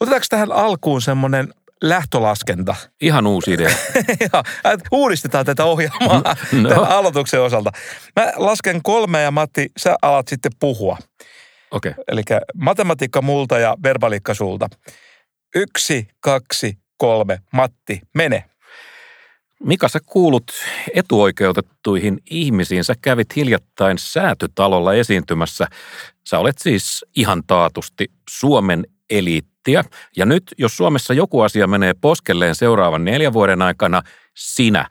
Otetaanko 0.00 0.26
tähän 0.30 0.52
alkuun 0.52 1.02
semmoinen 1.02 1.54
lähtölaskenta? 1.82 2.76
Ihan 3.00 3.26
uusi 3.26 3.52
idea. 3.52 3.70
ja, 4.20 4.42
uudistetaan 4.90 5.46
tätä 5.46 5.64
ohjelmaa 5.64 6.22
no. 6.52 6.68
tämän 6.68 6.88
aloituksen 6.88 7.42
osalta. 7.42 7.72
Mä 8.16 8.32
lasken 8.36 8.80
kolme 8.82 9.22
ja 9.22 9.30
Matti, 9.30 9.72
sä 9.76 9.96
alat 10.02 10.28
sitten 10.28 10.52
puhua. 10.60 10.98
Okei. 11.70 11.90
Okay. 11.90 12.04
Eli 12.08 12.22
matematiikka 12.54 13.22
multa 13.22 13.58
ja 13.58 13.76
verbaliikka 13.82 14.34
sulta. 14.34 14.68
Yksi, 15.54 16.08
kaksi, 16.20 16.78
kolme. 16.96 17.40
Matti, 17.52 18.00
mene. 18.14 18.44
Mika, 19.64 19.88
sä 19.88 20.00
kuulut 20.06 20.52
etuoikeutettuihin 20.94 22.18
ihmisiin. 22.30 22.84
Sä 22.84 22.94
kävit 23.02 23.36
hiljattain 23.36 23.98
säätytalolla 23.98 24.94
esiintymässä. 24.94 25.66
Sä 26.28 26.38
olet 26.38 26.58
siis 26.58 27.04
ihan 27.16 27.42
taatusti 27.46 28.10
Suomen 28.30 28.86
eliittiä. 29.66 29.98
Ja 30.16 30.26
nyt, 30.26 30.42
jos 30.58 30.76
Suomessa 30.76 31.14
joku 31.14 31.40
asia 31.40 31.66
menee 31.66 31.94
poskelleen 32.00 32.54
seuraavan 32.54 33.04
neljän 33.04 33.32
vuoden 33.32 33.62
aikana, 33.62 34.02
sinä 34.34 34.88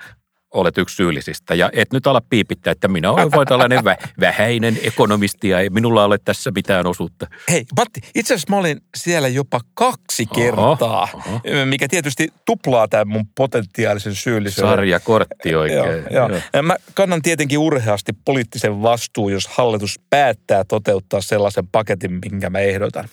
olet 0.54 0.78
yksi 0.78 0.96
syyllisistä. 0.96 1.56
Ja 1.56 1.70
et 1.74 1.94
nyt 1.94 2.08
ala 2.08 2.22
piipittää, 2.30 2.72
että 2.72 2.88
minä 2.88 3.12
olen 3.12 3.32
vain 3.32 3.48
tällainen 3.48 3.80
vä- 3.80 4.08
vähäinen 4.20 4.80
ekonomisti 4.84 5.50
ja 5.50 5.60
ei 5.60 5.70
minulla 5.70 6.06
ole 6.06 6.18
tässä 6.26 6.52
mitään 6.56 6.88
osuutta. 6.88 7.28
Hei 7.50 7.66
Matti, 7.78 8.02
itse 8.16 8.34
asiassa 8.34 8.54
mä 8.54 8.60
olin 8.60 8.82
siellä 8.98 9.28
jopa 9.28 9.60
kaksi 9.74 10.26
kertaa, 10.26 11.08
oho, 11.14 11.24
oho. 11.28 11.66
mikä 11.66 11.88
tietysti 11.88 12.28
tuplaa 12.46 12.88
tämän 12.88 13.08
mun 13.08 13.26
potentiaalisen 13.38 14.16
syyllisyyden. 14.16 14.72
Sarjakortti 14.72 15.56
oikein. 15.56 16.06
Joo, 16.12 16.30
joo. 16.30 16.64
Mä 16.64 16.76
kannan 16.94 17.22
tietenkin 17.22 17.60
urheasti 17.60 18.12
poliittisen 18.26 18.82
vastuun, 18.82 19.32
jos 19.32 19.48
hallitus 19.48 20.00
päättää 20.10 20.64
toteuttaa 20.64 21.22
sellaisen 21.22 21.68
paketin, 21.68 22.12
minkä 22.12 22.50
mä 22.50 22.60
ehdotan. 22.60 23.10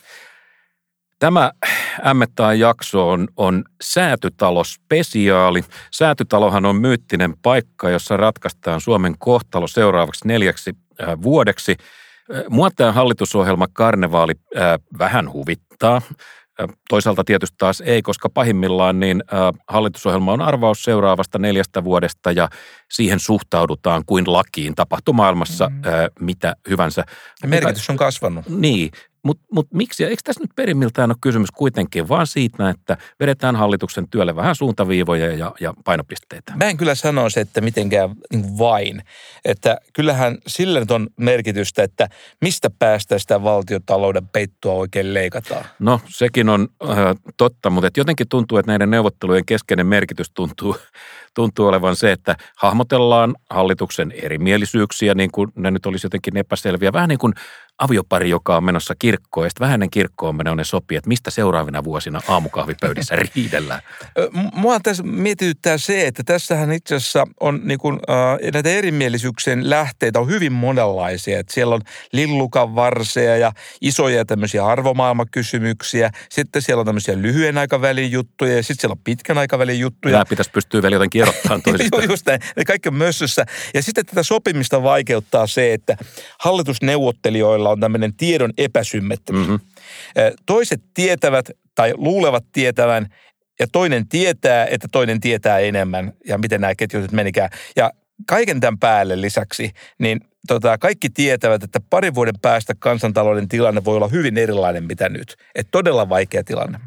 Tämä 1.21 1.53
Ämmettään 2.07 2.59
jakso 2.59 3.11
on, 3.11 3.29
on 3.37 3.65
säätytalospesiaali. 3.83 5.65
Säätytalohan 5.91 6.67
on 6.67 6.77
myyttinen 6.77 7.35
paikka, 7.43 7.91
jossa 7.91 8.17
ratkaistaan 8.17 8.81
Suomen 8.81 9.15
kohtalo 9.19 9.67
seuraavaksi 9.67 10.29
neljäksi 10.29 10.71
äh, 11.03 11.09
vuodeksi. 11.23 11.77
Äh, 12.35 12.43
mua 12.49 12.71
tämä 12.71 12.93
hallitusohjelma 12.93 13.67
karnevaali 13.73 14.33
äh, 14.57 14.79
vähän 14.99 15.33
huvittaa. 15.33 16.03
Toisaalta 16.89 17.25
tietysti 17.25 17.55
taas 17.59 17.81
ei, 17.81 18.03
koska 18.03 18.29
pahimmillaan 18.29 19.01
niin 19.01 19.23
hallitusohjelma 19.69 20.33
on 20.33 20.41
arvaus 20.41 20.83
seuraavasta 20.83 21.39
neljästä 21.39 21.85
vuodesta 21.85 22.33
ja 22.33 22.49
siihen 22.91 23.21
suhtaudutaan 23.21 24.03
kuin 24.07 24.33
lakiin 24.33 24.75
tapahtumaailmassa 24.75 25.69
mm. 25.69 25.77
äh, 25.77 25.93
mitä 26.21 26.57
hyvänsä. 26.71 27.05
Merkitys 27.47 27.91
on 27.91 27.97
kasvanut. 27.97 28.49
Niin, 28.49 28.91
mutta 29.23 29.45
mut 29.53 29.69
miksi? 29.75 30.05
Eikö 30.05 30.23
tässä 30.25 30.43
nyt 30.43 30.51
perimmiltään 30.57 31.11
ole 31.11 31.17
kysymys 31.21 31.51
kuitenkin 31.51 32.09
vaan 32.09 32.27
siitä, 32.27 32.71
että 32.71 32.97
vedetään 33.21 33.57
hallituksen 33.57 34.09
työlle 34.09 34.37
vähän 34.37 34.55
suuntaviivoja 34.55 35.37
ja, 35.37 35.55
ja 35.61 35.75
painopisteitä? 35.85 36.53
Mä 36.57 36.65
en 36.65 36.77
kyllä 36.77 36.95
sanoisi, 36.95 37.41
että 37.41 37.61
mitenkään 37.61 38.11
niin 38.33 38.59
vain. 38.59 39.03
Että 39.45 39.79
kyllähän 39.93 40.39
sillä 40.47 40.81
nyt 40.81 40.91
on 40.91 41.09
merkitystä, 41.17 41.83
että 41.83 42.09
mistä 42.41 42.71
päästä 42.79 43.19
sitä 43.19 43.43
valtiotalouden 43.43 44.29
peittoa 44.29 44.75
oikein 44.75 45.15
leikataan. 45.15 45.65
No 45.79 46.01
sekin 46.09 46.49
on 46.49 46.69
äh, 46.83 46.97
totta, 47.37 47.71
mutta 47.71 47.91
jotenkin 47.97 48.29
tuntuu, 48.29 48.59
että 48.59 48.73
näiden 48.73 48.91
neuvottelujen 48.91 49.45
keskeinen 49.45 49.87
merkitys 49.87 50.31
tuntuu, 50.31 50.77
tuntuu 51.35 51.67
olevan 51.67 51.97
se, 51.97 52.13
että 52.13 52.37
hahmotellaan 52.57 53.35
hallituksen 53.51 54.13
erimielisyyksiä, 54.13 55.15
niin 55.15 55.31
kuin 55.31 55.53
ne 55.57 55.71
nyt 55.71 55.87
olisi 55.87 56.07
jotenkin 56.07 56.37
epäselviä. 56.37 56.93
Vähän 56.93 57.09
niin 57.09 57.19
kuin 57.19 57.33
aviopari, 57.81 58.31
joka 58.31 58.57
on 58.57 58.65
menossa 58.65 58.95
kirkkoon, 58.99 59.47
ja 59.47 59.51
sitten 59.51 59.65
vähän 59.65 59.75
ennen 59.75 59.91
kirkkoon 59.91 60.37
ne 60.57 60.65
sopii, 60.65 60.99
että 60.99 61.09
mistä 61.09 61.31
seuraavina 61.31 61.85
vuosina 61.85 62.21
aamukahvipöydissä 62.29 63.17
riidellään. 63.35 63.81
Mua 64.53 64.81
tässä 64.81 65.03
mietityttää 65.03 65.79
se, 65.79 66.07
että 66.07 66.23
tässähän 66.27 66.73
itse 66.73 66.95
asiassa 66.95 67.27
on 67.41 67.61
niin 67.65 67.79
kuin, 67.79 68.01
äh, 68.11 68.53
näitä 68.53 68.69
erimielisyyksien 68.69 69.71
lähteitä 69.71 70.21
on 70.21 70.29
hyvin 70.29 70.53
monenlaisia. 70.53 71.39
Että 71.39 71.55
siellä 71.55 71.75
on 71.75 71.81
lillukan 72.13 72.75
varseja 72.75 73.37
ja 73.37 73.53
isoja 73.81 74.25
tämmöisiä 74.25 74.67
arvomaailmakysymyksiä. 74.67 76.11
Sitten 76.31 76.63
siellä 76.63 76.81
on 76.81 76.87
tämmöisiä 76.87 77.23
lyhyen 77.23 77.59
aikavälin 77.59 78.13
juttuja 78.13 78.57
ja 78.57 78.63
sitten 78.63 78.81
siellä 78.81 78.93
on 78.93 79.05
pitkän 79.05 79.39
aikavälin 79.39 79.81
juttuja. 79.81 80.13
Nämä 80.13 80.25
pitäisi 80.25 80.51
pystyä 80.51 80.83
vielä 80.83 80.97
jotenkin 80.97 81.23
erottamaan 81.31 81.63
toisistaan. 81.91 82.09
Just 82.09 82.27
näin. 82.27 82.41
Ne 82.57 82.65
kaikki 82.65 82.89
on 82.89 82.95
mössössä. 82.95 83.47
Ja 83.75 83.83
sitten 83.83 84.07
tätä 84.07 84.23
sopimista 84.23 84.83
vaikeuttaa 84.83 85.47
se, 85.47 85.73
että 85.73 85.97
hallitusneuvottelijoilla 86.41 87.71
on 87.71 87.81
tämmöinen 87.81 88.15
tiedon 88.15 88.53
epäsymmetri. 88.59 89.37
Mm-hmm. 89.37 89.61
Toiset 90.47 90.81
tietävät 90.95 91.51
tai 91.75 91.95
luulevat 91.97 92.45
tietävän, 92.53 93.07
ja 93.61 93.67
toinen 93.73 94.09
tietää, 94.09 94.67
että 94.67 94.89
toinen 94.93 95.21
tietää 95.21 95.59
enemmän, 95.59 96.13
ja 96.27 96.39
miten 96.39 96.61
nämä 96.61 96.75
ketjut 96.75 97.13
menikään. 97.13 97.51
Ja 97.77 97.91
kaiken 98.27 98.61
tämän 98.61 98.79
päälle 98.79 99.21
lisäksi, 99.21 99.71
niin 99.99 100.21
tota, 100.47 100.79
kaikki 100.79 101.11
tietävät, 101.11 101.63
että 101.63 101.81
parin 101.91 102.15
vuoden 102.15 102.35
päästä 102.43 102.75
kansantalouden 102.79 103.49
tilanne 103.49 103.85
voi 103.85 103.97
olla 103.97 104.09
hyvin 104.09 104.39
erilainen 104.39 104.85
mitä 104.85 105.09
nyt. 105.09 105.37
Että 105.55 105.71
todella 105.71 106.09
vaikea 106.09 106.45
tilanne. 106.45 106.81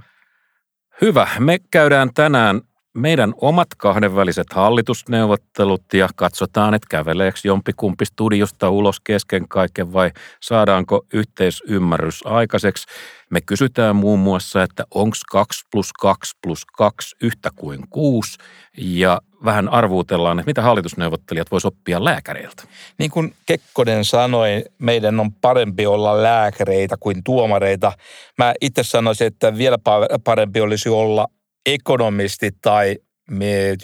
Hyvä. 1.02 1.28
Me 1.40 1.60
käydään 1.72 2.10
tänään 2.14 2.62
meidän 2.94 3.34
omat 3.42 3.68
kahdenväliset 3.78 4.54
hallitusneuvottelut 4.54 5.84
ja 5.94 6.10
katsotaan, 6.16 6.74
että 6.74 6.88
käveleekö 6.90 7.40
jompikumpi 7.44 8.06
studiosta 8.06 8.70
ulos 8.70 9.00
kesken 9.00 9.48
kaiken 9.48 9.94
vai 9.94 10.12
saadaanko 10.42 11.06
yhteisymmärrys 11.14 12.22
aikaiseksi. 12.26 12.88
Me 13.30 13.42
kysytään 13.42 13.96
muun 13.96 14.20
muassa, 14.20 14.64
että 14.64 14.84
onko 14.94 15.16
2 15.32 15.66
plus 15.72 15.94
2 15.94 16.38
plus 16.44 16.66
2 16.66 17.16
yhtä 17.22 17.50
kuin 17.56 17.80
6 17.90 18.38
ja 18.78 19.22
vähän 19.46 19.70
arvuutellaan, 19.70 20.40
että 20.40 20.50
mitä 20.50 20.62
hallitusneuvottelijat 20.62 21.52
voisi 21.52 21.68
oppia 21.68 22.04
lääkäreiltä. 22.04 22.64
Niin 22.98 23.12
kuin 23.12 23.34
Kekkonen 23.46 24.06
sanoi, 24.06 24.64
meidän 24.80 25.20
on 25.20 25.32
parempi 25.32 25.86
olla 25.86 26.24
lääkäreitä 26.24 26.96
kuin 27.00 27.24
tuomareita. 27.24 27.92
Mä 28.38 28.54
itse 28.62 28.84
sanoisin, 28.84 29.28
että 29.28 29.58
vielä 29.58 29.78
parempi 30.24 30.62
olisi 30.62 30.90
olla 30.90 31.28
ekonomisti 31.66 32.52
tai 32.62 32.98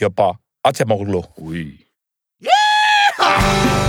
jopa 0.01 0.35
Atsemoglu. 0.63 1.25
Ui. 1.41 1.67
Yeah! 2.43 3.79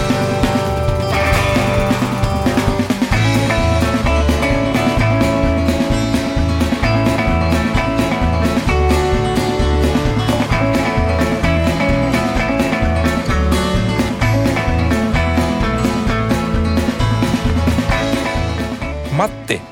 Matti, 19.21 19.63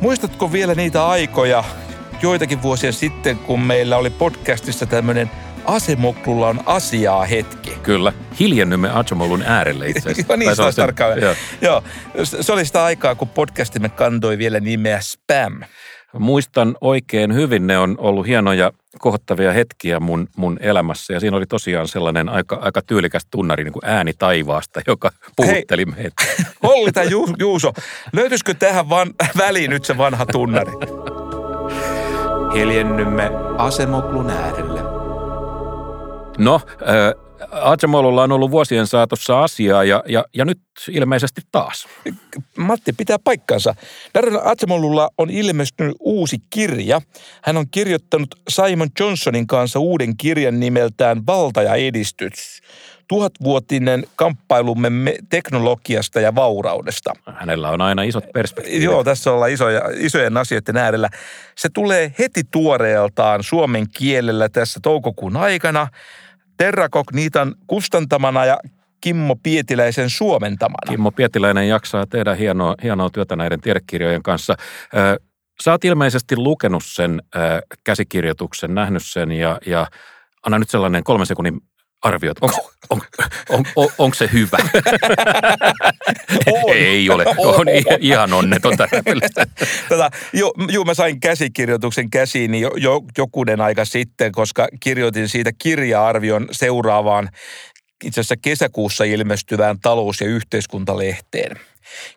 muistatko 0.00 0.52
vielä 0.52 0.74
niitä 0.74 1.08
aikoja, 1.08 1.64
joitakin 2.22 2.62
vuosia 2.62 2.92
sitten, 2.92 3.38
kun 3.38 3.60
meillä 3.60 3.96
oli 3.96 4.10
podcastissa 4.10 4.86
tämmöinen 4.86 5.30
Asemoklulla 5.64 6.48
on 6.48 6.60
asiaa 6.66 7.24
hetki. 7.24 7.70
Kyllä, 7.82 8.12
hiljennymme 8.40 8.90
Asemoklun 8.90 9.42
äärelle 9.42 9.88
itse 9.88 10.10
asiassa. 10.10 10.36
Niin 10.42 10.56
se 10.56 10.76
tarkkaan. 10.76 11.20
Joo. 11.20 11.34
Joo, 11.60 11.82
se 12.24 12.52
oli 12.52 12.64
sitä 12.64 12.84
aikaa, 12.84 13.14
kun 13.14 13.28
podcastimme 13.28 13.88
kantoi 13.88 14.38
vielä 14.38 14.60
nimeä 14.60 15.00
Spam. 15.00 15.60
Muistan 16.18 16.76
oikein 16.80 17.34
hyvin, 17.34 17.66
ne 17.66 17.78
on 17.78 17.94
ollut 17.98 18.26
hienoja 18.26 18.72
kohottavia 18.98 19.52
hetkiä 19.52 20.00
mun, 20.00 20.28
mun 20.36 20.58
elämässä. 20.60 21.12
Ja 21.12 21.20
siinä 21.20 21.36
oli 21.36 21.46
tosiaan 21.46 21.88
sellainen 21.88 22.28
aika, 22.28 22.58
aika 22.62 22.82
tyylikäs 22.82 23.26
tunnari 23.30 23.64
niin 23.64 23.72
kuin 23.72 23.84
ääni 23.84 24.12
taivaasta, 24.18 24.80
joka 24.86 25.10
puhutteli 25.36 25.84
Hei, 25.86 25.94
meitä. 25.94 26.22
Olli 26.62 26.92
tai 26.92 27.08
Juuso, 27.38 27.72
löytyisikö 28.12 28.54
tähän 28.54 28.88
van, 28.88 29.10
väliin 29.38 29.70
nyt 29.70 29.84
se 29.84 29.98
vanha 29.98 30.26
tunnari? 30.26 30.72
Hiljennymme 32.54 33.30
Asemoklun 33.58 34.30
äärelle. 34.30 34.80
No, 36.38 36.60
äh, 36.82 37.32
Atsemolulla 37.50 38.22
on 38.22 38.32
ollut 38.32 38.50
vuosien 38.50 38.86
saatossa 38.86 39.42
asiaa 39.42 39.84
ja, 39.84 40.02
ja, 40.06 40.24
ja 40.34 40.44
nyt 40.44 40.60
ilmeisesti 40.88 41.40
taas. 41.52 41.86
Matti 42.56 42.92
pitää 42.92 43.16
paikkansa. 43.24 43.74
Darren 44.14 44.46
Atsemolulla 44.46 45.10
on 45.18 45.30
ilmestynyt 45.30 45.96
uusi 46.00 46.36
kirja. 46.50 47.00
Hän 47.42 47.56
on 47.56 47.66
kirjoittanut 47.70 48.34
Simon 48.48 48.88
Johnsonin 49.00 49.46
kanssa 49.46 49.78
uuden 49.78 50.16
kirjan 50.16 50.60
nimeltään 50.60 51.26
Valta 51.26 51.62
ja 51.62 51.74
edistys 51.74 52.62
tuhatvuotinen 53.12 54.04
kamppailumme 54.16 55.14
teknologiasta 55.30 56.20
ja 56.20 56.34
vauraudesta. 56.34 57.12
Hänellä 57.34 57.70
on 57.70 57.80
aina 57.80 58.02
isot 58.02 58.24
perspektiivit. 58.34 58.82
Joo, 58.82 59.04
tässä 59.04 59.32
ollaan 59.32 59.50
isoja, 59.50 59.82
isojen 59.96 60.36
asioiden 60.36 60.76
äärellä. 60.76 61.08
Se 61.56 61.68
tulee 61.68 62.14
heti 62.18 62.42
tuoreeltaan 62.50 63.42
suomen 63.42 63.86
kielellä 63.96 64.48
tässä 64.48 64.80
toukokuun 64.82 65.36
aikana. 65.36 65.88
Terrakognitan 66.56 67.54
kustantamana 67.66 68.44
ja 68.44 68.58
Kimmo 69.00 69.36
Pietiläisen 69.42 70.10
suomentamana. 70.10 70.90
Kimmo 70.90 71.10
Pietiläinen 71.10 71.68
jaksaa 71.68 72.06
tehdä 72.06 72.34
hienoa, 72.34 72.74
hienoa 72.82 73.10
työtä 73.10 73.36
näiden 73.36 73.60
tiedekirjojen 73.60 74.22
kanssa. 74.22 74.56
Sä 75.62 75.70
oot 75.70 75.84
ilmeisesti 75.84 76.36
lukenut 76.36 76.84
sen 76.86 77.22
käsikirjoituksen, 77.84 78.74
nähnyt 78.74 79.02
sen 79.04 79.32
ja, 79.32 79.58
ja 79.66 79.86
anna 80.46 80.58
nyt 80.58 80.70
sellainen 80.70 81.04
kolmen 81.04 81.26
sekunnin 81.26 81.60
arviot. 82.02 82.36
Onko 82.40 82.72
on, 82.90 83.00
on, 83.48 83.64
on, 83.76 83.88
onko 83.98 84.14
se 84.14 84.28
hyvä? 84.32 84.58
On. 86.46 86.74
Ei 86.74 87.10
ole. 87.10 87.24
On 87.38 87.66
ihan 88.00 88.32
onneton 88.32 88.76
tätä 88.76 89.02
Tota, 89.88 90.10
jo, 90.32 90.52
juu, 90.72 90.84
mä 90.84 90.94
sain 90.94 91.20
käsikirjoituksen 91.20 92.10
käsiin 92.10 92.54
jo, 92.54 92.70
jo, 92.76 93.00
jokunen 93.18 93.60
aika 93.60 93.84
sitten, 93.84 94.32
koska 94.32 94.68
kirjoitin 94.80 95.28
siitä 95.28 95.50
kirja-arvion 95.58 96.48
seuraavaan 96.50 97.28
itse 98.04 98.20
asiassa 98.20 98.36
kesäkuussa 98.42 99.04
ilmestyvään 99.04 99.80
talous- 99.80 100.20
ja 100.20 100.26
yhteiskuntalehteen. 100.26 101.56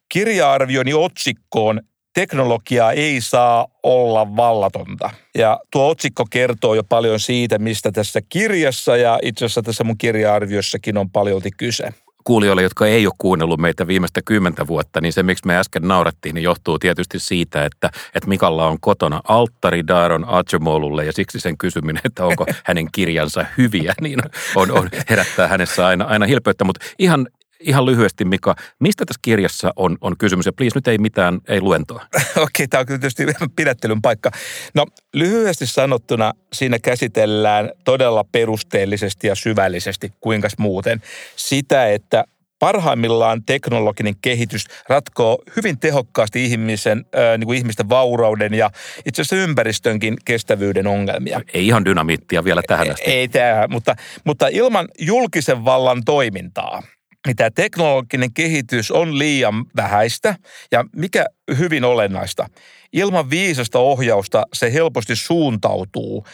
Kirja-arvioni 0.09 0.93
otsikkoon 0.93 1.81
teknologia 2.15 2.91
ei 2.91 3.21
saa 3.21 3.67
olla 3.83 4.35
vallatonta. 4.35 5.09
Ja 5.38 5.59
tuo 5.71 5.89
otsikko 5.89 6.25
kertoo 6.29 6.75
jo 6.75 6.83
paljon 6.83 7.19
siitä, 7.19 7.57
mistä 7.59 7.91
tässä 7.91 8.19
kirjassa 8.29 8.97
ja 8.97 9.19
itse 9.21 9.45
asiassa 9.45 9.62
tässä 9.62 9.83
mun 9.83 9.97
kirja-arviossakin 9.97 10.97
on 10.97 11.09
paljolti 11.09 11.50
kyse. 11.57 11.89
Kuulijoille, 12.23 12.63
jotka 12.63 12.88
ei 12.88 13.07
ole 13.07 13.13
kuunnellut 13.17 13.59
meitä 13.59 13.88
viimeistä 13.88 14.21
kymmentä 14.25 14.67
vuotta, 14.67 15.01
niin 15.01 15.13
se, 15.13 15.23
miksi 15.23 15.47
me 15.47 15.57
äsken 15.57 15.88
naurattiin, 15.88 16.35
niin 16.35 16.44
johtuu 16.44 16.79
tietysti 16.79 17.19
siitä, 17.19 17.65
että, 17.65 17.89
että 18.15 18.29
Mikalla 18.29 18.67
on 18.67 18.77
kotona 18.79 19.21
alttari 19.27 19.88
Daron 19.88 20.25
Acemolulle 20.27 21.06
ja 21.06 21.13
siksi 21.13 21.39
sen 21.39 21.57
kysyminen, 21.57 22.01
että 22.06 22.25
onko 22.25 22.45
hänen 22.63 22.88
kirjansa 22.91 23.45
hyviä, 23.57 23.94
niin 24.01 24.19
on, 24.56 24.71
on 24.71 24.89
herättää 25.09 25.47
hänessä 25.47 25.88
aina, 25.88 26.06
aina 26.06 26.25
hilpeyttä. 26.25 26.63
Mutta 26.63 26.85
ihan 27.00 27.27
ihan 27.59 27.85
lyhyesti, 27.85 28.25
Mika, 28.25 28.55
mistä 28.79 29.05
tässä 29.05 29.19
kirjassa 29.21 29.73
on, 29.75 29.97
on 30.01 30.17
kysymys? 30.17 30.45
Ja 30.45 30.53
please, 30.53 30.77
nyt 30.77 30.87
ei 30.87 30.97
mitään, 30.97 31.39
ei 31.47 31.61
luentoa. 31.61 32.05
Okei, 32.15 32.43
okay, 32.43 32.67
tämä 32.69 32.79
on 32.79 32.85
kyllä 32.85 32.99
tietysti 32.99 33.25
pidättelyn 33.55 34.01
paikka. 34.01 34.31
No, 34.73 34.85
lyhyesti 35.13 35.67
sanottuna 35.67 36.33
siinä 36.53 36.79
käsitellään 36.79 37.71
todella 37.83 38.23
perusteellisesti 38.31 39.27
ja 39.27 39.35
syvällisesti, 39.35 40.13
kuinka 40.21 40.47
muuten, 40.57 41.01
sitä, 41.35 41.87
että 41.87 42.23
parhaimmillaan 42.59 43.43
teknologinen 43.45 44.13
kehitys 44.21 44.65
ratkoo 44.89 45.43
hyvin 45.55 45.79
tehokkaasti 45.79 46.45
ihmisen, 46.45 47.05
äh, 47.15 47.37
niin 47.37 47.45
kuin 47.45 47.57
ihmisten 47.57 47.89
vaurauden 47.89 48.53
ja 48.53 48.71
itse 49.05 49.21
asiassa 49.21 49.35
ympäristönkin 49.35 50.17
kestävyyden 50.25 50.87
ongelmia. 50.87 51.41
Ei 51.53 51.67
ihan 51.67 51.85
dynamiittia 51.85 52.43
vielä 52.43 52.61
tähän 52.67 52.91
asti. 52.91 53.11
Ei, 53.11 53.19
ei 53.19 53.27
tämä, 53.27 53.67
mutta, 53.67 53.95
mutta 54.23 54.47
ilman 54.47 54.87
julkisen 54.99 55.65
vallan 55.65 56.01
toimintaa– 56.05 56.83
niin 57.25 57.36
tämä 57.36 57.51
teknologinen 57.51 58.33
kehitys 58.33 58.92
on 58.92 59.19
liian 59.19 59.66
vähäistä 59.75 60.36
ja 60.72 60.86
mikä 60.95 61.25
hyvin 61.57 61.83
olennaista, 61.83 62.48
ilman 62.94 63.30
viisasta 63.30 63.80
ohjausta 63.80 64.44
se 64.54 64.74
helposti 64.74 65.16
suuntautuu, 65.16 66.25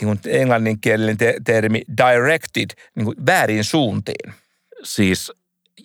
niin 0.00 0.06
kuin 0.06 0.20
englanninkielinen 0.26 1.16
te- 1.16 1.36
termi 1.44 1.82
directed, 1.96 2.70
niin 2.94 3.04
kuin 3.04 3.26
väärin 3.26 3.64
suuntiin. 3.64 4.32
Siis 4.82 5.32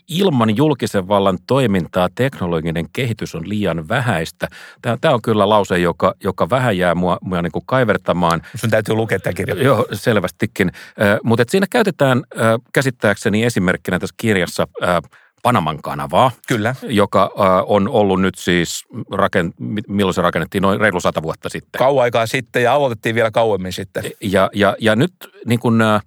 ilman 0.07 0.57
julkisen 0.57 1.07
vallan 1.07 1.38
toimintaa 1.47 2.09
teknologinen 2.15 2.85
kehitys 2.93 3.35
on 3.35 3.49
liian 3.49 3.88
vähäistä. 3.88 4.47
Tämä, 4.81 4.97
tämä 5.01 5.13
on 5.13 5.21
kyllä 5.21 5.49
lause, 5.49 5.79
joka, 5.79 6.13
joka 6.23 6.49
vähän 6.49 6.77
jää 6.77 6.95
mua, 6.95 7.17
mua 7.21 7.41
niin 7.41 7.51
kuin 7.51 7.65
kaivertamaan. 7.65 8.41
Sun 8.55 8.69
täytyy 8.69 8.95
lukea 8.95 9.19
tämä 9.19 9.33
kirja. 9.33 9.63
Joo, 9.63 9.85
selvästikin. 9.93 10.71
Äh, 11.01 11.19
mutta 11.23 11.43
siinä 11.49 11.65
käytetään 11.69 12.17
äh, 12.17 12.45
käsittääkseni 12.73 13.43
esimerkkinä 13.43 13.99
tässä 13.99 14.15
kirjassa 14.17 14.67
äh, 14.83 15.01
Panaman 15.43 15.81
kanavaa. 15.81 16.31
Kyllä. 16.47 16.75
Joka 16.81 17.23
äh, 17.23 17.45
on 17.65 17.89
ollut 17.89 18.21
nyt 18.21 18.35
siis, 18.35 18.85
raken, 19.11 19.53
milloin 19.88 20.13
se 20.13 20.21
rakennettiin, 20.21 20.61
noin 20.61 20.79
reilu 20.79 20.99
sata 20.99 21.21
vuotta 21.21 21.49
sitten. 21.49 21.79
Kauan 21.79 22.03
aikaa 22.03 22.25
sitten 22.25 22.63
ja 22.63 22.73
aloitettiin 22.73 23.15
vielä 23.15 23.31
kauemmin 23.31 23.73
sitten. 23.73 24.03
Ja, 24.21 24.49
ja, 24.53 24.75
ja 24.79 24.95
nyt 24.95 25.13
niin 25.45 25.59
kun, 25.59 25.81
äh, 25.81 26.01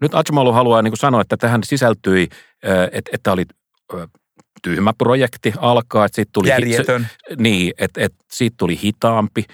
nyt 0.00 0.14
Ajmalu 0.14 0.52
haluaa 0.52 0.82
niin 0.82 0.96
sanoa, 0.96 1.20
että 1.20 1.36
tähän 1.36 1.60
sisältyi, 1.64 2.28
että, 2.92 3.10
että 3.12 3.32
oli 3.32 3.44
tyhmä 4.62 4.92
projekti 4.98 5.52
alkaa. 5.58 6.04
Että 6.04 6.16
siitä 6.16 6.30
tuli 6.32 6.48
Järjetön. 6.48 7.06
Hit, 7.30 7.40
niin, 7.40 7.72
että, 7.78 8.00
että 8.00 8.24
siitä 8.32 8.54
tuli 8.58 8.80
hitaampi. 8.82 9.44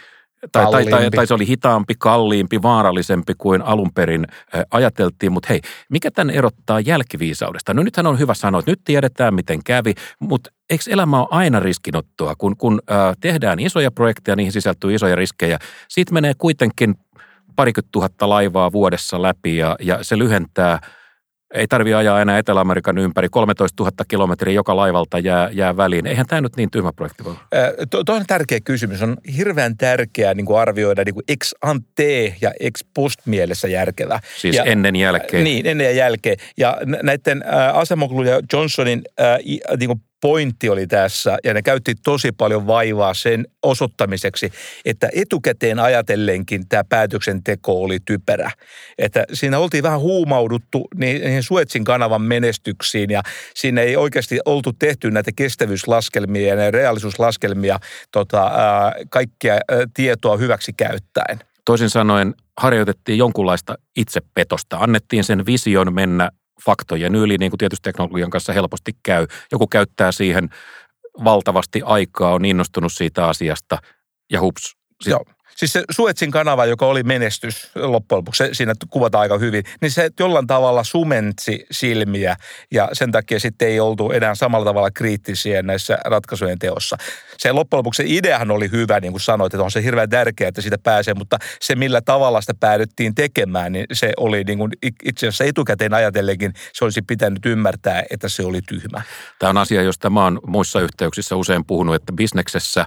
Tai, 0.52 0.70
tai, 0.70 0.86
tai, 0.86 1.10
tai 1.10 1.26
se 1.26 1.34
oli 1.34 1.46
hitaampi, 1.46 1.94
kalliimpi, 1.98 2.62
vaarallisempi 2.62 3.32
kuin 3.38 3.62
alun 3.62 3.92
perin 3.94 4.26
ajateltiin. 4.70 5.32
Mutta 5.32 5.46
hei, 5.48 5.60
mikä 5.88 6.10
tämän 6.10 6.34
erottaa 6.34 6.80
jälkiviisaudesta? 6.80 7.74
No 7.74 7.82
nythän 7.82 8.06
on 8.06 8.18
hyvä 8.18 8.34
sanoa, 8.34 8.58
että 8.58 8.70
nyt 8.70 8.80
tiedetään 8.84 9.34
miten 9.34 9.64
kävi, 9.64 9.94
mutta 10.18 10.50
eikö 10.70 10.84
elämä 10.90 11.18
ole 11.18 11.28
aina 11.30 11.60
riskinottoa? 11.60 12.34
Kun, 12.38 12.56
kun 12.56 12.82
äh, 12.90 13.16
tehdään 13.20 13.60
isoja 13.60 13.90
projekteja, 13.90 14.36
niihin 14.36 14.52
sisältyy 14.52 14.94
isoja 14.94 15.16
riskejä. 15.16 15.58
Siitä 15.88 16.12
menee 16.12 16.32
kuitenkin 16.38 16.94
parikymmentä 17.56 17.88
tuhatta 17.92 18.28
laivaa 18.28 18.72
vuodessa 18.72 19.22
läpi 19.22 19.56
ja, 19.56 19.76
ja 19.80 19.98
se 20.02 20.18
lyhentää– 20.18 20.78
ei 21.54 21.66
tarvitse 21.66 21.94
ajaa 21.94 22.20
enää 22.20 22.38
Etelä-Amerikan 22.38 22.98
ympäri. 22.98 23.28
13 23.28 23.82
000 23.82 23.92
kilometriä 24.08 24.54
joka 24.54 24.76
laivalta 24.76 25.18
jää, 25.18 25.48
jää 25.52 25.76
väliin. 25.76 26.06
Eihän 26.06 26.26
tämä 26.26 26.40
nyt 26.40 26.56
niin 26.56 26.70
tyhmä 26.70 26.92
projekti 26.92 27.24
voi 27.24 27.34
Tuo 27.90 28.16
on 28.16 28.24
tärkeä 28.26 28.60
kysymys. 28.64 29.02
On 29.02 29.16
hirveän 29.36 29.76
tärkeää 29.76 30.34
niin 30.34 30.46
kuin 30.46 30.58
arvioida 30.58 31.04
niin 31.04 31.14
kuin 31.14 31.24
ex 31.28 31.52
ante 31.62 32.36
ja 32.40 32.52
ex 32.60 32.84
post 32.94 33.18
mielessä 33.26 33.68
järkevä. 33.68 34.20
Siis 34.38 34.56
ja, 34.56 34.64
ennen 34.64 34.96
jälkeen. 34.96 35.44
Niin, 35.44 35.66
ennen 35.66 35.84
ja 35.84 35.92
jälkeen. 35.92 36.36
Ja 36.56 36.76
näiden 37.02 37.42
äh, 37.42 38.42
Johnsonin 38.52 39.02
äh, 39.20 39.38
niin 39.78 39.88
kuin 39.88 40.02
pointti 40.22 40.68
oli 40.68 40.86
tässä, 40.86 41.38
ja 41.44 41.54
ne 41.54 41.62
käytti 41.62 41.94
tosi 42.04 42.32
paljon 42.32 42.66
vaivaa 42.66 43.14
sen 43.14 43.46
osoittamiseksi, 43.62 44.52
että 44.84 45.08
etukäteen 45.14 45.78
ajatellenkin 45.78 46.68
tämä 46.68 46.84
päätöksenteko 46.84 47.82
oli 47.82 47.98
typerä. 48.04 48.50
Että 48.98 49.24
siinä 49.32 49.58
oltiin 49.58 49.82
vähän 49.82 50.00
huumauduttu 50.00 50.88
niihin 50.94 51.42
Suetsin 51.42 51.84
kanavan 51.84 52.22
menestyksiin, 52.22 53.10
ja 53.10 53.22
siinä 53.54 53.80
ei 53.80 53.96
oikeasti 53.96 54.38
oltu 54.44 54.72
tehty 54.72 55.10
näitä 55.10 55.30
kestävyyslaskelmia 55.36 56.54
ja 56.54 56.70
reaalisuuslaskelmia 56.70 57.78
tota, 58.12 58.52
kaikkia 59.10 59.54
tietoa 59.94 60.36
hyväksi 60.36 60.72
käyttäen. 60.72 61.38
Toisin 61.64 61.90
sanoen 61.90 62.34
harjoitettiin 62.56 63.18
jonkunlaista 63.18 63.74
itsepetosta. 63.96 64.76
Annettiin 64.76 65.24
sen 65.24 65.46
vision 65.46 65.94
mennä 65.94 66.30
faktojen 66.64 67.14
yli, 67.14 67.38
niin 67.38 67.50
kuin 67.50 67.58
tietysti 67.58 67.82
teknologian 67.82 68.30
kanssa 68.30 68.52
helposti 68.52 68.92
käy. 69.02 69.26
Joku 69.52 69.66
käyttää 69.66 70.12
siihen 70.12 70.48
valtavasti 71.24 71.82
aikaa, 71.84 72.32
on 72.34 72.44
innostunut 72.44 72.92
siitä 72.92 73.26
asiasta 73.26 73.78
ja 74.32 74.40
hups. 74.40 74.76
Sit... 75.02 75.10
Joo. 75.10 75.24
Siis 75.56 75.72
se 75.72 75.82
Suetsin 75.90 76.30
kanava, 76.30 76.66
joka 76.66 76.86
oli 76.86 77.02
menestys 77.02 77.70
loppujen 77.74 78.18
lopuksi, 78.18 78.44
siinä 78.52 78.72
kuvataan 78.90 79.22
aika 79.22 79.38
hyvin, 79.38 79.64
niin 79.80 79.90
se 79.90 80.10
jollain 80.20 80.46
tavalla 80.46 80.84
sumentsi 80.84 81.66
silmiä 81.70 82.36
ja 82.70 82.88
sen 82.92 83.12
takia 83.12 83.40
sitten 83.40 83.68
ei 83.68 83.80
oltu 83.80 84.10
enää 84.10 84.34
samalla 84.34 84.64
tavalla 84.64 84.90
kriittisiä 84.90 85.62
näissä 85.62 85.98
ratkaisujen 86.04 86.58
teossa. 86.58 86.96
Se 87.38 87.52
loppujen 87.52 87.78
lopuksi 87.78 88.02
se 88.02 88.08
ideahan 88.08 88.50
oli 88.50 88.70
hyvä, 88.70 89.00
niin 89.00 89.12
kuin 89.12 89.20
sanoit, 89.20 89.54
että 89.54 89.64
on 89.64 89.70
se 89.70 89.82
hirveän 89.82 90.10
tärkeää, 90.10 90.48
että 90.48 90.62
sitä 90.62 90.78
pääsee, 90.78 91.14
mutta 91.14 91.38
se 91.60 91.74
millä 91.74 92.00
tavalla 92.00 92.40
sitä 92.40 92.54
päädyttiin 92.60 93.14
tekemään, 93.14 93.72
niin 93.72 93.86
se 93.92 94.12
oli 94.16 94.44
niin 94.44 94.58
kuin 94.58 94.72
itse 95.04 95.26
asiassa 95.26 95.44
etukäteen 95.44 95.94
ajatellenkin, 95.94 96.52
se 96.72 96.84
olisi 96.84 97.02
pitänyt 97.02 97.46
ymmärtää, 97.46 98.02
että 98.10 98.28
se 98.28 98.42
oli 98.44 98.60
tyhmä. 98.68 99.02
Tämä 99.38 99.50
on 99.50 99.56
asia, 99.56 99.82
josta 99.82 100.10
mä 100.10 100.24
oon 100.24 100.40
muissa 100.46 100.80
yhteyksissä 100.80 101.36
usein 101.36 101.64
puhunut, 101.64 101.94
että 101.94 102.12
bisneksessä, 102.12 102.84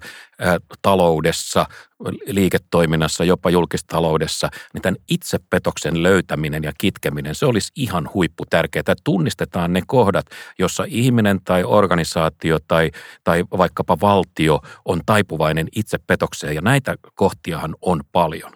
taloudessa, 0.81 1.65
liiketoiminnassa, 2.25 3.23
jopa 3.23 3.49
julkistaloudessa, 3.49 4.49
niin 4.73 4.81
tämän 4.81 4.95
itsepetoksen 5.09 6.03
löytäminen 6.03 6.63
ja 6.63 6.71
kitkeminen, 6.77 7.35
se 7.35 7.45
olisi 7.45 7.71
ihan 7.75 8.09
huippu 8.13 8.45
tärkeää. 8.49 8.95
Tunnistetaan 9.03 9.73
ne 9.73 9.81
kohdat, 9.87 10.25
jossa 10.59 10.83
ihminen 10.87 11.39
tai 11.43 11.63
organisaatio 11.63 12.57
tai, 12.67 12.91
tai 13.23 13.43
vaikkapa 13.57 13.97
valtio 14.01 14.59
on 14.85 15.01
taipuvainen 15.05 15.67
itsepetokseen, 15.75 16.55
ja 16.55 16.61
näitä 16.61 16.95
kohtiahan 17.15 17.75
on 17.81 18.01
paljon 18.11 18.51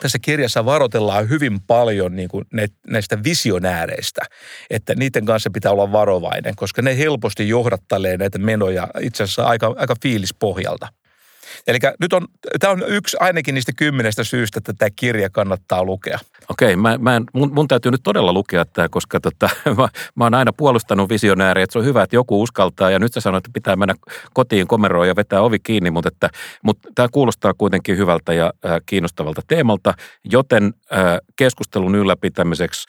tässä 0.00 0.18
kirjassa 0.18 0.64
varoitellaan 0.64 1.28
hyvin 1.28 1.60
paljon 1.60 2.16
niin 2.16 2.28
kuin 2.28 2.44
ne, 2.52 2.66
näistä 2.86 3.24
visionääreistä, 3.24 4.20
että 4.70 4.94
niiden 4.94 5.24
kanssa 5.24 5.50
pitää 5.50 5.72
olla 5.72 5.92
varovainen, 5.92 6.56
koska 6.56 6.82
ne 6.82 6.98
helposti 6.98 7.48
johdattelee 7.48 8.16
näitä 8.16 8.38
menoja 8.38 8.88
itse 9.00 9.22
asiassa 9.22 9.46
aika, 9.46 9.74
aika 9.78 9.94
fiilispohjalta. 10.02 10.88
Eli 11.66 11.78
nyt 12.00 12.12
on, 12.12 12.26
tämä 12.60 12.72
on 12.72 12.82
yksi 12.86 13.16
ainakin 13.20 13.54
niistä 13.54 13.72
kymmenestä 13.76 14.24
syystä, 14.24 14.58
että 14.58 14.72
tämä 14.78 14.88
kirja 14.96 15.30
kannattaa 15.30 15.84
lukea. 15.84 16.18
Okei, 16.48 16.76
mä, 16.76 16.98
mä 16.98 17.16
en, 17.16 17.24
mun, 17.34 17.54
mun 17.54 17.68
täytyy 17.68 17.92
nyt 17.92 18.00
todella 18.02 18.32
lukea 18.32 18.64
tämä, 18.64 18.88
koska 18.88 19.20
tota, 19.20 19.50
mä, 19.78 19.88
mä 20.14 20.24
oon 20.24 20.34
aina 20.34 20.52
puolustanut 20.52 21.08
visionääriä, 21.08 21.64
että 21.64 21.72
se 21.72 21.78
on 21.78 21.84
hyvä, 21.84 22.02
että 22.02 22.16
joku 22.16 22.42
uskaltaa. 22.42 22.90
Ja 22.90 22.98
nyt 22.98 23.12
sä 23.12 23.20
sanoit, 23.20 23.42
että 23.46 23.54
pitää 23.54 23.76
mennä 23.76 23.94
kotiin 24.34 24.66
komeroon 24.66 25.08
ja 25.08 25.16
vetää 25.16 25.40
ovi 25.40 25.58
kiinni, 25.58 25.90
mutta, 25.90 26.08
että, 26.08 26.30
mutta 26.62 26.88
tämä 26.94 27.08
kuulostaa 27.12 27.54
kuitenkin 27.54 27.96
hyvältä 27.96 28.32
ja 28.32 28.52
äh, 28.64 28.80
kiinnostavalta 28.86 29.42
teemalta, 29.48 29.94
joten 30.24 30.74
äh, 30.92 31.00
keskustelun 31.36 31.94
ylläpitämiseksi 31.94 32.88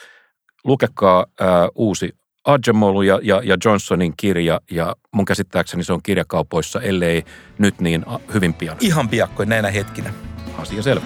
lukekaa 0.63 1.25
äh, 1.41 1.47
uusi 1.75 2.20
Adjemolu 2.45 3.01
ja, 3.01 3.19
ja, 3.23 3.41
ja 3.43 3.57
Johnsonin 3.65 4.13
kirja, 4.17 4.61
ja 4.71 4.95
mun 5.11 5.25
käsittääkseni 5.25 5.83
se 5.83 5.93
on 5.93 6.03
kirjakaupoissa, 6.03 6.81
ellei 6.81 7.23
nyt 7.57 7.81
niin 7.81 8.05
hyvin 8.33 8.53
pian. 8.53 8.77
Ihan 8.79 9.09
piakkoin 9.09 9.49
näinä 9.49 9.69
hetkinä. 9.71 10.13
Asia 10.57 10.81
selvä. 10.83 11.05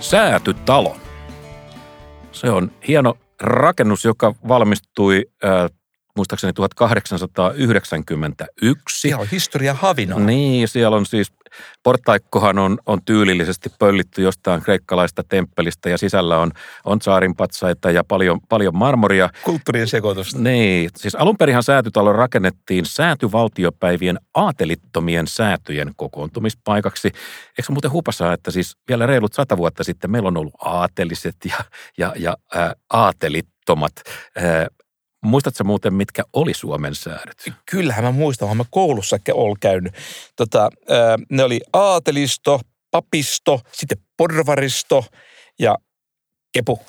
Säätytalo. 0.00 0.96
Se 2.32 2.50
on 2.50 2.70
hieno 2.88 3.18
rakennus, 3.40 4.04
joka 4.04 4.34
valmistui 4.48 5.26
äh, 5.44 5.70
muistaakseni 6.16 6.52
1891. 6.52 9.00
Siellä 9.00 9.22
on 9.22 9.28
historia 9.32 9.74
havina. 9.74 10.18
Niin, 10.18 10.68
siellä 10.68 10.96
on 10.96 11.06
siis, 11.06 11.32
portaikkohan 11.82 12.58
on, 12.58 12.78
on 12.86 13.04
tyylillisesti 13.04 13.70
pöllitty 13.78 14.22
jostain 14.22 14.62
kreikkalaista 14.62 15.22
temppelistä 15.28 15.90
ja 15.90 15.98
sisällä 15.98 16.38
on, 16.38 16.50
on 16.84 17.02
saarinpatsaita 17.02 17.90
ja 17.90 18.04
paljon, 18.04 18.40
paljon 18.48 18.76
marmoria. 18.76 19.30
Kulttuurien 19.42 19.88
sekoitusta. 19.88 20.38
Niin, 20.38 20.90
siis 20.96 21.14
alunperinhan 21.14 21.62
säätytalo 21.62 22.12
rakennettiin 22.12 22.86
säätyvaltiopäivien 22.86 24.18
aatelittomien 24.34 25.26
säätyjen 25.26 25.92
kokoontumispaikaksi. 25.96 27.08
Eikö 27.58 27.72
muuten 27.72 27.92
hupasaa, 27.92 28.32
että 28.32 28.50
siis 28.50 28.76
vielä 28.88 29.06
reilut 29.06 29.32
sata 29.32 29.56
vuotta 29.56 29.84
sitten 29.84 30.10
meillä 30.10 30.26
on 30.26 30.36
ollut 30.36 30.54
aateliset 30.64 31.36
ja, 31.44 31.56
ja, 31.98 32.12
ja 32.16 32.36
ää, 32.54 32.74
aatelittomat. 32.90 33.92
Ää, 34.36 34.66
muistatko 35.26 35.64
muuten, 35.64 35.94
mitkä 35.94 36.22
oli 36.32 36.54
Suomen 36.54 36.94
säädöt? 36.94 37.52
Kyllähän 37.70 38.04
mä 38.04 38.12
muistan, 38.12 38.46
olen 38.46 38.56
mä 38.56 38.64
koulussa 38.70 39.16
ollut 39.32 39.58
käynyt. 39.60 39.94
Tota, 40.36 40.70
ne 41.30 41.44
oli 41.44 41.60
aatelisto, 41.72 42.60
papisto, 42.90 43.60
sitten 43.72 43.98
porvaristo 44.16 45.04
ja 45.58 45.76
kepu. 46.52 46.80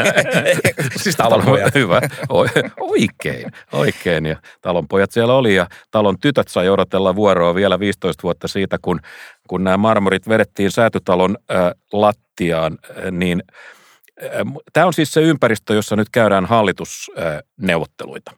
siis 1.02 1.16
talonpojat. 1.16 1.74
Hyvä. 1.74 2.00
Oikein, 2.80 3.50
oikein. 3.72 4.26
Ja 4.26 4.36
talonpojat 4.60 5.12
siellä 5.12 5.34
oli 5.34 5.54
ja 5.54 5.66
talon 5.90 6.18
tytöt 6.18 6.48
sai 6.48 6.68
odotella 6.68 7.16
vuoroa 7.16 7.54
vielä 7.54 7.80
15 7.80 8.22
vuotta 8.22 8.48
siitä, 8.48 8.78
kun, 8.82 9.00
kun 9.48 9.64
nämä 9.64 9.76
marmorit 9.76 10.28
vedettiin 10.28 10.70
säätytalon 10.70 11.36
äh, 11.50 11.70
lattiaan, 11.92 12.78
niin 13.10 13.42
Tämä 14.72 14.86
on 14.86 14.92
siis 14.92 15.12
se 15.12 15.20
ympäristö, 15.20 15.74
jossa 15.74 15.96
nyt 15.96 16.08
käydään 16.12 16.46
hallitusneuvotteluita. 16.46 18.32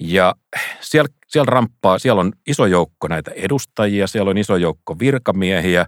Ja 0.00 0.34
siellä, 0.80 1.08
siellä 1.26 1.50
ramppaa, 1.50 1.98
siellä 1.98 2.20
on 2.20 2.32
iso 2.46 2.66
joukko 2.66 3.08
näitä 3.08 3.30
edustajia, 3.30 4.06
siellä 4.06 4.30
on 4.30 4.38
iso 4.38 4.56
joukko 4.56 4.98
virkamiehiä 4.98 5.86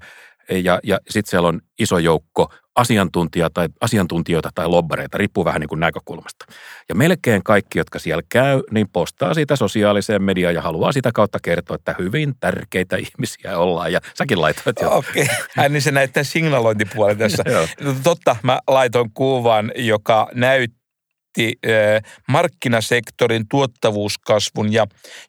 ja, 0.50 0.80
ja 0.82 0.98
sitten 1.08 1.30
siellä 1.30 1.48
on 1.48 1.60
iso 1.78 1.98
joukko 1.98 2.52
asiantuntija 2.76 3.50
tai, 3.50 3.68
asiantuntijoita 3.80 4.50
tai 4.54 4.68
lobbareita, 4.68 5.18
riippuu 5.18 5.44
vähän 5.44 5.60
niin 5.60 5.68
kuin 5.68 5.80
näkökulmasta. 5.80 6.44
Ja 6.88 6.94
melkein 6.94 7.42
kaikki, 7.42 7.78
jotka 7.78 7.98
siellä 7.98 8.22
käy, 8.28 8.62
niin 8.70 8.88
postaa 8.92 9.34
siitä 9.34 9.56
sosiaaliseen 9.56 10.22
mediaan 10.22 10.54
ja 10.54 10.62
haluaa 10.62 10.92
sitä 10.92 11.10
kautta 11.14 11.38
kertoa, 11.42 11.74
että 11.74 11.94
hyvin 11.98 12.34
tärkeitä 12.40 12.96
ihmisiä 12.96 13.58
ollaan. 13.58 13.92
Ja 13.92 14.00
säkin 14.14 14.40
laitoit 14.40 14.76
jo. 14.82 14.90
Okei, 14.90 15.22
okay. 15.22 15.68
niin 15.68 15.82
se 15.82 15.90
näyttää 15.90 16.22
signalointipuoli 16.22 17.16
tässä. 17.16 17.44
Totta, 18.02 18.36
mä 18.42 18.60
laitoin 18.68 19.10
kuvan, 19.14 19.72
joka 19.76 20.28
näyttää 20.34 20.79
markkinasektorin 22.28 23.48
tuottavuuskasvun 23.48 24.72
ja 24.72 24.86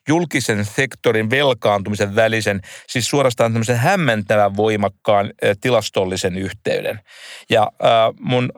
julkisen 0.07 0.65
sektorin 0.65 1.29
velkaantumisen 1.29 2.15
välisen, 2.15 2.61
siis 2.87 3.07
suorastaan 3.07 3.51
tämmöisen 3.51 3.77
hämmentävän 3.77 4.55
voimakkaan 4.57 5.31
tilastollisen 5.61 6.37
yhteyden. 6.37 6.99
Ja 7.49 7.71
mun 8.19 8.51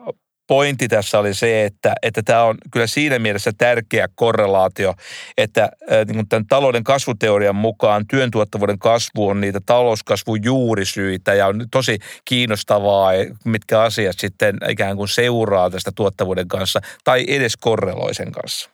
pointti 0.46 0.88
tässä 0.88 1.18
oli 1.18 1.34
se, 1.34 1.64
että, 1.64 1.94
että 2.02 2.22
tämä 2.22 2.42
on 2.42 2.58
kyllä 2.70 2.86
siinä 2.86 3.18
mielessä 3.18 3.52
tärkeä 3.58 4.08
korrelaatio, 4.14 4.94
että 5.38 5.68
niin 6.12 6.28
tämän 6.28 6.46
talouden 6.46 6.84
kasvuteorian 6.84 7.56
mukaan 7.56 8.06
työn 8.06 8.30
tuottavuuden 8.30 8.78
kasvu 8.78 9.28
on 9.28 9.40
niitä 9.40 9.60
talouskasvun 9.66 10.44
juurisyitä 10.44 11.34
ja 11.34 11.46
on 11.46 11.66
tosi 11.70 11.98
kiinnostavaa, 12.24 13.10
mitkä 13.44 13.80
asiat 13.80 14.18
sitten 14.18 14.56
ikään 14.68 14.96
kuin 14.96 15.08
seuraa 15.08 15.70
tästä 15.70 15.90
tuottavuuden 15.94 16.48
kanssa 16.48 16.80
tai 17.04 17.24
edes 17.28 17.56
korreloi 17.56 18.14
sen 18.14 18.32
kanssa. 18.32 18.70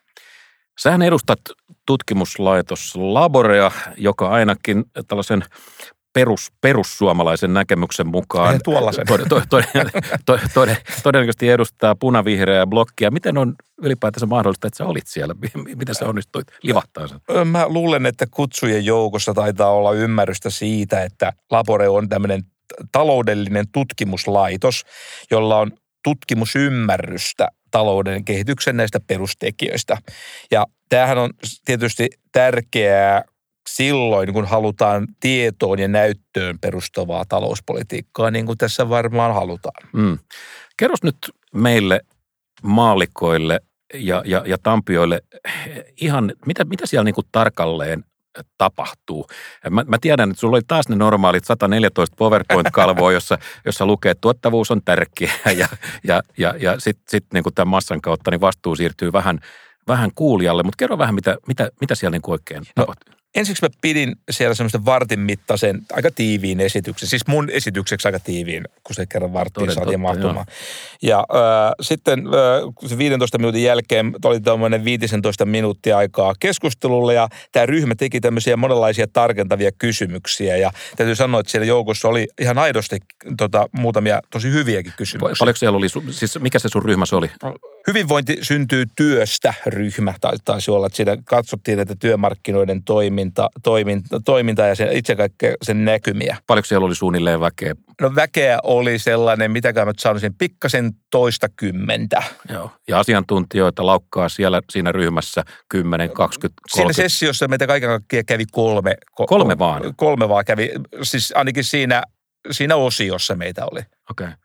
Sähän 0.81 1.03
edustat 1.03 1.41
tutkimuslaitos 1.87 2.97
Laborea, 2.97 3.71
joka 3.97 4.29
ainakin 4.29 4.85
tällaisen 5.09 5.45
perus, 6.13 6.53
perussuomalaisen 6.61 7.55
näkemyksen 7.55 8.07
mukaan 8.07 8.61
tod, 8.65 8.83
tod, 9.29 9.43
tod, 9.49 9.63
tod, 10.25 10.39
tod, 10.55 10.69
todennäköisesti 11.03 11.49
edustaa 11.49 11.95
punavihreää 11.95 12.67
blokkia. 12.67 13.11
Miten 13.11 13.39
on 13.39 13.55
ylipäätänsä 13.83 14.27
mahdollista, 14.27 14.67
että 14.67 14.79
sä 14.79 14.85
olit 14.85 15.07
siellä? 15.07 15.35
Miten 15.77 15.95
sä 15.95 16.07
onnistuit 16.07 16.47
livahtaa 16.63 17.09
sen? 17.09 17.19
Mä 17.45 17.69
luulen, 17.69 18.07
että 18.07 18.27
kutsujen 18.31 18.85
joukossa 18.85 19.35
taitaa 19.35 19.71
olla 19.71 19.93
ymmärrystä 19.93 20.51
siitä, 20.51 21.03
että 21.03 21.33
Labore 21.51 21.89
on 21.89 22.09
tämmöinen 22.09 22.43
taloudellinen 22.93 23.65
tutkimuslaitos, 23.73 24.85
jolla 25.31 25.59
on 25.59 25.71
tutkimusymmärrystä 26.05 27.49
talouden 27.71 28.25
kehityksen 28.25 28.77
näistä 28.77 29.01
perustekijöistä. 29.07 29.99
Ja 30.51 30.67
tämähän 30.89 31.19
on 31.19 31.31
tietysti 31.65 32.09
tärkeää, 32.33 33.25
silloin, 33.77 34.33
kun 34.33 34.45
halutaan 34.45 35.09
tietoon 35.21 35.79
ja 35.79 35.89
näyttöön 35.89 36.59
perustuvaa 36.59 37.25
talouspolitiikkaa, 37.29 38.31
niin 38.31 38.47
kuin 38.47 38.59
tässä 38.59 38.89
varmaan 38.89 39.35
halutaan. 39.35 39.89
Mm. 39.93 40.19
Kerros 40.77 41.03
nyt 41.03 41.17
meille 41.55 42.01
maalikoille 42.63 43.61
ja, 43.95 44.23
ja, 44.27 44.43
ja 44.47 44.59
tampioille 44.63 45.21
ihan, 46.01 46.33
mitä, 46.47 46.65
mitä 46.65 46.87
siellä 46.87 47.05
niin 47.05 47.15
kuin 47.15 47.27
tarkalleen 47.33 48.05
tapahtuu. 48.59 49.27
Mä, 49.71 49.85
mä 49.87 49.97
tiedän, 50.01 50.31
että 50.31 50.41
sulla 50.41 50.57
oli 50.57 50.63
taas 50.69 50.89
ne 50.89 50.97
normaalit 50.97 51.45
114 51.45 52.17
PowerPoint-kalvoa, 52.17 53.13
jossa, 53.13 53.39
jossa 53.65 53.87
lukee, 53.87 54.11
että 54.11 54.21
tuottavuus 54.21 54.71
on 54.71 54.83
tärkeä 54.85 55.33
ja, 55.57 55.69
ja, 56.05 56.23
ja, 56.39 56.55
ja 56.59 56.81
sitten 56.81 57.05
sit, 57.09 57.25
niin 57.35 57.45
tämän 57.55 57.69
massan 57.69 58.01
kautta 58.01 58.31
niin 58.31 58.41
vastuu 58.41 58.77
siirtyy 58.77 59.13
vähän, 59.13 59.41
vähän 59.89 60.11
kuulijalle. 60.15 60.63
Mutta 60.63 60.77
kerro 60.77 60.99
vähän, 60.99 61.15
mitä, 61.15 61.37
mitä, 61.47 61.71
mitä 61.81 61.95
siellä 61.95 62.15
niin 62.15 62.31
oikein 62.31 62.63
no, 62.77 62.85
tapahtuu 62.85 63.20
ensiksi 63.35 63.65
mä 63.65 63.69
pidin 63.81 64.17
siellä 64.31 64.55
semmoista 64.55 64.85
vartin 64.85 65.21
mittaisen, 65.21 65.81
aika 65.93 66.11
tiiviin 66.11 66.61
esityksen. 66.61 67.09
Siis 67.09 67.27
mun 67.27 67.51
esitykseksi 67.51 68.09
aika 68.09 68.19
tiiviin, 68.21 68.65
kun 68.85 68.95
se 68.95 69.07
kerran 69.07 69.33
varttiin 69.33 69.63
Toden 69.63 69.75
saatiin 69.75 70.01
totta, 70.01 70.15
mahtumaan. 70.15 70.47
Joo. 71.03 71.17
Ja 71.17 71.19
äh, 71.19 71.73
sitten 71.81 72.27
äh, 72.27 72.89
se 72.89 72.99
15 72.99 73.39
minuutin 73.39 73.63
jälkeen 73.63 74.15
oli 74.25 74.41
tämmöinen 74.41 74.85
15 74.85 75.45
minuuttia 75.45 75.99
aikaa 75.99 76.35
keskustelulle 76.41 77.15
ja 77.15 77.29
tämä 77.53 77.67
ryhmä 77.67 77.95
teki 77.95 78.21
tämmöisiä 78.21 78.57
monenlaisia 78.57 79.07
tarkentavia 79.13 79.71
kysymyksiä. 79.79 80.57
Ja 80.57 80.71
täytyy 80.97 81.15
sanoa, 81.15 81.41
että 81.41 81.53
siellä 81.53 81.67
joukossa 81.67 82.09
oli 82.09 82.29
ihan 82.41 82.59
aidosti 82.59 82.99
tota, 83.37 83.69
muutamia 83.73 84.21
tosi 84.31 84.51
hyviäkin 84.51 84.93
kysymyksiä. 84.97 85.37
Paljonko 85.39 85.59
siellä 85.59 85.79
oli, 85.79 85.89
siis 86.11 86.39
mikä 86.41 86.59
se 86.59 86.69
sun 86.69 86.85
ryhmä 86.85 87.07
se 87.07 87.17
oli? 87.17 87.31
Hyvinvointi 87.87 88.39
syntyy 88.43 88.87
työstä 88.97 89.55
ryhmä, 89.67 90.15
taisi 90.45 90.71
olla, 90.71 90.87
että 90.87 90.97
siinä 90.97 91.17
katsottiin, 91.25 91.79
että 91.79 91.95
työmarkkinoiden 91.95 92.83
toiminta, 93.21 93.51
toiminta, 93.63 94.21
toiminta 94.21 94.63
ja 94.63 94.75
sen, 94.75 94.93
itse 94.93 95.17
kaikkea 95.17 95.55
sen 95.63 95.85
näkymiä. 95.85 96.37
Paljonko 96.47 96.67
siellä 96.67 96.87
oli 96.87 96.95
suunnilleen 96.95 97.41
väkeä? 97.41 97.75
No 98.01 98.15
väkeä 98.15 98.59
oli 98.63 98.99
sellainen, 98.99 99.51
mitä 99.51 99.85
mä 99.85 99.93
sanoisin, 99.99 100.35
pikkasen 100.35 100.93
toista 101.11 101.49
kymmentä. 101.57 102.23
Joo, 102.49 102.71
ja 102.89 102.99
asiantuntijoita 102.99 103.87
laukkaa 103.87 104.29
siellä 104.29 104.61
siinä 104.71 104.93
ryhmässä 104.93 105.45
10, 105.69 106.11
20, 106.11 106.63
30. 106.73 106.95
Siinä 106.97 107.09
sessiossa 107.09 107.49
meitä 107.49 107.67
kaiken 107.67 107.89
kaikkiaan 107.89 108.25
kävi 108.27 108.45
kolme. 108.53 108.97
Kolme 109.15 109.59
vaan? 109.59 109.95
Kolme 109.97 110.29
vaan 110.29 110.45
kävi, 110.45 110.71
siis 111.03 111.33
ainakin 111.37 111.65
siinä, 111.65 112.03
siinä 112.51 112.77
osiossa 112.77 113.37
meitä 113.37 113.67
oli. 113.67 113.81
Okei. 114.11 114.25
Okay. 114.25 114.37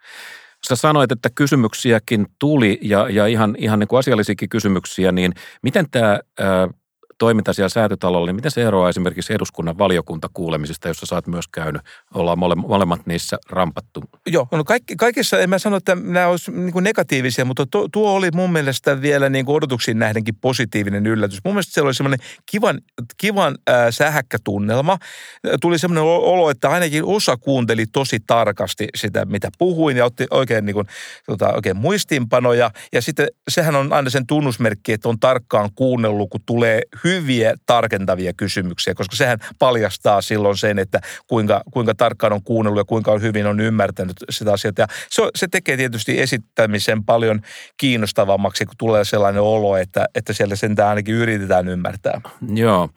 Sä 0.67 0.75
sanoit, 0.75 1.11
että 1.11 1.29
kysymyksiäkin 1.35 2.25
tuli 2.39 2.79
ja, 2.81 3.09
ja 3.09 3.27
ihan, 3.27 3.55
ihan 3.57 3.79
niin 3.79 3.87
kuin 3.87 3.99
asiallisiakin 3.99 4.49
kysymyksiä, 4.49 5.11
niin 5.11 5.33
miten 5.63 5.89
tämä 5.91 6.19
toiminta 7.17 7.53
siellä 7.53 7.69
säätytalolla, 7.69 8.25
niin 8.27 8.35
miten 8.35 8.51
se 8.51 8.63
eroaa 8.63 8.89
esimerkiksi 8.89 9.33
eduskunnan 9.33 9.77
valiokuntakuulemisista, 9.77 10.87
jossa 10.87 11.15
oot 11.15 11.27
myös 11.27 11.47
käynyt, 11.47 11.81
ollaan 12.13 12.39
mole, 12.39 12.55
molemmat 12.55 13.05
niissä 13.05 13.37
rampattu? 13.49 14.03
Joo, 14.27 14.47
no 14.51 14.63
kaikki, 14.63 14.95
kaikissa, 14.95 15.39
en 15.39 15.49
mä 15.49 15.59
sano, 15.59 15.77
että 15.77 15.95
nämä 15.95 16.27
olisivat 16.27 16.59
niin 16.59 16.83
negatiivisia, 16.83 17.45
mutta 17.45 17.65
tuo, 17.65 17.87
tuo 17.91 18.11
oli 18.11 18.31
mun 18.33 18.51
mielestä 18.51 19.01
vielä 19.01 19.29
niin 19.29 19.45
kuin 19.45 19.55
odotuksiin 19.55 19.99
nähdenkin 19.99 20.35
positiivinen 20.35 21.05
yllätys. 21.05 21.39
Mun 21.45 21.53
mielestä 21.53 21.73
siellä 21.73 21.87
oli 21.87 21.93
semmoinen 21.93 22.19
kivan, 22.45 22.81
kivan 23.17 23.57
äh, 23.69 23.75
sähäkkä 23.89 24.37
tunnelma. 24.43 24.97
Tuli 25.61 25.79
semmoinen 25.79 26.03
olo, 26.03 26.49
että 26.49 26.69
ainakin 26.69 27.05
osa 27.05 27.37
kuunteli 27.37 27.85
tosi 27.85 28.19
tarkasti 28.27 28.87
sitä, 28.95 29.25
mitä 29.25 29.49
puhuin 29.57 29.97
ja 29.97 30.05
otti 30.05 30.27
oikein, 30.31 30.65
niin 30.65 30.73
kuin, 30.73 30.87
tota, 31.25 31.53
oikein 31.53 31.77
muistiinpanoja. 31.77 32.71
Ja 32.93 33.01
sitten 33.01 33.27
sehän 33.47 33.75
on 33.75 33.93
aina 33.93 34.09
sen 34.09 34.27
tunnusmerkki, 34.27 34.93
että 34.93 35.09
on 35.09 35.19
tarkkaan 35.19 35.69
kuunnellut, 35.75 36.29
kun 36.29 36.41
tulee 36.45 36.81
hyviä 37.05 37.53
tarkentavia 37.65 38.33
kysymyksiä, 38.33 38.93
koska 38.93 39.15
sehän 39.15 39.39
paljastaa 39.59 40.21
silloin 40.21 40.57
sen, 40.57 40.79
että 40.79 41.01
kuinka, 41.27 41.61
kuinka 41.73 41.95
tarkkaan 41.95 42.33
on 42.33 42.43
kuunnellut 42.43 42.79
ja 42.79 42.85
kuinka 42.85 43.19
hyvin 43.19 43.47
on 43.47 43.59
ymmärtänyt 43.59 44.17
sitä 44.29 44.53
asiaa. 44.53 44.73
Ja 44.77 44.87
se, 45.09 45.23
se 45.35 45.47
tekee 45.47 45.77
tietysti 45.77 46.21
esittämisen 46.21 47.03
paljon 47.03 47.41
kiinnostavammaksi, 47.77 48.65
kun 48.65 48.75
tulee 48.77 49.05
sellainen 49.05 49.41
olo, 49.41 49.77
että, 49.77 50.05
että 50.15 50.33
siellä 50.33 50.55
sentään 50.55 50.89
ainakin 50.89 51.15
yritetään 51.15 51.67
ymmärtää. 51.67 52.21
Joo, 52.55 52.89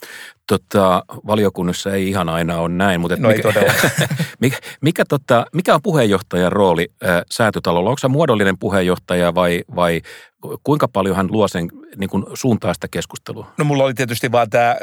tota, 0.49 1.03
valiokunnassa 1.27 1.93
ei 1.93 2.09
ihan 2.09 2.29
aina 2.29 2.57
ole 2.57 2.69
näin, 2.69 3.01
mutta 3.01 3.17
no 3.19 3.29
mikä, 3.29 3.53
mikä, 4.41 4.57
mikä, 4.81 5.05
tota, 5.05 5.45
mikä 5.53 5.75
on 5.75 5.81
puheenjohtajan 5.81 6.51
rooli 6.51 6.91
ää, 7.01 7.23
säätötalolla? 7.31 7.89
Onko 7.89 7.99
se 7.99 8.07
muodollinen 8.07 8.57
puheenjohtaja 8.57 9.35
vai, 9.35 9.63
vai 9.75 10.01
kuinka 10.63 10.87
paljon 10.87 11.15
hän 11.15 11.27
luo 11.31 11.47
sen 11.47 11.69
niin 11.97 12.09
kuin 12.09 12.25
suuntaa 12.33 12.73
sitä 12.73 12.87
keskustelua? 12.91 13.51
No 13.57 13.65
mulla 13.65 13.83
oli 13.83 13.93
tietysti 13.93 14.31
vaan 14.31 14.49
tämä 14.49 14.75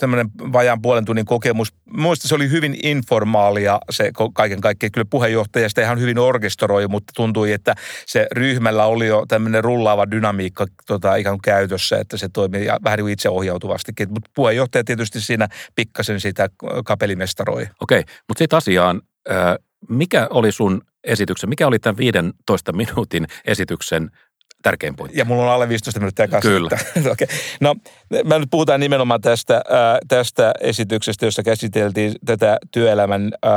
tämmöinen 0.00 0.30
vajaan 0.52 0.82
puolen 0.82 1.04
tunnin 1.04 1.24
kokemus. 1.24 1.74
Muista 1.90 2.28
se 2.28 2.34
oli 2.34 2.50
hyvin 2.50 2.76
informaalia 2.82 3.80
se 3.90 4.10
kaiken 4.34 4.60
kaikkiaan. 4.60 4.92
Kyllä 4.92 5.06
puheenjohtaja 5.10 5.68
sitä 5.68 5.82
ihan 5.82 6.00
hyvin 6.00 6.18
orkestroi, 6.18 6.88
mutta 6.88 7.12
tuntui, 7.16 7.52
että 7.52 7.74
se 8.06 8.26
ryhmällä 8.32 8.86
oli 8.86 9.06
jo 9.06 9.24
tämmöinen 9.28 9.64
rullaava 9.64 10.10
dynamiikka 10.10 10.66
tota, 10.86 11.16
ikään 11.16 11.34
kuin 11.34 11.42
käytössä, 11.42 11.98
että 11.98 12.16
se 12.16 12.28
toimii 12.28 12.66
vähän 12.84 12.98
niin 12.98 13.08
itseohjautuvastikin. 13.08 14.08
Mutta 14.10 14.30
puheenjohtaja 14.36 14.84
tietysti 14.84 15.20
siinä 15.20 15.48
pikkasen 15.74 16.20
sitä 16.20 16.48
kapelimestaroi. 16.84 17.66
Okei, 17.80 18.02
mutta 18.28 18.38
sitten 18.38 18.56
asiaan. 18.56 19.02
Mikä 19.88 20.26
oli 20.30 20.52
sun 20.52 20.82
esityksen, 21.04 21.48
mikä 21.48 21.66
oli 21.66 21.78
tämän 21.78 21.96
15 21.96 22.72
minuutin 22.72 23.26
esityksen 23.44 24.10
tärkein 24.66 24.96
pointti. 24.96 25.18
Ja 25.18 25.24
mulla 25.24 25.42
on 25.42 25.48
alle 25.48 25.68
15 25.68 26.00
minuuttia 26.00 26.28
kanssa. 26.28 26.50
Kyllä. 26.50 26.68
okay. 27.12 27.26
No, 27.60 27.74
mä 28.24 28.38
nyt 28.38 28.48
puhutaan 28.50 28.80
nimenomaan 28.80 29.20
tästä, 29.20 29.54
äh, 29.56 29.98
tästä 30.08 30.52
esityksestä, 30.60 31.26
jossa 31.26 31.42
käsiteltiin 31.42 32.12
tätä 32.24 32.58
työelämän, 32.72 33.32
äh, 33.46 33.52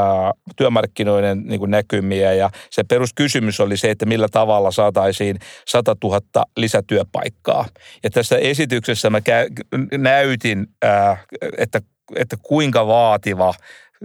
työmarkkinoiden 0.55 1.43
niin 1.45 1.59
kuin 1.59 1.71
näkymiä. 1.71 2.33
Ja 2.33 2.49
se 2.69 2.83
peruskysymys 2.83 3.59
oli 3.59 3.77
se, 3.77 3.91
että 3.91 4.05
millä 4.05 4.27
tavalla 4.31 4.71
saataisiin 4.71 5.39
100 5.67 5.95
000 6.03 6.45
lisätyöpaikkaa. 6.57 7.65
Ja 8.03 8.09
tässä 8.09 8.37
esityksessä 8.37 9.09
mä 9.09 9.19
kä- 9.19 9.97
näytin, 9.97 10.67
äh, 10.85 11.25
että, 11.57 11.81
että 12.15 12.37
kuinka 12.41 12.87
vaativa 12.87 13.53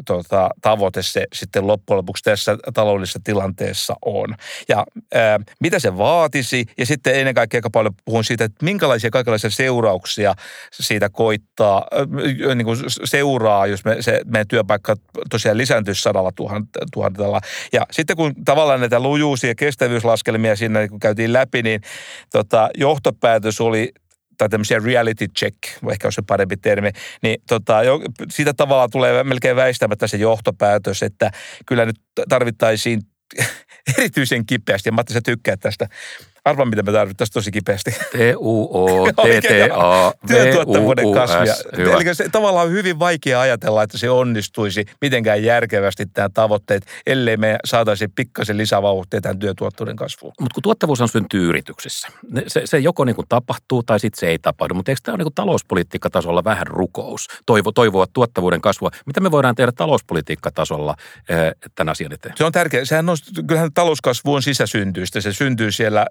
tota, 0.06 0.50
tavoite 0.62 1.02
se 1.02 1.26
sitten 1.32 1.66
loppujen 1.66 1.96
lopuksi 1.96 2.24
tässä 2.24 2.58
taloudellisessa 2.74 3.20
tilanteessa 3.24 3.94
on. 4.04 4.34
Ja 4.68 4.86
ää, 5.14 5.40
mitä 5.60 5.78
se 5.78 5.96
vaatisi, 5.96 6.64
ja 6.78 6.86
sitten 6.86 7.14
ennen 7.14 7.34
kaikkea 7.34 7.58
aika 7.58 7.70
paljon 7.70 7.94
puhun 8.04 8.24
siitä, 8.24 8.44
että 8.44 8.64
minkälaisia 8.64 9.10
kaikenlaisia 9.10 9.50
seurauksia 9.50 10.34
siitä 10.72 11.08
koittaa, 11.08 11.86
ää, 11.92 12.54
niin 12.54 12.64
kuin 12.64 12.78
seuraa, 13.04 13.66
jos 13.66 13.84
me, 13.84 13.96
se, 14.00 14.20
meidän 14.26 14.48
työpaikka 14.48 14.96
tosiaan 15.30 15.58
lisääntyisi 15.58 16.02
sadalla 16.02 16.32
tuhannella. 16.92 17.40
Ja 17.72 17.86
sitten 17.90 18.16
kun 18.16 18.34
tavallaan 18.44 18.80
näitä 18.80 19.00
lujuus- 19.00 19.44
ja 19.44 19.54
kestävyyslaskelmia 19.54 20.56
siinä 20.56 20.88
kun 20.88 21.00
käytiin 21.00 21.32
läpi, 21.32 21.62
niin 21.62 21.80
tota, 22.32 22.70
johtopäätös 22.74 23.60
oli 23.60 23.92
tai 24.38 24.48
tämmöisiä 24.48 24.80
reality 24.84 25.26
check, 25.28 25.56
ehkä 25.90 26.08
on 26.08 26.12
se 26.12 26.22
parempi 26.26 26.56
termi, 26.56 26.90
niin 27.22 27.36
tota, 27.48 27.82
jo, 27.82 28.00
siitä 28.30 28.54
tavalla 28.54 28.88
tulee 28.88 29.24
melkein 29.24 29.56
väistämättä 29.56 30.06
se 30.06 30.16
johtopäätös, 30.16 31.02
että 31.02 31.30
kyllä 31.66 31.84
nyt 31.84 31.96
tarvittaisiin 32.28 33.02
erityisen 33.98 34.46
kipeästi, 34.46 34.88
ja 34.88 34.92
Matti 34.92 35.12
sä 35.12 35.20
tykkää 35.24 35.56
tästä 35.56 35.88
Arvaa, 36.44 36.64
mitä 36.66 36.82
me 36.82 36.92
tarvittaisiin 36.92 37.34
tosi 37.34 37.50
kipeästi. 37.50 37.96
Työtuottavuuden 40.26 41.12
kasvia. 41.20 41.54
Eli 41.76 42.14
se 42.14 42.28
tavallaan 42.28 42.66
on 42.66 42.72
hyvin 42.72 42.98
vaikea 42.98 43.40
ajatella, 43.40 43.82
että 43.82 43.98
se 43.98 44.10
onnistuisi 44.10 44.84
mitenkään 45.00 45.44
järkevästi 45.44 46.06
tämä 46.06 46.28
tavoitteet, 46.34 46.86
ellei 47.06 47.36
me 47.36 47.58
saataisiin 47.64 48.12
pikkasen 48.14 48.56
lisävauhtia 48.56 49.20
tämän 49.20 49.38
työtuottavuuden 49.38 49.96
kasvuun. 49.96 50.34
Mutta 50.40 50.54
kun 50.54 50.62
tuottavuus 50.62 51.02
syntyy 51.12 51.48
yrityksissä, 51.48 52.08
se, 52.46 52.62
se 52.64 52.78
joko 52.78 53.04
niin 53.04 53.16
kuin 53.16 53.28
tapahtuu 53.28 53.82
tai 53.82 54.00
sitten 54.00 54.20
se 54.20 54.26
ei 54.26 54.38
tapahdu. 54.38 54.74
Mutta 54.74 54.90
eikö 54.90 55.00
tämä 55.04 55.12
ole 55.12 55.18
niin 55.18 55.24
kuin 55.24 55.34
talouspolitiikkatasolla 55.34 56.44
vähän 56.44 56.66
rukous? 56.66 57.28
Toivo, 57.46 57.72
toivoa 57.72 58.06
tuottavuuden 58.12 58.60
kasvua. 58.60 58.90
Mitä 59.06 59.20
me 59.20 59.30
voidaan 59.30 59.54
tehdä 59.54 59.72
talouspolitiikkatasolla 59.72 60.94
tämän 61.74 61.92
asian 61.92 62.12
eteen? 62.12 62.34
Se 62.36 62.44
on 62.44 62.52
tärkeää. 62.52 62.84
Sehän 62.84 63.08
on, 63.08 63.16
kyllähän 63.46 63.72
talouskasvu 63.74 64.34
on 64.34 64.42
sisäsyntyistä. 64.42 65.20
Se 65.20 65.32
syntyy 65.32 65.72
siellä 65.72 66.06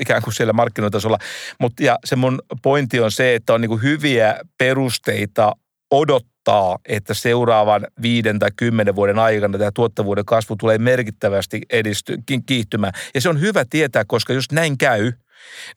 ikään 0.00 0.22
kuin 0.22 0.34
siellä 0.34 0.52
markkinoitasolla. 0.52 1.18
Mutta 1.60 1.82
ja 1.82 1.98
se 2.04 2.16
mun 2.16 2.38
pointti 2.62 3.00
on 3.00 3.10
se, 3.10 3.34
että 3.34 3.54
on 3.54 3.60
niin 3.60 3.68
kuin 3.68 3.82
hyviä 3.82 4.40
perusteita 4.58 5.52
odottaa, 5.90 6.78
että 6.88 7.14
seuraavan 7.14 7.86
viiden 8.02 8.38
tai 8.38 8.50
kymmenen 8.56 8.96
vuoden 8.96 9.18
aikana 9.18 9.58
tämä 9.58 9.70
tuottavuuden 9.74 10.24
kasvu 10.24 10.56
tulee 10.56 10.78
merkittävästi 10.78 11.62
edisty, 11.70 12.18
kiihtymään. 12.46 12.92
Ja 13.14 13.20
se 13.20 13.28
on 13.28 13.40
hyvä 13.40 13.64
tietää, 13.70 14.04
koska 14.04 14.32
jos 14.32 14.52
näin 14.52 14.78
käy– 14.78 15.12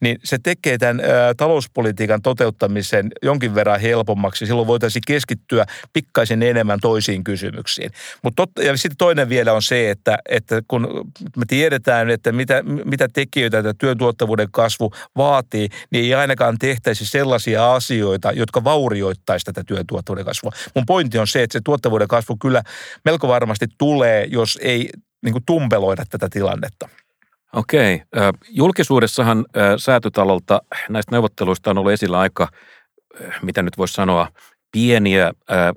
niin 0.00 0.18
se 0.24 0.38
tekee 0.42 0.78
tämän 0.78 1.00
talouspolitiikan 1.36 2.22
toteuttamisen 2.22 3.10
jonkin 3.22 3.54
verran 3.54 3.80
helpommaksi. 3.80 4.46
Silloin 4.46 4.68
voitaisiin 4.68 5.02
keskittyä 5.06 5.66
pikkaisen 5.92 6.42
enemmän 6.42 6.78
toisiin 6.80 7.24
kysymyksiin. 7.24 7.90
Mutta 8.22 8.46
ja 8.62 8.76
sitten 8.76 8.96
toinen 8.96 9.28
vielä 9.28 9.52
on 9.52 9.62
se, 9.62 9.90
että, 9.90 10.18
että 10.28 10.62
kun 10.68 11.10
me 11.36 11.44
tiedetään, 11.48 12.10
että 12.10 12.32
mitä, 12.32 12.62
mitä 12.84 13.08
tekijöitä 13.12 13.62
tämä 13.62 13.74
työn 13.78 13.98
tuottavuuden 13.98 14.48
kasvu 14.50 14.92
vaatii, 15.16 15.68
niin 15.90 16.04
ei 16.04 16.14
ainakaan 16.14 16.58
tehtäisi 16.58 17.06
sellaisia 17.06 17.74
asioita, 17.74 18.32
jotka 18.32 18.64
vaurioittaisi 18.64 19.46
tätä 19.46 19.62
työn 19.66 19.86
tuottavuuden 19.86 20.24
kasvua. 20.24 20.52
Mun 20.74 20.86
pointti 20.86 21.18
on 21.18 21.26
se, 21.26 21.42
että 21.42 21.52
se 21.52 21.60
tuottavuuden 21.64 22.08
kasvu 22.08 22.36
kyllä 22.36 22.62
melko 23.04 23.28
varmasti 23.28 23.66
tulee, 23.78 24.26
jos 24.30 24.58
ei 24.62 24.90
niin 25.24 25.32
kuin 25.32 25.44
tumpeloida 25.46 26.04
tätä 26.10 26.28
tilannetta. 26.30 26.88
Okei. 27.52 28.02
Julkisuudessahan 28.48 29.44
säätötalolta 29.76 30.62
näistä 30.88 31.12
neuvotteluista 31.12 31.70
on 31.70 31.78
ollut 31.78 31.92
esillä 31.92 32.18
aika, 32.18 32.48
mitä 33.42 33.62
nyt 33.62 33.78
voisi 33.78 33.94
sanoa, 33.94 34.28
pieniä 34.72 35.32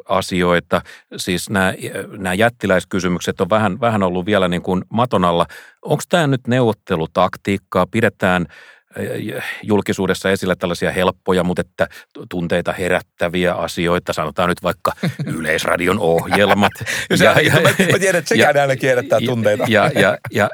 asioita. 0.09 0.81
Siis 1.17 1.49
nämä, 1.49 1.73
nämä 2.17 2.33
jättiläiskysymykset 2.33 3.41
on 3.41 3.49
vähän, 3.49 3.79
vähän 3.81 4.03
ollut 4.03 4.25
vielä 4.25 4.47
niin 4.47 4.61
kuin 4.61 4.83
maton 4.89 5.25
alla. 5.25 5.45
Onko 5.81 6.03
tämä 6.09 6.27
nyt 6.27 6.47
neuvottelutaktiikkaa? 6.47 7.85
Pidetään 7.91 8.45
julkisuudessa 9.63 10.31
esillä 10.31 10.55
tällaisia 10.55 10.91
helppoja, 10.91 11.43
mutta 11.43 11.61
että 11.61 11.87
tunteita 12.29 12.73
herättäviä 12.73 13.53
asioita, 13.53 14.13
sanotaan 14.13 14.49
nyt 14.49 14.63
vaikka 14.63 14.91
Yleisradion 15.37 15.99
ohjelmat. 15.99 16.71
ja, 17.09 17.17
ja, 17.17 17.41
ja, 17.41 17.61
mä 17.91 17.99
tiedän, 17.99 18.19
että 18.19 18.29
sekään 18.29 18.57
aina 18.57 18.75
kierrättää 18.75 19.19
tunteita. 19.25 19.65
Ja, 19.67 19.91
ja, 19.95 20.17
ja, 20.31 20.49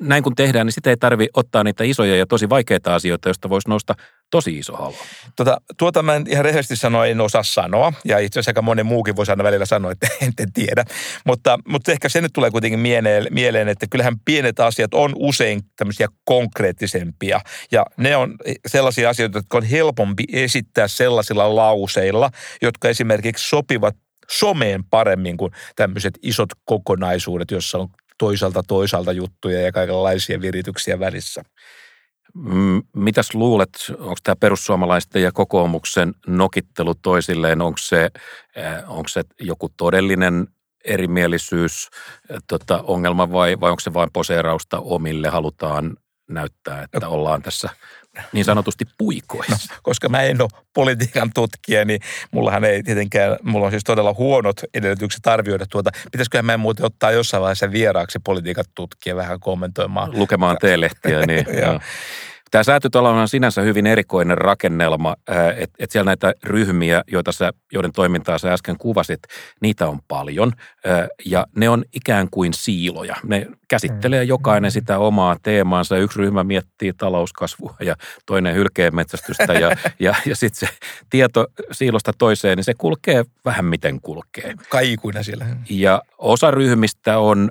näin 0.00 0.22
kun 0.22 0.34
tehdään, 0.34 0.66
niin 0.66 0.72
sitten 0.72 0.90
ei 0.90 0.96
tarvi 0.96 1.28
ottaa 1.34 1.64
niitä 1.64 1.84
isoja 1.84 2.16
ja 2.16 2.26
tosi 2.26 2.48
vaikeita 2.48 2.94
asioita, 2.94 3.28
joista 3.28 3.48
voisi 3.48 3.68
nousta 3.68 3.94
tosi 4.30 4.58
iso 4.58 4.76
halu. 4.76 4.94
Tota, 5.36 5.60
tuota 5.78 6.02
mä 6.02 6.14
en 6.14 6.24
ihan 6.28 6.44
rehellisesti 6.44 6.76
sanoa, 6.76 7.06
en 7.06 7.20
osaa 7.20 7.42
sanoa. 7.42 7.92
Ja 8.04 8.18
itse 8.18 8.40
asiassa 8.40 8.50
aika 8.50 8.62
monen 8.62 8.86
muukin 8.86 9.16
voisi 9.16 9.32
aina 9.32 9.44
välillä 9.44 9.66
sanoa, 9.66 9.92
että 9.92 10.08
en, 10.22 10.32
en 10.42 10.52
tiedä. 10.52 10.84
Mutta, 11.26 11.58
mutta 11.68 11.92
ehkä 11.92 12.08
se 12.08 12.20
nyt 12.20 12.32
tulee 12.32 12.50
kuitenkin 12.50 12.80
mieleen, 12.80 13.26
mieleen, 13.30 13.68
että 13.68 13.86
kyllähän 13.90 14.16
pienet 14.24 14.60
asiat 14.60 14.94
on 14.94 15.12
usein 15.16 15.60
tämmöisiä 15.76 16.08
konkreettisempia. 16.24 17.40
Ja 17.72 17.86
ne 17.96 18.16
on 18.16 18.34
sellaisia 18.66 19.10
asioita, 19.10 19.38
jotka 19.38 19.56
on 19.56 19.64
helpompi 19.64 20.24
esittää 20.32 20.88
sellaisilla 20.88 21.56
lauseilla, 21.56 22.30
jotka 22.62 22.88
esimerkiksi 22.88 23.48
sopivat 23.48 23.96
someen 24.30 24.84
paremmin 24.84 25.36
kuin 25.36 25.52
tämmöiset 25.76 26.18
isot 26.22 26.48
kokonaisuudet, 26.64 27.50
joissa 27.50 27.78
on 27.78 27.88
toisaalta 28.18 28.62
toisaalta 28.62 29.12
juttuja 29.12 29.60
ja 29.60 29.72
kaikenlaisia 29.72 30.40
virityksiä 30.40 30.98
välissä. 30.98 31.42
Mitäs 32.94 33.34
luulet, 33.34 33.70
onko 33.98 34.16
tämä 34.22 34.36
perussuomalaisten 34.36 35.22
ja 35.22 35.32
kokoomuksen 35.32 36.14
nokittelu 36.26 36.94
toisilleen, 36.94 37.62
onko 37.62 37.78
se, 37.78 38.10
äh, 38.58 38.90
onko 38.90 39.08
se 39.08 39.22
joku 39.40 39.68
todellinen 39.76 40.48
erimielisyys, 40.84 41.88
äh, 42.30 42.38
tota, 42.48 42.82
ongelma 42.82 43.32
vai, 43.32 43.60
vai 43.60 43.70
onko 43.70 43.80
se 43.80 43.94
vain 43.94 44.10
poseerausta 44.12 44.78
omille, 44.78 45.28
halutaan 45.28 45.96
näyttää, 46.28 46.82
että 46.82 47.08
ollaan 47.08 47.42
tässä 47.42 47.68
niin 48.32 48.44
sanotusti 48.44 48.84
puikoissa? 48.98 49.74
No, 49.74 49.80
koska 49.82 50.08
mä 50.08 50.22
en 50.22 50.42
ole 50.42 50.50
politiikan 50.74 51.30
tutkija, 51.34 51.84
niin 51.84 52.00
mullahan 52.30 52.64
ei 52.64 52.82
tietenkään, 52.82 53.36
mulla 53.42 53.66
on 53.66 53.72
siis 53.72 53.84
todella 53.84 54.14
huonot 54.18 54.60
edellytykset 54.74 55.26
arvioida 55.26 55.66
tuota. 55.70 55.90
Pitäisiköhän 56.12 56.44
mä 56.44 56.56
muuten 56.56 56.86
ottaa 56.86 57.10
jossain 57.10 57.40
vaiheessa 57.40 57.72
vieraaksi 57.72 58.18
politiikan 58.24 58.64
tutkija 58.74 59.16
vähän 59.16 59.40
kommentoimaan. 59.40 60.18
Lukemaan 60.18 60.56
teelehtiä, 60.60 61.26
niin. 61.26 61.46
Tämä 62.50 62.62
säätötalo 62.62 63.10
on 63.10 63.28
sinänsä 63.28 63.62
hyvin 63.62 63.86
erikoinen 63.86 64.38
rakennelma, 64.38 65.16
että 65.56 65.76
et 65.78 65.90
siellä 65.90 66.08
näitä 66.08 66.32
ryhmiä, 66.44 67.02
joita 67.06 67.32
sä, 67.32 67.52
joiden 67.72 67.92
toimintaa 67.92 68.38
sä 68.38 68.52
äsken 68.52 68.78
kuvasit, 68.78 69.20
niitä 69.60 69.88
on 69.88 69.98
paljon 70.08 70.52
ja 71.24 71.46
ne 71.56 71.68
on 71.68 71.84
ikään 71.92 72.28
kuin 72.30 72.54
siiloja. 72.54 73.16
Ne 73.22 73.46
käsittelee 73.68 74.24
jokainen 74.24 74.70
sitä 74.70 74.98
omaa 74.98 75.36
teemaansa. 75.42 75.96
Yksi 75.96 76.18
ryhmä 76.18 76.44
miettii 76.44 76.92
talouskasvua 76.92 77.76
ja 77.80 77.96
toinen 78.26 78.54
hylkeenmetsästystä 78.54 79.52
ja, 79.62 79.70
ja, 80.00 80.14
ja 80.26 80.36
sitten 80.36 80.68
se 80.68 80.74
tieto 81.10 81.46
siilosta 81.72 82.12
toiseen, 82.18 82.56
niin 82.56 82.64
se 82.64 82.74
kulkee 82.78 83.24
vähän 83.44 83.64
miten 83.64 84.00
kulkee. 84.00 84.54
Kaikuina 84.68 85.22
siellä. 85.22 85.46
Ja 85.70 86.02
osa 86.18 86.50
ryhmistä 86.50 87.18
on 87.18 87.50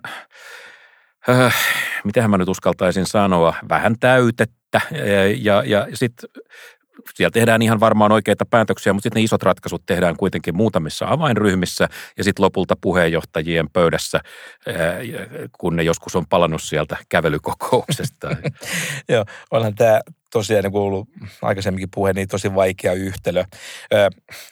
äh, 1.30 1.56
mitähän 2.04 2.32
mä 2.32 2.38
nyt 2.38 2.50
uskaltaisin 2.50 3.06
sanoa, 3.06 3.54
vähän 3.70 3.96
täytettä 4.00 4.57
ja, 4.92 5.64
ja, 5.64 5.64
ja 5.66 5.88
sitten 5.94 6.30
siellä 7.16 7.32
tehdään 7.32 7.62
ihan 7.62 7.80
varmaan 7.80 8.12
oikeita 8.12 8.46
päätöksiä, 8.46 8.94
mutta 8.94 9.04
sitten 9.04 9.20
ne 9.20 9.24
isot 9.24 9.44
ratkaisut 9.44 9.84
tehdään 9.86 10.18
kuitenkin 10.18 10.58
muutamissa 10.58 11.06
avainryhmissä 11.10 11.88
ja 12.18 12.24
sitten 12.24 12.44
lopulta 12.44 12.76
puheenjohtajien 12.82 13.70
pöydässä, 13.74 14.20
kun 15.60 15.76
ne 15.76 15.84
joskus 15.84 16.16
on 16.16 16.28
palannut 16.30 16.64
sieltä 16.64 16.98
kävelykokouksesta. 17.10 18.28
Joo, 19.10 19.26
onhan 19.52 19.76
tämä 19.76 20.02
tosiaan 20.32 20.64
niin 20.64 20.72
kuin 20.72 20.82
ollut 20.82 21.10
aikaisemminkin 21.42 21.90
puhe, 21.96 22.14
niin 22.14 22.28
tosi 22.28 22.56
vaikea 22.56 22.94
yhtälö. 22.94 23.44
Ö, 23.94 24.10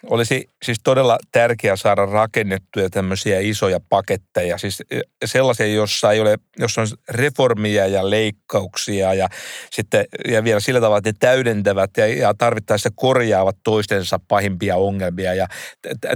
olisi 0.10 0.50
siis 0.64 0.78
todella 0.84 1.18
tärkeää 1.32 1.76
saada 1.76 2.06
rakennettuja 2.06 2.90
tämmöisiä 2.90 3.40
isoja 3.40 3.80
paketteja, 3.90 4.58
siis 4.58 4.84
sellaisia, 5.26 5.68
jossa 5.68 6.12
ei 6.12 6.20
ole, 6.20 6.38
jossa 6.60 6.82
on 6.82 6.88
reformia 7.10 7.88
ja 7.88 8.10
leikkauksia 8.10 9.14
ja 9.14 9.28
sitten 9.72 10.06
ja 10.28 10.44
vielä 10.44 10.60
sillä 10.60 10.80
tavalla, 10.80 10.98
että 10.98 11.10
ne 11.10 11.16
täydentävät 11.20 11.92
ja, 11.98 12.08
ja 12.08 12.34
tarvittaessa 12.34 12.90
korjaavat 12.96 13.58
toistensa 13.64 14.20
pahimpia 14.28 14.76
ongelmia 14.76 15.34
ja 15.34 15.48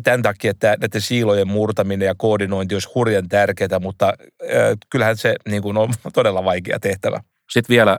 tämän 0.04 0.22
takia 0.22 0.52
että 0.52 0.78
näiden 0.82 1.02
siilojen 1.02 1.48
murtaminen 1.48 2.06
ja 2.06 2.16
koordinointi 2.18 2.76
olisi 2.76 2.90
hurjan 2.96 3.30
tärkeää, 3.30 3.80
mutta 3.82 4.14
ö, 4.44 4.76
kyllähän 4.90 5.18
se 5.18 5.36
niin 5.50 5.62
kuin 5.62 5.78
on 5.78 5.94
todella 6.14 6.44
vaikea 6.44 6.80
tehtävä. 6.80 7.20
Sitten 7.50 7.74
vielä 7.74 7.98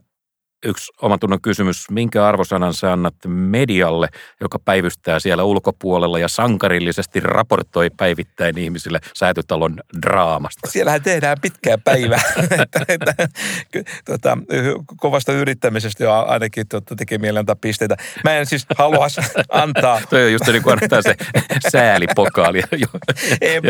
yksi 0.64 0.92
omatunnon 1.02 1.40
kysymys. 1.40 1.90
Minkä 1.90 2.26
arvosanan 2.26 2.74
sä 2.74 2.92
annat 2.92 3.14
medialle, 3.26 4.08
joka 4.40 4.58
päivystää 4.58 5.20
siellä 5.20 5.44
ulkopuolella 5.44 6.18
ja 6.18 6.28
sankarillisesti 6.28 7.20
raportoi 7.20 7.90
päivittäin 7.90 8.58
ihmisille 8.58 8.98
säätytalon 9.14 9.80
draamasta? 10.02 10.70
Siellähän 10.70 11.02
tehdään 11.02 11.36
pitkää 11.42 11.78
päivää. 11.78 12.20
että, 12.62 12.84
että, 12.88 13.14
tota, 14.04 14.38
kovasta 14.96 15.32
yrittämisestä 15.32 16.04
jo 16.04 16.12
ainakin 16.12 16.68
tota, 16.68 16.96
tekee 16.96 17.18
mielen 17.18 17.40
antaa 17.40 17.56
pisteitä. 17.56 17.96
Mä 18.24 18.36
en 18.36 18.46
siis 18.46 18.66
halua 18.78 19.06
antaa. 19.48 20.00
Toi 20.10 20.24
on 20.24 20.32
just 20.32 20.46
niin 20.46 20.62
kuin 20.62 20.72
annetaan 20.72 21.02
se 21.02 21.14
säälipokaali. 21.68 22.62
en, 23.40 23.62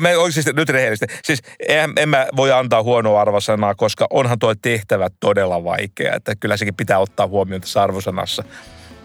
mä 0.00 0.08
siis 0.30 0.46
nyt 0.46 0.68
rehellisesti. 0.68 1.16
Siis 1.24 1.42
en, 1.68 1.92
en 1.96 2.08
mä 2.08 2.26
voi 2.36 2.52
antaa 2.52 2.82
huonoa 2.82 3.20
arvosanaa, 3.20 3.74
koska 3.74 4.06
onhan 4.10 4.38
tuo 4.38 4.54
tehtävä 4.62 5.08
todella 5.20 5.64
vaikea. 5.64 6.14
Että 6.14 6.35
kyllä 6.40 6.56
sekin 6.56 6.74
pitää 6.74 6.98
ottaa 6.98 7.26
huomioon 7.26 7.60
tässä 7.60 7.82
arvosanassa. 7.82 8.44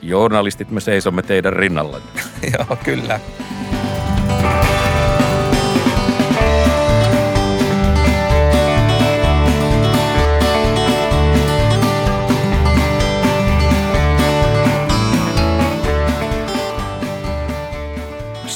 Journalistit, 0.01 0.71
me 0.71 0.81
seisomme 0.81 1.21
teidän 1.21 1.53
rinnalla. 1.53 2.01
Joo, 2.57 2.77
kyllä. 2.83 3.19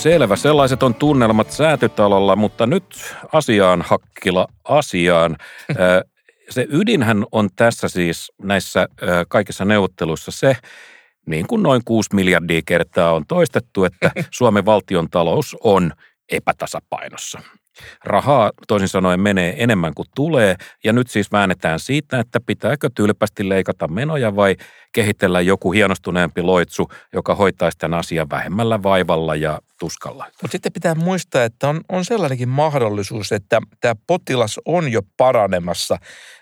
Selvä, 0.06 0.36
sellaiset 0.36 0.84
on 0.84 0.96
tunnelmat 0.96 1.52
säätytalolla, 1.52 2.36
mutta 2.36 2.68
nyt 2.68 2.86
asiaan 3.32 3.82
Hakkila 3.82 4.48
asiaan. 4.64 5.38
Se 6.50 6.68
ydinhän 6.70 7.26
on 7.32 7.50
tässä 7.56 7.88
siis 7.88 8.32
näissä 8.42 8.88
kaikissa 9.28 9.66
neuvotteluissa 9.66 10.32
se, 10.32 10.58
niin 11.26 11.48
kuin 11.48 11.64
noin 11.64 11.82
6 11.86 12.10
miljardia 12.14 12.62
kertaa 12.66 13.14
on 13.14 13.24
toistettu, 13.28 13.84
että 13.84 14.12
Suomen 14.32 14.66
valtion 14.66 15.10
talous 15.10 15.58
on 15.64 15.92
epätasapainossa. 16.32 17.42
Rahaa 18.06 18.52
toisin 18.68 18.88
sanoen 18.88 19.20
menee 19.20 19.64
enemmän 19.64 19.94
kuin 19.94 20.08
tulee, 20.16 20.56
ja 20.84 20.94
nyt 20.94 21.10
siis 21.10 21.32
väännetään 21.32 21.80
siitä, 21.80 22.20
että 22.20 22.40
pitääkö 22.46 22.90
tylpästi 22.96 23.50
leikata 23.50 23.88
menoja 23.88 24.36
vai 24.36 24.56
kehitellä 24.94 25.42
joku 25.42 25.72
hienostuneempi 25.72 26.42
loitsu, 26.42 26.92
joka 27.14 27.36
hoitaisi 27.36 27.78
tämän 27.78 28.00
asian 28.00 28.30
vähemmällä 28.30 28.84
vaivalla 28.84 29.36
ja 29.36 29.60
tuskalla. 29.80 30.26
Mutta 30.42 30.52
sitten 30.52 30.74
pitää 30.74 30.96
muistaa, 30.96 31.44
että 31.44 31.70
on, 31.70 31.82
on 31.90 32.06
sellainenkin 32.06 32.50
mahdollisuus, 32.50 33.32
että 33.32 33.62
tämä 33.82 33.96
potilas 34.08 34.60
on 34.66 34.92
jo 34.92 35.02
paranemassa 35.18 35.98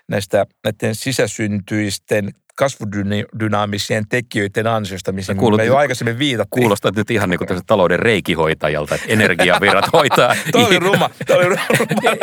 näistä 0.08 0.46
näiden 0.64 0.94
sisäsyntyisten 0.94 2.30
kasvudynaamisien 2.56 4.04
tekijöiden 4.08 4.66
ansiosta, 4.66 5.12
missä 5.12 5.34
Kuulut, 5.34 5.56
me 5.56 5.64
jo 5.64 5.76
aikaisemmin 5.76 6.18
viitattiin. 6.18 6.62
Kuulostaa 6.62 6.92
nyt 6.96 7.10
ihan 7.10 7.30
niin 7.30 7.38
kuin 7.38 7.48
talouden 7.66 7.98
reikihoitajalta, 7.98 8.94
että 8.94 9.06
energiavirat 9.08 9.92
hoitaa. 9.92 10.36
Toi 10.52 10.64
oli 10.64 10.78
ruma. 10.78 11.10
Oli 11.30 11.48
ruma. 11.48 11.62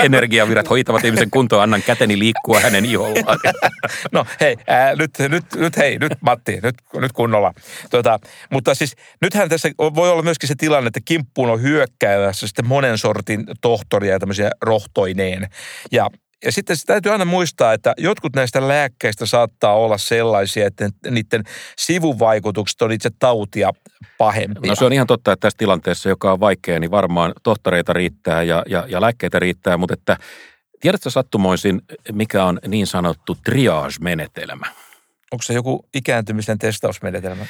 energiavirat 0.03 0.69
hoitavat 0.69 1.05
ihmisen 1.05 1.31
kuntoon, 1.31 1.63
annan 1.63 1.83
käteni 1.83 2.19
liikkua 2.19 2.59
hänen 2.59 2.85
ihollaan. 2.85 3.39
no 4.11 4.25
hei, 4.41 4.57
ää, 4.67 4.95
nyt, 4.95 5.11
nyt, 5.29 5.45
nyt 5.55 5.77
hei, 5.77 5.99
nyt 5.99 6.13
Matti, 6.21 6.59
nyt, 6.63 6.75
nyt 7.01 7.11
kunnolla. 7.11 7.53
Tuota, 7.89 8.19
mutta 8.51 8.75
siis 8.75 8.95
nythän 9.21 9.49
tässä 9.49 9.69
voi 9.79 10.09
olla 10.09 10.23
myöskin 10.23 10.47
se 10.47 10.55
tilanne, 10.57 10.87
että 10.87 10.99
kimppuun 11.05 11.49
on 11.49 11.61
hyökkäävässä 11.61 12.47
sitten 12.47 12.67
monen 12.67 12.97
sortin 12.97 13.43
tohtoria 13.61 14.11
ja 14.11 14.19
tämmöisiä 14.19 14.51
rohtoineen. 14.61 15.47
Ja 15.91 16.09
ja 16.45 16.51
sitten 16.51 16.77
se 16.77 16.85
täytyy 16.85 17.11
aina 17.11 17.25
muistaa, 17.25 17.73
että 17.73 17.93
jotkut 17.97 18.35
näistä 18.35 18.67
lääkkeistä 18.67 19.25
saattaa 19.25 19.73
olla 19.73 19.97
sellaisia, 19.97 20.67
että 20.67 20.89
niiden 21.09 21.43
sivuvaikutukset 21.77 22.81
on 22.81 22.91
itse 22.91 23.09
tautia 23.19 23.71
pahempia. 24.17 24.69
No 24.69 24.75
se 24.75 24.85
on 24.85 24.93
ihan 24.93 25.07
totta, 25.07 25.31
että 25.31 25.41
tässä 25.41 25.57
tilanteessa, 25.57 26.09
joka 26.09 26.31
on 26.31 26.39
vaikea, 26.39 26.79
niin 26.79 26.91
varmaan 26.91 27.33
tohtoreita 27.43 27.93
riittää 27.93 28.43
ja, 28.43 28.63
ja, 28.69 28.85
ja 28.87 29.01
lääkkeitä 29.01 29.39
riittää, 29.39 29.77
mutta 29.77 29.93
että 29.93 30.17
tiedätkö 30.79 31.09
sattumoisin, 31.09 31.81
mikä 32.11 32.45
on 32.45 32.59
niin 32.67 32.87
sanottu 32.87 33.37
triage-menetelmä? 33.43 34.67
Onko 35.31 35.43
se 35.43 35.53
joku 35.53 35.85
ikääntymisen 35.93 36.59
testausmenetelmä? 36.59 37.45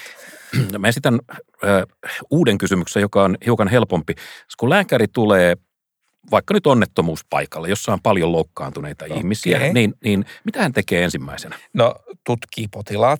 No 0.71 0.79
mä 0.79 0.87
esitän 0.87 1.19
ö, 1.63 1.85
uuden 2.31 2.57
kysymyksen, 2.57 3.01
joka 3.01 3.23
on 3.23 3.37
hiukan 3.45 3.67
helpompi. 3.67 4.15
Kun 4.57 4.69
lääkäri 4.69 5.07
tulee 5.07 5.55
vaikka 6.31 6.53
nyt 6.53 6.67
onnettomuuspaikalle, 6.67 7.69
jossa 7.69 7.93
on 7.93 8.01
paljon 8.03 8.31
loukkaantuneita 8.31 9.05
okay. 9.05 9.17
ihmisiä, 9.17 9.73
niin, 9.73 9.93
niin 10.03 10.25
mitä 10.43 10.61
hän 10.61 10.73
tekee 10.73 11.03
ensimmäisenä? 11.03 11.59
No 11.73 11.95
tutkii 12.25 12.67
potilaat. 12.67 13.19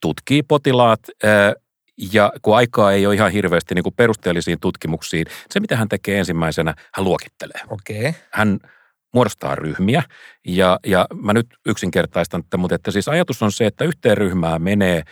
Tutkii 0.00 0.42
potilaat 0.42 1.00
ja 2.12 2.32
kun 2.42 2.56
aikaa 2.56 2.92
ei 2.92 3.06
ole 3.06 3.14
ihan 3.14 3.32
hirveästi 3.32 3.74
niin 3.74 3.82
kuin 3.82 3.94
perusteellisiin 3.94 4.60
tutkimuksiin, 4.60 5.26
se 5.50 5.60
mitä 5.60 5.76
hän 5.76 5.88
tekee 5.88 6.18
ensimmäisenä, 6.18 6.74
hän 6.94 7.04
luokittelee. 7.04 7.60
Okay. 7.70 8.12
Hän 8.32 8.58
muodostaa 9.14 9.54
ryhmiä 9.54 10.02
ja, 10.46 10.78
ja 10.86 11.06
mä 11.22 11.32
nyt 11.32 11.46
yksinkertaistan, 11.66 12.40
että, 12.40 12.56
mutta 12.56 12.74
että 12.74 12.90
siis 12.90 13.08
ajatus 13.08 13.42
on 13.42 13.52
se, 13.52 13.66
että 13.66 13.84
yhteen 13.84 14.18
ryhmään 14.18 14.62
menee 14.62 15.02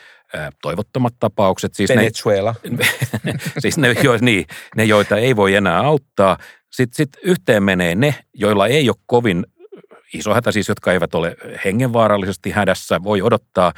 toivottomat 0.63 1.15
tapaukset. 1.21 1.75
Siis 1.75 1.91
Venezuela. 1.91 2.55
Ne, 2.71 2.85
siis 3.63 3.79
ne, 3.79 3.95
jo, 4.03 4.13
niin, 4.21 4.47
ne, 4.77 4.85
joita 4.85 5.17
ei 5.17 5.37
voi 5.37 5.55
enää 5.55 5.79
auttaa. 5.79 6.39
Sitten 6.73 6.97
sit 6.97 7.17
yhteen 7.23 7.63
menee 7.63 7.95
ne, 7.95 8.15
joilla 8.35 8.67
ei 8.67 8.89
ole 8.89 8.97
kovin 9.07 9.47
iso 10.15 10.35
hätä, 10.35 10.53
siis 10.53 10.69
jotka 10.69 10.93
eivät 10.93 11.15
ole 11.15 11.37
hengenvaarallisesti 11.65 12.51
hädässä, 12.51 13.03
voi 13.03 13.23
odottaa. 13.23 13.73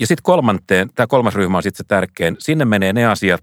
Ja 0.00 0.06
sitten 0.06 0.22
kolmanteen, 0.22 0.88
tämä 0.94 1.06
kolmas 1.06 1.34
ryhmä 1.34 1.56
on 1.56 1.62
sitten 1.62 1.84
se 1.84 1.88
tärkein, 1.88 2.36
sinne 2.38 2.64
menee 2.64 2.92
ne 2.92 3.06
asiat, 3.06 3.40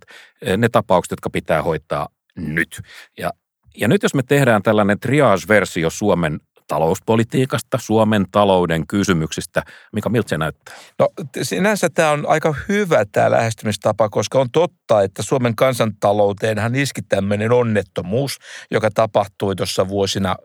ne 0.57 0.69
tapaukset, 0.69 1.11
jotka 1.11 1.29
pitää 1.29 1.63
hoitaa 1.63 2.07
nyt. 2.35 2.81
Ja, 3.17 3.31
ja 3.77 3.87
nyt 3.87 4.03
jos 4.03 4.13
me 4.13 4.23
tehdään 4.23 4.63
tällainen 4.63 4.99
triage-versio 4.99 5.89
Suomen 5.89 6.39
talouspolitiikasta, 6.69 7.77
Suomen 7.81 8.25
talouden 8.31 8.87
kysymyksistä. 8.87 9.63
Mikä 9.93 10.09
miltä 10.09 10.29
se 10.29 10.37
näyttää? 10.37 10.75
No 10.99 11.09
sinänsä 11.41 11.89
tämä 11.89 12.11
on 12.11 12.25
aika 12.27 12.55
hyvä 12.69 13.05
tämä 13.11 13.31
lähestymistapa, 13.31 14.09
koska 14.09 14.39
on 14.39 14.51
totta, 14.51 15.01
että 15.01 15.23
Suomen 15.23 15.55
kansantalouteenhan 15.55 16.75
iski 16.75 17.01
tämmöinen 17.01 17.51
onnettomuus, 17.51 18.37
joka 18.71 18.91
tapahtui 18.91 19.55
tuossa 19.55 19.87
vuosina 19.87 20.35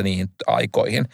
2010-2015 0.00 0.02
niihin 0.02 0.28
aikoihin. 0.46 1.04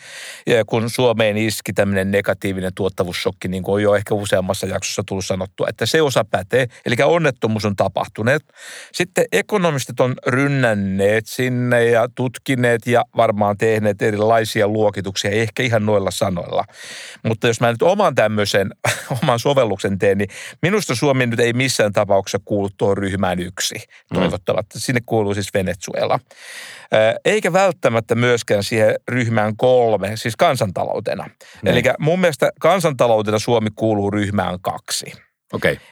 Ja 0.46 0.64
kun 0.64 0.90
Suomeen 0.90 1.36
iski 1.36 1.72
tämmöinen 1.72 2.10
negatiivinen 2.10 2.72
tuottavuussokki, 2.74 3.48
niin 3.48 3.62
kuin 3.62 3.74
on 3.74 3.82
jo 3.82 3.94
ehkä 3.94 4.14
useammassa 4.14 4.66
jaksossa 4.66 5.02
tullut 5.06 5.24
sanottua, 5.24 5.66
että 5.68 5.86
se 5.86 6.02
osa 6.02 6.24
pätee, 6.24 6.66
eli 6.86 6.96
onnettomuus 7.04 7.64
on 7.64 7.76
tapahtunut. 7.76 8.42
Sitten 8.92 9.24
ekonomistit 9.32 10.00
on 10.00 10.14
rynnänneet 10.26 11.26
sinne 11.26 11.84
ja 11.84 12.08
tutkineet 12.14 12.86
ja 12.92 13.04
varmaan 13.16 13.58
tehneet 13.58 14.02
erilaisia 14.02 14.68
luokituksia, 14.68 15.30
ehkä 15.30 15.62
ihan 15.62 15.86
noilla 15.86 16.10
sanoilla. 16.10 16.64
Mutta 17.24 17.46
jos 17.46 17.60
mä 17.60 17.70
nyt 17.70 17.82
oman 17.82 18.14
tämmöisen, 18.14 18.70
oman 19.22 19.38
sovelluksen 19.38 19.98
teen, 19.98 20.18
niin 20.18 20.30
minusta 20.62 20.94
Suomi 20.94 21.26
nyt 21.26 21.40
ei 21.40 21.52
missään 21.52 21.92
tapauksessa 21.92 22.38
kuulu 22.44 22.68
tuohon 22.78 22.98
ryhmään 22.98 23.38
yksi, 23.38 23.74
mm. 23.74 24.14
toivottavasti. 24.14 24.80
Sinne 24.80 25.00
kuuluu 25.06 25.34
siis 25.34 25.54
Venezuela. 25.54 26.18
Eikä 27.24 27.52
välttämättä 27.52 28.14
myöskään 28.14 28.64
siihen 28.64 28.94
ryhmään 29.08 29.56
kolme, 29.56 30.16
siis 30.16 30.36
kansantaloutena. 30.36 31.24
Mm. 31.24 31.68
Eli 31.70 31.82
mun 31.98 32.20
mielestä 32.20 32.50
kansantaloutena 32.60 33.38
Suomi 33.38 33.70
kuuluu 33.74 34.10
ryhmään 34.10 34.58
kaksi. 34.60 35.12
Okei. 35.52 35.72
Okay 35.72 35.86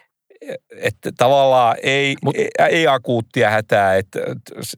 että 0.77 1.11
tavallaan 1.19 1.77
ei, 1.83 2.17
Mut, 2.23 2.37
ei, 2.37 2.49
ei 2.71 2.87
akuuttia 2.87 3.51
hätää 3.51 3.97
että, 3.97 4.19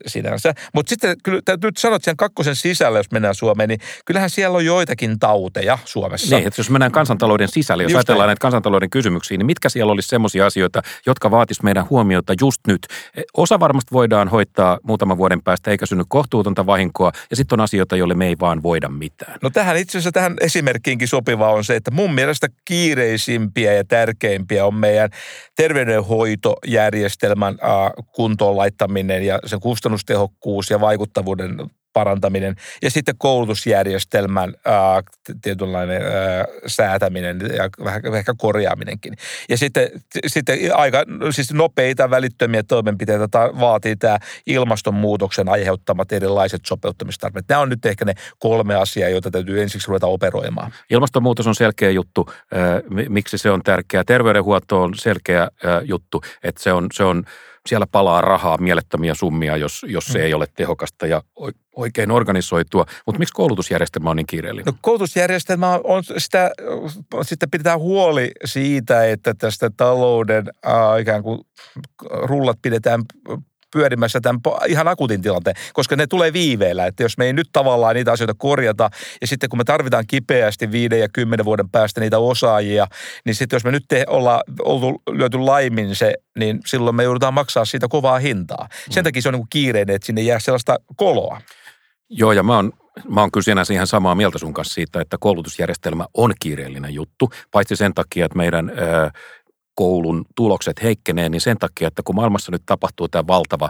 sinänsä. 0.07 0.53
Mutta 0.73 0.89
sitten 0.89 1.15
kyllä 1.23 1.41
täytyy 1.45 1.71
sanoa, 1.77 1.95
että 1.95 2.05
sen 2.05 2.17
kakkosen 2.17 2.55
sisällä, 2.55 2.99
jos 2.99 3.11
mennään 3.11 3.35
Suomeen, 3.35 3.69
niin 3.69 3.79
kyllähän 4.05 4.29
siellä 4.29 4.57
on 4.57 4.65
joitakin 4.65 5.19
tauteja 5.19 5.77
Suomessa. 5.85 6.35
Niin, 6.35 6.47
että 6.47 6.59
jos 6.59 6.69
mennään 6.69 6.91
kansantalouden 6.91 7.47
sisälle, 7.47 7.83
jos 7.83 7.91
just 7.91 7.99
ajatellaan 7.99 8.27
näitä 8.27 8.41
kansantalouden 8.41 8.89
kysymyksiä, 8.89 9.37
niin 9.37 9.45
mitkä 9.45 9.69
siellä 9.69 9.91
olisi 9.91 10.09
sellaisia 10.09 10.45
asioita, 10.45 10.81
jotka 11.05 11.31
vaatis 11.31 11.63
meidän 11.63 11.89
huomiota 11.89 12.33
just 12.41 12.61
nyt? 12.67 12.87
Osa 13.37 13.59
varmasti 13.59 13.91
voidaan 13.91 14.27
hoitaa 14.27 14.79
muutaman 14.83 15.17
vuoden 15.17 15.43
päästä, 15.43 15.71
eikä 15.71 15.85
synny 15.85 16.03
kohtuutonta 16.07 16.65
vahinkoa, 16.65 17.11
ja 17.29 17.35
sitten 17.35 17.59
on 17.59 17.63
asioita, 17.63 17.95
joille 17.95 18.13
me 18.13 18.27
ei 18.27 18.35
vaan 18.39 18.63
voida 18.63 18.89
mitään. 18.89 19.39
No 19.41 19.49
tähän 19.49 19.77
itse 19.77 19.97
asiassa 19.97 20.11
tähän 20.11 20.33
esimerkkiinkin 20.41 21.07
sopiva 21.07 21.51
on 21.51 21.63
se, 21.63 21.75
että 21.75 21.91
mun 21.91 22.13
mielestä 22.13 22.47
kiireisimpiä 22.65 23.73
ja 23.73 23.83
tärkeimpiä 23.83 24.65
on 24.65 24.75
meidän 24.75 25.09
terveydenhoitojärjestelmän 25.55 27.57
kuntoon 28.15 28.57
laittaminen 28.57 29.25
ja 29.25 29.39
sen 29.45 29.59
kustannustehokkuus 29.59 30.69
ja 30.69 30.81
vaikuttavuuden 30.81 31.57
parantaminen 31.93 32.55
ja 32.81 32.91
sitten 32.91 33.15
koulutusjärjestelmän 33.17 34.53
ää, 34.65 35.01
tietynlainen 35.41 36.01
ää, 36.01 36.45
säätäminen 36.67 37.39
ja 37.55 37.69
vähän 37.83 38.01
ehkä 38.15 38.33
korjaaminenkin. 38.37 39.13
Ja 39.49 39.57
sitten, 39.57 39.89
sitten 40.27 40.75
aika 40.75 41.03
siis 41.31 41.53
nopeita 41.53 42.09
välittömiä 42.09 42.63
toimenpiteitä 42.63 43.27
vaatii 43.59 43.95
tämä 43.95 44.17
ilmastonmuutoksen 44.45 45.49
aiheuttamat 45.49 46.11
erilaiset 46.11 46.61
sopeuttamistarpeet. 46.65 47.45
Nämä 47.49 47.61
on 47.61 47.69
nyt 47.69 47.85
ehkä 47.85 48.05
ne 48.05 48.13
kolme 48.39 48.75
asiaa, 48.75 49.09
joita 49.09 49.31
täytyy 49.31 49.61
ensiksi 49.61 49.87
ruveta 49.87 50.07
operoimaan. 50.07 50.73
Ilmastonmuutos 50.89 51.47
on 51.47 51.55
selkeä 51.55 51.89
juttu. 51.89 52.29
Miksi 53.09 53.37
se 53.37 53.51
on 53.51 53.61
tärkeää? 53.63 54.03
Terveydenhuolto 54.03 54.81
on 54.81 54.93
selkeä 54.95 55.49
juttu, 55.83 56.21
että 56.43 56.63
se 56.63 56.73
on, 56.73 56.87
se 56.93 57.03
on 57.03 57.23
siellä 57.65 57.87
palaa 57.87 58.21
rahaa 58.21 58.57
mielettömiä 58.57 59.13
summia, 59.13 59.57
jos, 59.57 59.85
jos 59.87 60.05
se 60.05 60.19
mm. 60.19 60.25
ei 60.25 60.33
ole 60.33 60.47
tehokasta 60.55 61.07
ja 61.07 61.21
oikein 61.75 62.11
organisoitua. 62.11 62.85
Mutta 63.05 63.19
miksi 63.19 63.33
koulutusjärjestelmä 63.33 64.09
on 64.09 64.15
niin 64.15 64.27
kiireellinen? 64.27 64.65
No, 64.65 64.77
koulutusjärjestelmä 64.81 65.79
on 65.83 66.03
sitä, 66.17 66.51
sitten 67.21 67.51
pidetään 67.51 67.79
huoli 67.79 68.31
siitä, 68.45 69.05
että 69.05 69.33
tästä 69.33 69.69
talouden 69.77 70.45
äh, 70.67 71.01
ikään 71.01 71.23
kuin 71.23 71.39
rullat 72.11 72.57
pidetään 72.61 73.01
pyörimässä 73.73 74.21
tämän 74.21 74.39
ihan 74.67 74.87
akuutin 74.87 75.21
tilanteen, 75.21 75.55
koska 75.73 75.95
ne 75.95 76.07
tulee 76.07 76.33
viiveellä. 76.33 76.85
Että 76.85 77.03
jos 77.03 77.17
me 77.17 77.25
ei 77.25 77.33
nyt 77.33 77.49
tavallaan 77.51 77.95
niitä 77.95 78.11
asioita 78.11 78.33
korjata, 78.37 78.89
ja 79.21 79.27
sitten 79.27 79.49
kun 79.49 79.59
me 79.59 79.63
tarvitaan 79.63 80.07
kipeästi 80.07 80.71
viiden 80.71 80.99
ja 80.99 81.09
kymmenen 81.13 81.45
vuoden 81.45 81.69
päästä 81.69 82.01
niitä 82.01 82.19
osaajia, 82.19 82.87
niin 83.25 83.35
sitten 83.35 83.55
jos 83.55 83.63
me 83.63 83.71
nyt 83.71 83.83
te 83.87 84.05
ollaan 84.07 84.41
oltu 84.61 85.01
lyöty 85.09 85.37
laimin 85.37 85.95
se, 85.95 86.13
niin 86.39 86.59
silloin 86.65 86.95
me 86.95 87.03
joudutaan 87.03 87.33
maksaa 87.33 87.65
siitä 87.65 87.87
kovaa 87.87 88.19
hintaa. 88.19 88.67
Sen 88.89 89.03
mm. 89.03 89.05
takia 89.05 89.21
se 89.21 89.29
on 89.29 89.33
niin 89.33 89.41
kuin 89.41 89.49
kiireinen, 89.49 89.95
että 89.95 90.05
sinne 90.05 90.21
jää 90.21 90.39
sellaista 90.39 90.77
koloa. 90.95 91.41
Joo, 92.15 92.31
ja 92.31 92.43
mä 92.43 92.55
oon 92.55 92.71
Mä 93.09 93.21
oon 93.21 93.31
kyllä 93.31 93.43
sinänsä 93.43 93.73
ihan 93.73 93.87
samaa 93.87 94.15
mieltä 94.15 94.37
sun 94.37 94.53
kanssa 94.53 94.73
siitä, 94.73 95.01
että 95.01 95.17
koulutusjärjestelmä 95.19 96.05
on 96.13 96.33
kiireellinen 96.39 96.93
juttu, 96.93 97.29
paitsi 97.51 97.75
sen 97.75 97.93
takia, 97.93 98.25
että 98.25 98.37
meidän 98.37 98.69
ö, 98.69 99.11
koulun 99.75 100.25
tulokset 100.35 100.83
heikkenee, 100.83 101.29
niin 101.29 101.41
sen 101.41 101.57
takia, 101.57 101.87
että 101.87 102.01
kun 102.05 102.15
maailmassa 102.15 102.51
nyt 102.51 102.63
tapahtuu 102.65 103.07
tämä 103.07 103.27
valtava 103.27 103.69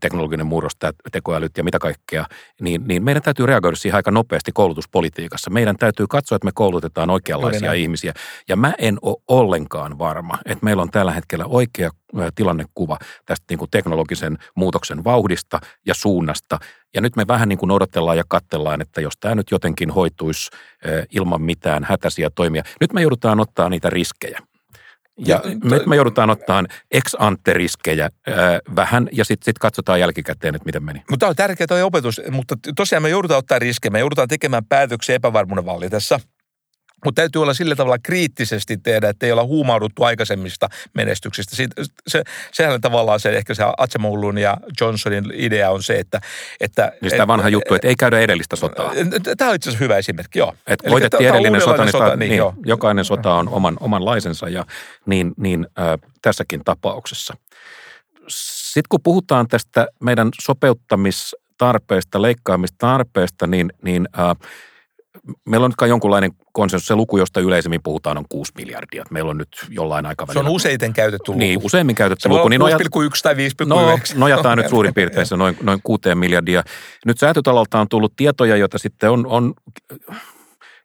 teknologinen 0.00 0.46
murros, 0.46 0.76
tämä 0.78 0.92
tekoälyt 1.12 1.56
ja 1.56 1.64
mitä 1.64 1.78
kaikkea, 1.78 2.26
niin, 2.60 2.84
niin 2.86 3.04
meidän 3.04 3.22
täytyy 3.22 3.46
reagoida 3.46 3.76
siihen 3.76 3.96
aika 3.96 4.10
nopeasti 4.10 4.52
koulutuspolitiikassa. 4.52 5.50
Meidän 5.50 5.76
täytyy 5.76 6.06
katsoa, 6.06 6.36
että 6.36 6.46
me 6.46 6.52
koulutetaan 6.54 7.10
oikeanlaisia 7.10 7.60
Kyllä. 7.60 7.74
ihmisiä. 7.74 8.12
Ja 8.48 8.56
mä 8.56 8.74
en 8.78 8.98
ole 9.02 9.16
ollenkaan 9.28 9.98
varma, 9.98 10.38
että 10.44 10.64
meillä 10.64 10.82
on 10.82 10.90
tällä 10.90 11.12
hetkellä 11.12 11.44
oikea 11.46 11.90
tilannekuva 12.34 12.98
tästä 13.26 13.44
niin 13.50 13.58
kuin 13.58 13.70
teknologisen 13.70 14.38
muutoksen 14.54 15.04
vauhdista 15.04 15.60
ja 15.86 15.94
suunnasta. 15.94 16.58
Ja 16.94 17.00
nyt 17.00 17.16
me 17.16 17.26
vähän 17.26 17.48
niin 17.48 17.58
kuin 17.58 17.70
odotellaan 17.70 18.16
ja 18.16 18.24
katsellaan, 18.28 18.80
että 18.80 19.00
jos 19.00 19.14
tämä 19.20 19.34
nyt 19.34 19.50
jotenkin 19.50 19.90
hoituisi 19.90 20.50
ilman 21.10 21.42
mitään 21.42 21.84
hätäisiä 21.84 22.30
toimia. 22.30 22.62
Nyt 22.80 22.92
me 22.92 23.02
joudutaan 23.02 23.40
ottaa 23.40 23.68
niitä 23.68 23.90
riskejä. 23.90 24.40
Ja 25.18 25.40
nyt 25.64 25.86
me 25.86 25.96
joudutaan 25.96 26.30
ottaa 26.30 26.64
ex 26.90 27.14
ante 27.18 27.52
riskejä 27.52 28.10
vähän 28.76 29.08
ja 29.12 29.24
sitten 29.24 29.44
sit 29.44 29.58
katsotaan 29.58 30.00
jälkikäteen, 30.00 30.54
että 30.54 30.66
miten 30.66 30.84
meni. 30.84 31.02
Mutta 31.10 31.18
tämä 31.18 31.30
on 31.30 31.36
tärkeä 31.36 31.66
tuo 31.66 31.86
opetus, 31.86 32.20
mutta 32.30 32.56
tosiaan 32.76 33.02
me 33.02 33.08
joudutaan 33.08 33.38
ottaa 33.38 33.58
riskejä, 33.58 33.90
me 33.90 33.98
joudutaan 33.98 34.28
tekemään 34.28 34.64
päätöksiä 34.64 35.14
epävarmuuden 35.14 35.66
vallitessa– 35.66 36.20
mutta 37.04 37.22
täytyy 37.22 37.42
olla 37.42 37.54
sillä 37.54 37.76
tavalla 37.76 37.98
kriittisesti 38.02 38.76
tehdä, 38.76 39.08
että 39.08 39.26
ei 39.26 39.32
olla 39.32 39.44
huumauduttu 39.44 40.04
aikaisemmista 40.04 40.68
menestyksistä. 40.94 41.56
se, 42.08 42.22
sehän 42.52 42.80
tavallaan 42.80 43.20
se, 43.20 43.30
ehkä 43.30 43.54
se 43.54 43.64
Atsemoulun 43.78 44.38
ja 44.38 44.56
Johnsonin 44.80 45.24
idea 45.34 45.70
on 45.70 45.82
se, 45.82 45.98
että... 45.98 46.20
että 46.60 46.92
niin 47.00 47.10
sitä 47.10 47.26
vanha 47.26 47.48
juttu, 47.48 47.74
että 47.74 47.88
ei 47.88 47.94
käydä 47.94 48.20
edellistä 48.20 48.56
sotaa. 48.56 48.92
Tämä 49.38 49.50
on 49.50 49.54
itse 49.56 49.70
asiassa 49.70 49.84
hyvä 49.84 49.96
esimerkki, 49.96 50.38
joo. 50.38 50.54
Että 50.66 50.90
voitettiin 50.90 51.30
edellinen 51.30 51.60
sota, 51.60 51.84
niin, 51.84 51.92
sota, 51.92 52.16
niin, 52.16 52.18
niin 52.18 52.36
joo. 52.36 52.54
jokainen 52.66 53.04
sota 53.04 53.34
on 53.34 53.48
oman, 53.48 53.76
omanlaisensa 53.80 54.48
ja 54.48 54.64
niin, 55.06 55.32
niin 55.36 55.66
äh, 55.78 55.86
tässäkin 56.22 56.60
tapauksessa. 56.64 57.34
Sitten 58.28 58.88
kun 58.88 59.02
puhutaan 59.02 59.48
tästä 59.48 59.86
meidän 60.00 60.28
sopeuttamistarpeesta, 60.40 62.22
leikkaamistarpeesta, 62.22 63.46
niin, 63.46 63.72
niin 63.82 64.08
äh, 64.18 64.48
meillä 65.48 65.64
on 65.64 65.70
nyt 65.70 65.76
kai 65.76 65.88
jonkunlainen 65.88 66.30
konsensus. 66.52 66.86
Se 66.86 66.94
luku, 66.94 67.18
josta 67.18 67.40
yleisemmin 67.40 67.80
puhutaan, 67.82 68.18
on 68.18 68.24
6 68.28 68.52
miljardia. 68.56 69.04
Meillä 69.10 69.30
on 69.30 69.38
nyt 69.38 69.48
jollain 69.68 70.06
aikavälillä. 70.06 70.42
Se 70.42 70.48
on 70.48 70.54
useiten 70.54 70.92
käytetty 70.92 71.30
luku. 71.30 71.38
Niin, 71.38 71.60
useimmin 71.62 71.96
käytetty 71.96 72.22
se 72.22 72.28
luku. 72.28 72.48
Niin 72.48 72.60
6,1 72.60 72.66
tai 73.22 73.34
5,9. 73.34 73.40
No, 73.66 73.98
nojataan 74.14 74.58
nyt 74.58 74.68
suurin 74.74 74.94
piirtein 74.94 75.26
noin, 75.36 75.56
noin 75.62 75.80
6 75.82 76.14
miljardia. 76.14 76.62
Nyt 77.06 77.18
säätötalolta 77.18 77.80
on 77.80 77.88
tullut 77.88 78.12
tietoja, 78.16 78.56
joita 78.56 78.78
sitten 78.78 79.10
on, 79.10 79.26
on 79.26 79.54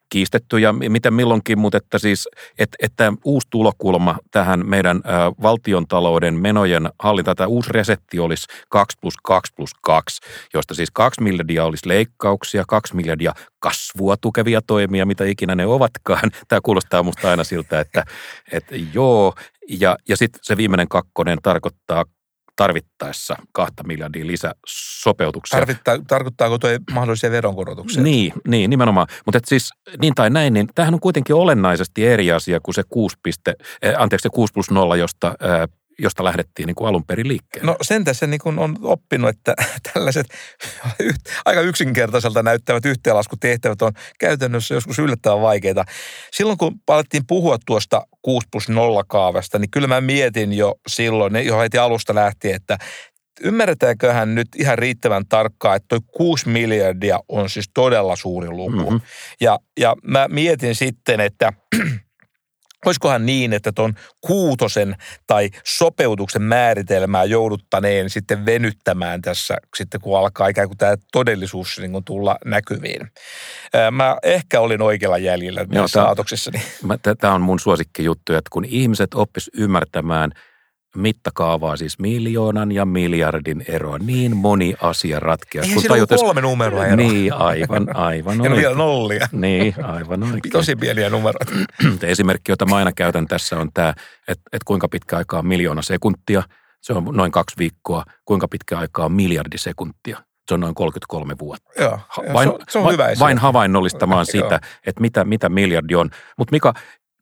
kiistetty 0.09 0.59
ja 0.59 0.73
miten 0.73 1.13
milloinkin, 1.13 1.59
mutta 1.59 1.77
että 1.77 1.97
siis, 1.97 2.29
että, 2.59 2.77
että 2.81 3.13
uusi 3.25 3.47
tulokulma 3.49 4.17
tähän 4.31 4.67
meidän 4.67 5.01
valtiontalouden 5.41 6.33
menojen 6.33 6.89
hallinta, 6.99 7.35
tämä 7.35 7.47
uusi 7.47 7.69
resetti 7.73 8.19
olisi 8.19 8.47
2 8.69 8.97
plus 9.01 9.13
2 9.23 9.53
plus 9.55 9.71
2, 9.81 10.21
josta 10.53 10.73
siis 10.73 10.91
2 10.91 11.23
miljardia 11.23 11.65
olisi 11.65 11.87
leikkauksia, 11.87 12.63
2 12.67 12.95
miljardia 12.95 13.33
kasvua 13.59 14.17
tukevia 14.17 14.61
toimia, 14.67 15.05
mitä 15.05 15.23
ikinä 15.23 15.55
ne 15.55 15.65
ovatkaan. 15.65 16.31
Tämä 16.47 16.59
kuulostaa 16.63 17.03
musta 17.03 17.29
aina 17.29 17.43
siltä, 17.43 17.79
että, 17.79 18.05
että 18.51 18.75
joo, 18.93 19.33
ja, 19.69 19.97
ja 20.09 20.17
sitten 20.17 20.39
se 20.43 20.57
viimeinen 20.57 20.87
kakkonen 20.87 21.37
tarkoittaa 21.43 22.05
tarvittaessa 22.55 23.35
kahta 23.51 23.83
miljardia 23.83 24.27
lisäsopeutuksia. 24.27 25.59
Tarvittaa, 25.59 25.97
tarkoittaako 26.07 26.57
tuo 26.57 26.69
mahdollisia 26.91 27.31
veronkorotuksia? 27.31 28.03
Niin, 28.03 28.33
niin 28.47 28.69
nimenomaan. 28.69 29.07
Mutta 29.25 29.39
siis 29.45 29.69
niin 30.01 30.15
tai 30.15 30.29
näin, 30.29 30.53
niin 30.53 30.67
tämähän 30.75 30.93
on 30.93 30.99
kuitenkin 30.99 31.35
olennaisesti 31.35 32.05
eri 32.05 32.31
asia 32.31 32.59
kuin 32.59 32.75
se 32.75 32.83
6, 32.89 33.17
piste, 33.23 33.55
äh, 33.85 33.93
anteeksi, 33.97 34.23
se 34.23 34.29
6 34.29 34.53
plus 34.53 34.71
0, 34.71 34.95
josta 34.95 35.27
äh, 35.27 35.69
josta 35.99 36.23
lähdettiin 36.23 36.67
niin 36.67 36.75
kuin 36.75 36.87
alun 36.87 37.05
perin 37.05 37.27
liikkeelle. 37.27 37.71
No 37.71 37.77
sen 37.81 38.03
tässä 38.03 38.27
niin 38.27 38.39
kuin 38.43 38.59
on 38.59 38.77
oppinut, 38.81 39.29
että 39.29 39.53
tällaiset 39.93 40.27
aika 41.45 41.61
yksinkertaiselta 41.61 42.43
näyttävät 42.43 42.85
yhteenlaskutehtävät 42.85 43.81
on 43.81 43.91
käytännössä 44.19 44.73
joskus 44.73 44.99
yllättävän 44.99 45.41
vaikeita. 45.41 45.85
Silloin 46.31 46.57
kun 46.57 46.79
alettiin 46.87 47.23
puhua 47.27 47.57
tuosta 47.65 48.07
6 48.21 48.47
plus 48.51 48.69
0 48.69 49.03
kaavasta, 49.07 49.59
niin 49.59 49.71
kyllä 49.71 49.87
mä 49.87 50.01
mietin 50.01 50.53
jo 50.53 50.75
silloin, 50.87 51.45
jo 51.45 51.59
heti 51.59 51.77
alusta 51.77 52.15
lähtien, 52.15 52.55
että 52.55 52.77
ymmärretäänköhän 53.41 54.35
nyt 54.35 54.47
ihan 54.57 54.77
riittävän 54.77 55.27
tarkkaan, 55.29 55.75
että 55.75 55.87
toi 55.87 55.99
6 56.17 56.49
miljardia 56.49 57.19
on 57.29 57.49
siis 57.49 57.69
todella 57.73 58.15
suuri 58.15 58.49
luku. 58.49 58.91
Mm-hmm. 58.91 59.01
Ja, 59.41 59.59
ja 59.79 59.95
mä 60.03 60.27
mietin 60.27 60.75
sitten, 60.75 61.19
että 61.19 61.53
Olisikohan 62.85 63.25
niin, 63.25 63.53
että 63.53 63.71
tuon 63.71 63.93
kuutosen 64.21 64.95
tai 65.27 65.49
sopeutuksen 65.63 66.41
määritelmää 66.41 67.23
jouduttaneen 67.23 68.09
sitten 68.09 68.45
venyttämään 68.45 69.21
tässä 69.21 69.57
sitten, 69.75 70.01
kun 70.01 70.17
alkaa 70.17 70.47
ikään 70.47 70.67
kuin 70.67 70.77
tämä 70.77 70.95
todellisuus 71.11 71.79
niin 71.79 71.91
kuin 71.91 72.03
tulla 72.03 72.37
näkyviin. 72.45 73.11
Mä 73.91 74.17
ehkä 74.23 74.59
olin 74.59 74.81
oikealla 74.81 75.17
jäljellä 75.17 75.65
näissä 75.69 76.03
aatoksissani. 76.03 76.61
Tämä 77.19 77.33
on 77.33 77.41
mun 77.41 77.59
suosikkijuttu, 77.59 78.33
että 78.33 78.49
kun 78.51 78.65
ihmiset 78.65 79.13
oppis 79.13 79.51
ymmärtämään– 79.53 80.31
mittakaavaa, 80.97 81.77
siis 81.77 81.99
miljoonan 81.99 82.71
ja 82.71 82.85
miljardin 82.85 83.65
eroa. 83.67 83.97
Niin 83.97 84.37
moni 84.37 84.73
asia 84.81 85.19
ratkeaa. 85.19 85.63
Eihän 85.63 85.79
siinä 85.79 85.93
tajutis... 85.93 86.21
kolme 86.21 86.41
numeroa 86.41 86.85
eroa. 86.85 86.95
Niin, 86.95 87.33
aivan, 87.33 87.95
aivan. 87.95 88.43
ja 88.43 88.51
vielä 88.51 88.75
nollia. 88.75 89.27
Niin, 89.31 89.75
aivan 89.83 90.23
oikein. 90.23 90.51
Tosi 90.51 90.75
pieniä 90.75 91.09
numeroita. 91.09 91.53
Esimerkki, 92.07 92.51
jota 92.51 92.65
mä 92.65 92.75
aina 92.75 92.91
käytän 92.91 93.27
tässä 93.27 93.59
on 93.59 93.69
tämä, 93.73 93.89
että, 94.27 94.43
että 94.53 94.65
kuinka 94.65 94.87
pitkä 94.87 95.17
aikaa 95.17 95.39
on 95.39 95.47
miljoona 95.47 95.81
sekuntia. 95.81 96.43
Se 96.81 96.93
on 96.93 97.03
noin 97.11 97.31
kaksi 97.31 97.55
viikkoa. 97.57 98.03
Kuinka 98.25 98.47
pitkä 98.47 98.77
aikaa 98.77 99.05
on 99.05 99.11
miljardi 99.11 99.57
sekuntia. 99.57 100.23
Se 100.47 100.53
on 100.53 100.59
noin 100.59 100.75
33 100.75 101.35
vuotta. 101.39 101.83
Joo, 101.83 101.99
vain, 102.33 102.49
se 102.49 102.53
on, 102.53 102.59
se 102.69 102.79
on 102.79 102.91
hyvä 102.91 103.03
vain, 103.03 103.19
vain 103.19 103.37
havainnollistamaan 103.37 104.25
sitä, 104.35 104.59
että 104.87 105.01
mitä, 105.01 105.25
mitä 105.25 105.49
miljardi 105.49 105.95
on. 105.95 106.09
Mutta 106.37 106.51
Mika, 106.51 106.73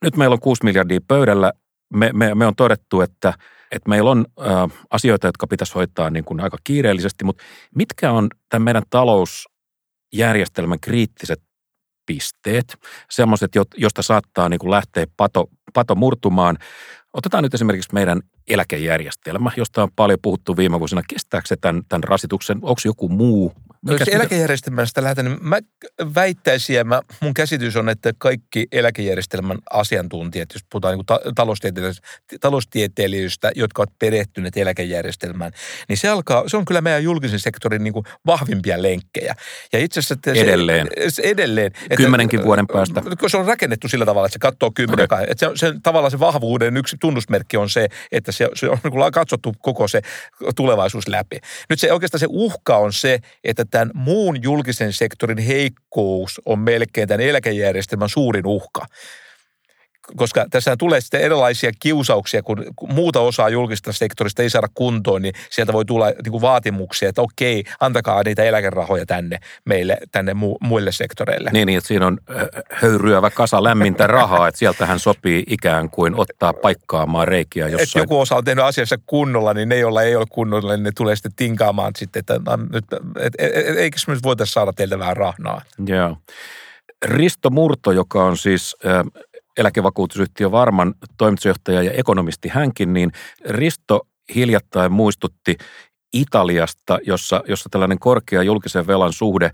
nyt 0.04 0.18
meillä 0.18 0.34
on 0.34 0.40
6 0.40 0.64
miljardia 0.64 1.00
pöydällä. 1.08 1.54
Me, 1.94 2.10
me, 2.14 2.36
me 2.36 2.46
on 2.46 2.56
todettu, 2.56 3.02
että– 3.02 3.34
että 3.72 3.90
meillä 3.90 4.12
on 4.12 4.26
äh, 4.40 4.80
asioita, 4.90 5.28
jotka 5.28 5.48
pitäisi 5.48 5.74
hoitaa 5.74 6.10
niin 6.10 6.26
kuin 6.26 6.40
aika 6.40 6.58
kiireellisesti, 6.64 7.24
mutta 7.24 7.44
mitkä 7.76 8.12
on 8.12 8.30
tämän 8.50 8.64
meidän 8.64 8.84
talousjärjestelmän 8.90 10.80
kriittiset 10.80 11.42
pisteet, 12.06 12.78
semmoiset, 13.10 13.52
josta 13.78 14.02
saattaa 14.02 14.50
niin 14.50 14.60
kuin 14.60 14.72
lähteä 14.72 15.06
pato, 15.18 15.50
pato 15.74 15.96
murtumaan. 15.96 16.58
Otetaan 17.14 17.44
nyt 17.44 17.54
esimerkiksi 17.54 17.94
meidän 17.94 18.22
eläkejärjestelmä, 18.48 19.52
josta 19.58 19.84
on 19.84 19.90
paljon 19.96 20.20
puhuttu 20.22 20.58
viime 20.58 20.80
vuosina. 20.80 21.02
Kestääkö 21.10 21.48
se 21.48 21.56
tämän, 21.56 21.84
tämän 21.90 22.04
rasituksen? 22.04 22.58
Onko 22.58 22.82
joku 22.86 23.10
muu 23.10 23.54
No 23.86 23.94
jos 23.94 24.08
eläkejärjestelmästä 24.08 25.04
lähdetään, 25.04 25.26
niin 25.26 25.38
mä 25.42 25.60
väittäisin 26.16 26.76
ja 26.76 26.84
mä, 26.84 27.02
mun 27.22 27.34
käsitys 27.34 27.76
on, 27.76 27.90
että 27.90 28.14
kaikki 28.18 28.68
eläkejärjestelmän 28.72 29.58
asiantuntijat, 29.72 30.50
jos 30.54 30.64
puhutaan 30.72 30.98
niin 30.98 31.06
ta- 31.06 31.20
taloustieteilijöistä, 32.42 33.52
jotka 33.56 33.82
ovat 33.82 34.00
perehtyneet 34.00 34.58
eläkejärjestelmään, 34.58 35.52
niin 35.90 35.98
se, 35.98 36.08
alkaa, 36.08 36.44
se 36.48 36.58
on 36.58 36.66
kyllä 36.66 36.82
meidän 36.82 37.04
julkisen 37.04 37.40
sektorin 37.40 37.84
niin 37.84 37.94
kuin 37.94 38.06
vahvimpia 38.26 38.82
lenkkejä. 38.82 39.36
Ja 39.74 39.80
itse 39.80 40.00
asiassa... 40.00 40.16
Se, 40.34 40.42
edelleen. 40.42 40.88
Se, 41.08 41.22
edelleen. 41.22 41.72
Kymmenenkin 41.98 42.40
että, 42.40 42.48
vuoden 42.48 42.68
päästä. 42.68 43.02
Se 43.28 43.38
on 43.38 43.46
rakennettu 43.46 43.88
sillä 43.88 44.06
tavalla, 44.06 44.28
että 44.28 44.34
se 44.34 44.40
katsoo 44.40 44.72
kymmenen. 44.76 45.04
Okay. 45.04 45.26
Että 45.28 45.46
se, 45.46 45.52
se, 45.56 45.74
tavallaan 45.84 46.12
se 46.12 46.20
vahvuuden 46.20 46.78
yksi 46.78 46.98
tunnusmerkki 47.00 47.58
on 47.58 47.70
se, 47.70 47.88
että 48.12 48.32
se, 48.32 48.50
se 48.56 48.70
on 48.70 48.78
niin 48.84 48.92
kuin 48.92 49.12
katsottu 49.12 49.54
koko 49.60 49.88
se 49.88 50.02
tulevaisuus 50.56 51.08
läpi. 51.08 51.40
Nyt 51.70 51.80
se 51.80 51.94
oikeastaan 51.94 52.20
se 52.20 52.28
uhka 52.30 52.78
on 52.78 52.94
se, 52.94 53.20
että 53.44 53.66
tämän 53.72 53.92
muun 53.94 54.44
julkisen 54.44 54.94
sektorin 54.94 55.38
heikkous 55.38 56.42
on 56.46 56.60
melkein 56.60 57.08
tämän 57.08 57.22
eläkejärjestelmän 57.22 58.10
suurin 58.10 58.46
uhka 58.46 58.86
koska 60.16 60.46
tässä 60.52 60.78
tulee 60.78 61.02
sitten 61.02 61.22
erilaisia 61.22 61.72
kiusauksia, 61.80 62.44
kun 62.44 62.66
muuta 62.90 63.20
osaa 63.20 63.50
julkista 63.50 63.94
sektorista 63.94 64.42
ei 64.42 64.50
saada 64.50 64.68
kuntoon, 64.74 65.22
niin 65.22 65.34
sieltä 65.50 65.74
voi 65.74 65.86
tulla 65.86 66.06
niin 66.06 66.32
kuin 66.32 66.42
vaatimuksia, 66.42 67.10
että 67.10 67.22
okei, 67.22 67.64
antakaa 67.80 68.24
niitä 68.24 68.44
eläkerahoja 68.44 69.06
tänne 69.06 69.40
meille, 69.66 69.98
tänne 70.12 70.32
mu- 70.32 70.58
muille 70.62 70.92
sektoreille. 70.92 71.50
Niin, 71.54 71.66
niin, 71.66 71.78
että 71.78 71.88
siinä 71.88 72.08
on 72.08 72.18
höyryävä 72.72 73.30
kasa 73.30 73.64
lämmintä 73.64 74.08
rahaa, 74.08 74.48
että 74.48 74.60
sieltähän 74.60 75.00
sopii 75.00 75.44
ikään 75.48 75.90
kuin 75.90 76.16
ottaa 76.16 76.54
paikkaamaan 76.54 77.28
reikiä 77.28 77.68
jossain. 77.68 77.84
Että 77.84 78.00
joku 78.00 78.20
osa 78.20 78.36
on 78.36 78.44
tehnyt 78.44 78.66
asiassa 78.66 78.98
kunnolla, 79.06 79.54
niin 79.54 79.70
ne, 79.70 79.78
joilla 79.78 80.04
ei 80.04 80.16
ole 80.16 80.26
kunnolla, 80.30 80.76
niin 80.76 80.84
ne 80.84 80.92
tulee 80.96 81.16
sitten 81.16 81.36
tinkaamaan 81.36 81.92
sitten, 81.98 82.20
että 82.20 82.40
no, 82.46 82.58
nyt, 82.74 82.86
et, 83.20 83.34
et, 83.40 83.68
et, 83.68 83.78
eikö 83.78 83.98
me 84.08 84.14
nyt 84.14 84.24
voitaisiin 84.24 84.54
saada 84.54 84.74
teiltä 84.74 85.00
vähän 85.00 85.18
rahnaa. 85.18 85.62
Joo. 85.86 86.18
Risto 87.06 87.50
Murto, 87.50 87.92
joka 87.92 88.24
on 88.24 88.38
siis 88.38 88.78
eläkevakuutusyhtiö 89.62 90.52
Varman 90.52 90.94
toimitusjohtaja 91.18 91.82
ja 91.84 91.92
ekonomisti 91.92 92.50
hänkin, 92.50 92.94
niin 92.94 93.12
Risto 93.46 94.02
hiljattain 94.36 94.92
muistutti 94.92 95.58
Italiasta, 96.14 97.00
jossa, 97.04 97.44
jossa 97.48 97.70
tällainen 97.70 98.00
korkea 98.00 98.44
julkisen 98.44 98.88
velan 98.88 99.14
suhde 99.14 99.46
ä, 99.46 99.52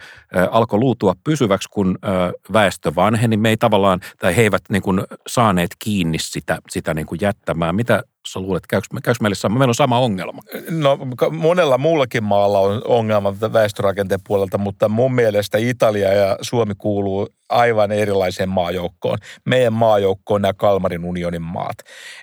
alkoi 0.52 0.80
luutua 0.80 1.14
pysyväksi, 1.24 1.70
kun 1.72 1.98
ä, 2.04 2.34
väestö 2.54 2.92
vanheni. 2.96 3.38
Me 3.38 3.50
ei 3.50 3.58
tavallaan, 3.58 4.00
tai 4.20 4.36
he 4.36 4.42
eivät 4.42 4.62
niin 4.70 4.82
kuin, 4.82 5.02
saaneet 5.28 5.72
kiinni 5.80 6.18
sitä, 6.20 6.60
sitä 6.70 6.94
niin 6.94 7.06
kuin 7.06 7.20
jättämään. 7.22 7.76
Mitä 7.76 8.04
sä 8.28 8.40
luulet, 8.40 8.68
käykö, 8.68 8.88
käykö 9.04 9.18
meille 9.22 9.36
sama? 9.36 9.60
Meillä 9.60 9.72
on 9.72 9.76
sama 9.76 10.00
ongelma. 10.00 10.42
No 10.70 10.98
monella 11.32 11.78
muullakin 11.78 12.24
maalla 12.24 12.60
on 12.60 12.82
ongelma 12.86 13.36
väestörakenteen 13.54 14.20
puolelta, 14.28 14.58
mutta 14.58 14.90
mun 14.90 15.16
mielestä 15.16 15.58
Italia 15.58 16.14
ja 16.14 16.38
Suomi 16.42 16.74
kuuluu 16.78 17.28
aivan 17.50 17.92
erilaiseen 17.92 18.50
maajoukkoon. 18.50 19.18
Meidän 19.46 19.74
maajoukko 19.74 20.34
on 20.34 20.42
nämä 20.42 20.54
Kalmarin 20.54 21.06
unionin 21.06 21.42
maat. 21.42 21.78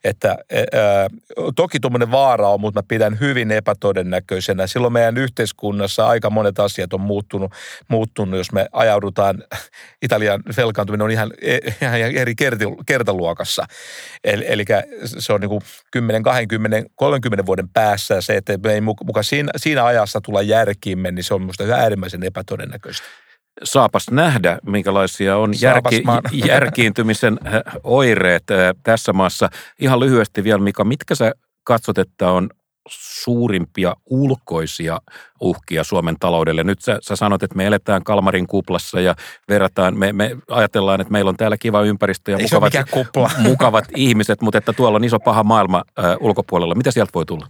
Että, 0.04 0.28
ää, 0.28 1.08
toki 1.56 1.80
tuommoinen 1.80 2.10
vaara 2.10 2.48
on, 2.48 2.60
mutta 2.60 2.78
mä 2.78 2.84
pidän 2.88 3.20
hyvin 3.20 3.50
epätodennäköisenä. 3.50 4.66
Silloin 4.66 4.92
meidän 4.92 5.18
yhteiskunnassa 5.18 6.06
aika 6.06 6.30
monet 6.30 6.58
asiat 6.58 6.92
on 6.92 7.00
muuttunut, 7.00 7.52
muuttunut 7.88 8.38
jos 8.38 8.52
me 8.52 8.66
ajaudutaan, 8.72 9.44
Italian 10.02 10.42
velkaantuminen 10.56 11.04
on 11.04 11.10
ihan, 11.10 11.32
e, 11.42 11.58
ihan 11.82 12.00
eri 12.00 12.34
kertaluokassa. 12.86 13.66
Eli, 14.24 14.44
eli 14.48 14.64
se 15.04 15.32
on 15.32 15.40
niin 15.40 15.48
kuin 15.48 15.62
10, 15.94 16.22
20, 16.22 16.83
30 16.94 17.46
vuoden 17.46 17.68
päässä 17.68 18.20
se, 18.20 18.37
että 18.37 18.59
me 18.62 18.72
ei 18.72 18.80
muka 18.80 19.22
siinä, 19.22 19.52
siinä 19.57 19.85
ajassa 19.85 20.20
tulla 20.20 20.42
järkiimme, 20.42 21.11
niin 21.11 21.24
se 21.24 21.35
on 21.35 21.40
minusta 21.40 21.64
äärimmäisen 21.64 22.22
epätodennäköistä. 22.22 23.07
Saapas 23.64 24.11
nähdä, 24.11 24.59
minkälaisia 24.66 25.37
on 25.37 25.54
järki, 25.61 26.02
järkiintymisen 26.48 27.38
äh, 27.46 27.62
oireet 27.85 28.50
äh, 28.50 28.74
tässä 28.83 29.12
maassa. 29.12 29.48
Ihan 29.80 30.00
lyhyesti 30.00 30.44
vielä, 30.44 30.59
Mika, 30.59 30.85
mitkä 30.85 31.14
sä 31.14 31.33
katsot, 31.64 31.98
että 31.98 32.30
on 32.30 32.50
suurimpia 32.88 33.96
ulkoisia 34.06 35.00
uhkia 35.40 35.84
Suomen 35.84 36.16
taloudelle. 36.20 36.64
Nyt 36.64 36.80
sä, 36.80 36.98
sä 37.02 37.16
sanot, 37.16 37.42
että 37.42 37.56
me 37.56 37.66
eletään 37.66 38.04
Kalmarin 38.04 38.46
kuplassa 38.46 39.00
ja 39.00 39.14
verrataan, 39.48 39.98
me, 39.98 40.12
me 40.12 40.36
ajatellaan, 40.50 41.00
että 41.00 41.12
meillä 41.12 41.28
on 41.28 41.36
täällä 41.36 41.56
kiva 41.56 41.82
ympäristö 41.82 42.30
ja 42.30 42.38
mukavat, 42.38 42.72
mukavat 43.38 43.84
ihmiset, 43.96 44.40
mutta 44.40 44.58
että 44.58 44.72
tuolla 44.72 44.96
on 44.96 45.04
iso 45.04 45.20
paha 45.20 45.42
maailma 45.42 45.84
ulkopuolella. 46.20 46.74
Mitä 46.74 46.90
sieltä 46.90 47.10
voi 47.14 47.26
tulla? 47.26 47.46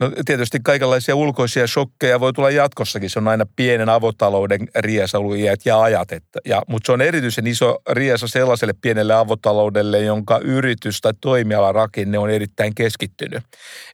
No 0.00 0.10
tietysti 0.26 0.58
kaikenlaisia 0.64 1.16
ulkoisia 1.16 1.66
shokkeja 1.66 2.20
voi 2.20 2.32
tulla 2.32 2.50
jatkossakin. 2.50 3.10
Se 3.10 3.18
on 3.18 3.28
aina 3.28 3.46
pienen 3.56 3.88
avotalouden 3.88 4.68
riesaluijat 4.74 5.60
ja 5.64 5.82
ajat. 5.82 6.12
Että, 6.12 6.38
ja, 6.44 6.62
mutta 6.68 6.86
se 6.86 6.92
on 6.92 7.00
erityisen 7.00 7.46
iso 7.46 7.78
riesa 7.90 8.28
sellaiselle 8.28 8.74
pienelle 8.82 9.14
avotaloudelle, 9.14 10.00
jonka 10.00 10.38
yritys 10.38 11.00
tai 11.00 11.12
toimialan 11.20 11.74
rakenne 11.74 12.18
on 12.18 12.30
erittäin 12.30 12.74
keskittynyt. 12.74 13.42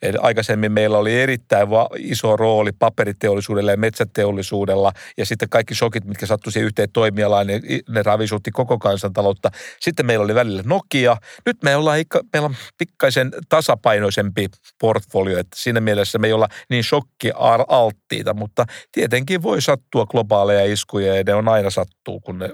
Eli 0.02 0.16
aikaisemmin 0.20 0.72
meillä 0.72 0.98
oli 0.98 1.20
erittäin 1.20 1.70
va- 1.70 1.88
iso 1.98 2.36
rooli 2.36 2.72
paperiteollisuudella 2.72 3.70
ja 3.70 3.76
metsäteollisuudella 3.76 4.92
ja 5.16 5.26
sitten 5.26 5.48
kaikki 5.48 5.74
shokit, 5.74 6.04
mitkä 6.04 6.26
sattuivat 6.26 6.52
siihen 6.52 6.66
yhteen 6.66 6.88
toimialaan, 6.92 7.46
ne, 7.46 7.60
ne 7.88 8.02
ravisutti 8.02 8.50
koko 8.50 8.78
kansantaloutta. 8.78 9.50
Sitten 9.80 10.06
meillä 10.06 10.24
oli 10.24 10.34
välillä 10.34 10.62
Nokia. 10.66 11.16
Nyt 11.46 11.62
me 11.62 11.76
ollaan, 11.76 11.98
meillä 12.32 12.46
on 12.46 12.56
pikkaisen 12.78 13.32
tasapainoisempi 13.48 14.46
portfolio, 14.80 15.38
että 15.38 15.56
siinä 15.60 15.80
mielessä 15.96 16.18
me 16.18 16.26
ei 16.26 16.32
olla 16.32 16.48
niin 16.70 16.84
shokkialttiita, 16.84 18.34
mutta 18.34 18.64
tietenkin 18.92 19.42
voi 19.42 19.62
sattua 19.62 20.06
globaaleja 20.06 20.72
iskuja 20.72 21.16
ja 21.16 21.22
ne 21.26 21.34
on 21.34 21.48
aina 21.48 21.70
sattuu, 21.70 22.20
kun 22.20 22.38
ne 22.38 22.50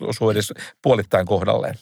osuu 0.00 0.30
edes 0.30 0.52
puolittain 0.82 1.26
kohdalleen. 1.26 1.74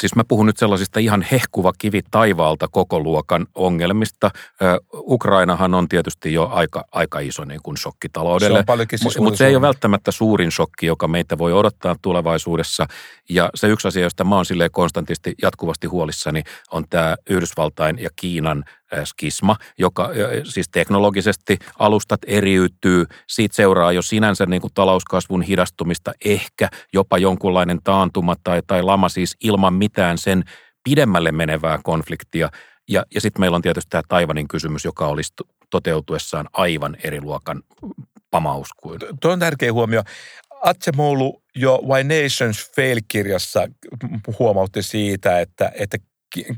Siis 0.00 0.16
mä 0.16 0.22
puhun 0.28 0.46
nyt 0.46 0.56
sellaisista 0.56 1.00
ihan 1.00 1.26
hehkuva 1.32 1.72
kivi 1.78 2.00
taivaalta 2.10 2.68
koko 2.70 3.00
luokan 3.00 3.46
ongelmista. 3.54 4.30
Ukrainahan 4.94 5.74
on 5.74 5.88
tietysti 5.88 6.32
jo 6.32 6.48
aika, 6.52 6.84
aika 6.92 7.18
iso 7.18 7.44
niin 7.44 7.60
kuin 7.62 7.76
shokki 7.76 8.08
taloudelle. 8.08 8.64
Siis 8.96 9.18
Mutta 9.18 9.38
se 9.38 9.46
ei 9.46 9.56
ole 9.56 9.62
välttämättä 9.62 10.10
suurin 10.10 10.50
shokki, 10.50 10.86
joka 10.86 11.08
meitä 11.08 11.38
voi 11.38 11.52
odottaa 11.52 11.96
tulevaisuudessa. 12.02 12.86
Ja 13.28 13.50
se 13.54 13.68
yksi 13.68 13.88
asia, 13.88 14.02
josta 14.02 14.24
mä 14.24 14.36
oon 14.36 14.46
silleen 14.46 14.70
konstantisti 14.70 15.34
jatkuvasti 15.42 15.86
huolissani, 15.86 16.42
on 16.70 16.84
tämä 16.90 17.16
Yhdysvaltain 17.30 17.98
ja 17.98 18.10
Kiinan 18.16 18.64
skisma, 19.04 19.56
joka 19.78 20.10
siis 20.44 20.68
teknologisesti 20.72 21.58
alustat 21.78 22.20
eriytyy. 22.26 23.04
Siitä 23.28 23.56
seuraa 23.56 23.92
jo 23.92 24.02
sinänsä 24.02 24.46
niin 24.46 24.60
kuin 24.60 24.74
talouskasvun 24.74 25.42
hidastumista, 25.42 26.12
ehkä 26.24 26.68
jopa 26.92 27.18
jonkunlainen 27.18 27.78
taantuma 27.84 28.34
tai, 28.44 28.62
tai 28.66 28.82
lama 28.82 29.08
siis 29.08 29.36
ilman 29.40 29.74
mitään 29.74 30.18
sen 30.18 30.44
pidemmälle 30.84 31.32
menevää 31.32 31.78
konfliktia. 31.82 32.48
Ja, 32.88 33.04
ja 33.14 33.20
sitten 33.20 33.40
meillä 33.40 33.54
on 33.54 33.62
tietysti 33.62 33.90
tämä 33.90 34.02
Taivanin 34.08 34.48
kysymys, 34.48 34.84
joka 34.84 35.06
olisi 35.06 35.32
toteutuessaan 35.70 36.48
aivan 36.52 36.96
eri 37.04 37.20
luokan 37.20 37.62
pamaus 38.30 38.68
kuin. 38.76 39.00
Tuo 39.20 39.32
on 39.32 39.38
tärkeä 39.38 39.72
huomio. 39.72 40.02
Atsemoulu 40.62 41.42
jo 41.54 41.80
Why 41.88 42.04
Nations 42.04 42.72
Fail-kirjassa 42.76 43.68
huomautti 44.38 44.82
siitä, 44.82 45.40
että, 45.40 45.72
että 45.74 45.98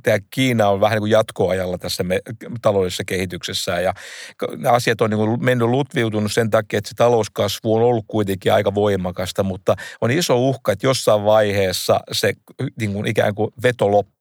tämä 0.02 0.18
Kiina 0.30 0.68
on 0.68 0.80
vähän 0.80 0.94
niin 0.96 1.00
kuin 1.00 1.10
jatkoajalla 1.10 1.78
tässä 1.78 2.02
me, 2.02 2.20
taloudellisessa 2.62 3.04
kehityksessä 3.04 3.80
ja 3.80 3.94
asiat 4.70 5.00
on 5.00 5.10
niin 5.10 5.18
kuin 5.18 5.44
mennyt 5.44 5.68
lutviutunut 5.68 6.32
sen 6.32 6.50
takia, 6.50 6.78
että 6.78 6.88
se 6.88 6.94
talouskasvu 6.94 7.74
on 7.74 7.82
ollut 7.82 8.04
kuitenkin 8.08 8.52
aika 8.52 8.74
voimakasta, 8.74 9.42
mutta 9.42 9.74
on 10.00 10.10
iso 10.10 10.38
uhka, 10.38 10.72
että 10.72 10.86
jossain 10.86 11.24
vaiheessa 11.24 12.00
se 12.12 12.32
niin 12.80 12.92
kuin 12.92 13.06
ikään 13.06 13.34
kuin 13.34 13.50
veto 13.62 13.90
loppuu. 13.90 14.15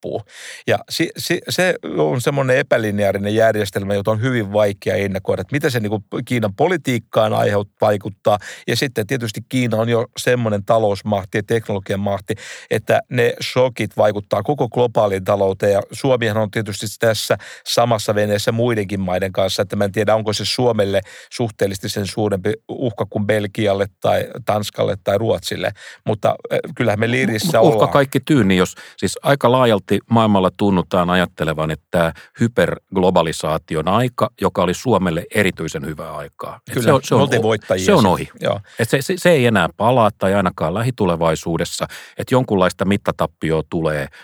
Ja 0.68 0.80
se, 0.89 1.08
se, 1.18 1.39
se 1.49 1.76
on 1.97 2.22
semmoinen 2.22 2.58
epälineaarinen 2.58 3.36
järjestelmä, 3.36 3.93
jota 3.93 4.12
on 4.12 4.22
hyvin 4.22 4.53
vaikea 4.53 4.95
ennakoida, 4.95 5.41
että 5.41 5.56
mitä 5.56 5.70
se 5.70 5.80
niin 5.80 5.89
kuin 5.89 6.03
Kiinan 6.26 6.56
politiikkaan 6.56 7.34
aiheut, 7.34 7.70
vaikuttaa. 7.82 8.38
Ja 8.68 8.76
sitten 8.76 9.08
tietysti 9.08 9.41
Kiina 9.49 9.78
on 9.78 9.89
jo 9.89 10.06
semmoinen 10.18 10.66
talousmahti 10.66 11.38
ja 11.38 11.43
teknologian 11.43 11.99
mahti, 11.99 12.34
että 12.72 12.99
ne 13.10 13.34
shokit 13.43 13.97
vaikuttaa 13.97 14.43
koko 14.43 14.70
globaaliin 14.70 15.24
talouteen. 15.24 15.74
Ja 15.74 15.82
Suomihan 15.91 16.38
on 16.38 16.51
tietysti 16.51 16.86
tässä 16.99 17.38
samassa 17.68 18.16
veneessä 18.16 18.51
muidenkin 18.51 18.99
maiden 18.99 19.32
kanssa, 19.32 19.62
että 19.62 19.76
mä 19.76 19.84
en 19.86 19.91
tiedä, 19.91 20.16
onko 20.16 20.34
se 20.34 20.45
Suomelle 20.45 21.01
suhteellisesti 21.32 21.89
sen 21.89 22.08
suurempi 22.08 22.53
uhka 22.70 23.06
kuin 23.10 23.26
Belgialle 23.26 23.86
tai 24.01 24.28
Tanskalle 24.45 24.97
tai 25.03 25.18
Ruotsille. 25.18 25.72
Mutta 26.06 26.36
eh, 26.51 26.60
kyllähän 26.76 26.99
me 26.99 27.12
liirissä 27.12 27.62
uhka 27.62 27.76
ollaan. 27.76 27.93
kaikki 27.93 28.20
tyyni, 28.20 28.58
jos 28.58 28.76
siis 28.97 29.20
aika 29.24 29.51
laajalti 29.51 29.95
maailmalla 30.10 30.52
tunnutaan 30.58 31.10
ajattelevan, 31.10 31.72
että 31.72 32.14
hyperglobalisaation 32.39 33.88
aika, 33.88 34.30
joka 34.41 34.64
oli 34.64 34.74
Suomelle 34.74 35.26
erityisen 35.36 35.86
hyvää 35.86 36.16
aikaa. 36.16 36.60
Kyllä, 36.74 36.86
se 36.86 36.91
on, 36.91 37.02
se 37.04 37.16
on, 37.16 37.30
se 37.78 37.93
on 37.93 38.06
ohi. 38.06 38.30
Joo. 38.39 38.60
Et 38.80 38.89
se, 38.89 39.02
se, 39.02 39.14
se 39.18 39.32
ei 39.32 39.46
enää 39.46 39.70
palaa 39.78 40.10
tai 40.18 40.34
ainakaan 40.34 40.74
lähitulevaisuudessa, 40.74 41.88
että 42.18 42.36
jonkunlaista 42.36 42.86
mittatappioa 42.86 43.64
tulee– 43.70 44.08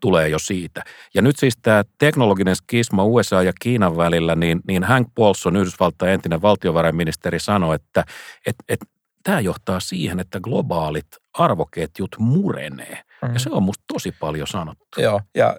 tulee 0.00 0.28
jo 0.28 0.38
siitä. 0.38 0.84
Ja 1.14 1.22
nyt 1.22 1.36
siis 1.38 1.56
tämä 1.62 1.84
teknologinen 1.98 2.56
skisma 2.56 3.04
USA 3.04 3.42
ja 3.42 3.52
Kiinan 3.60 3.96
välillä, 3.96 4.34
niin, 4.34 4.60
niin 4.66 4.84
Hank 4.84 5.08
Paulson, 5.14 5.56
Yhdysvaltain 5.56 6.12
entinen 6.12 6.42
valtiovarainministeri, 6.42 7.38
sanoi, 7.38 7.74
että 7.74 8.04
et, 8.46 8.56
et, 8.68 8.80
tämä 9.22 9.40
johtaa 9.40 9.80
siihen, 9.80 10.20
että 10.20 10.40
globaalit 10.40 11.06
arvoketjut 11.32 12.16
murenee. 12.18 13.02
Mm-hmm. 13.22 13.34
Ja 13.34 13.40
se 13.40 13.50
on 13.52 13.62
musta 13.62 13.84
tosi 13.92 14.12
paljon 14.12 14.46
sanottu. 14.46 14.84
Joo, 14.98 15.20
ja 15.34 15.56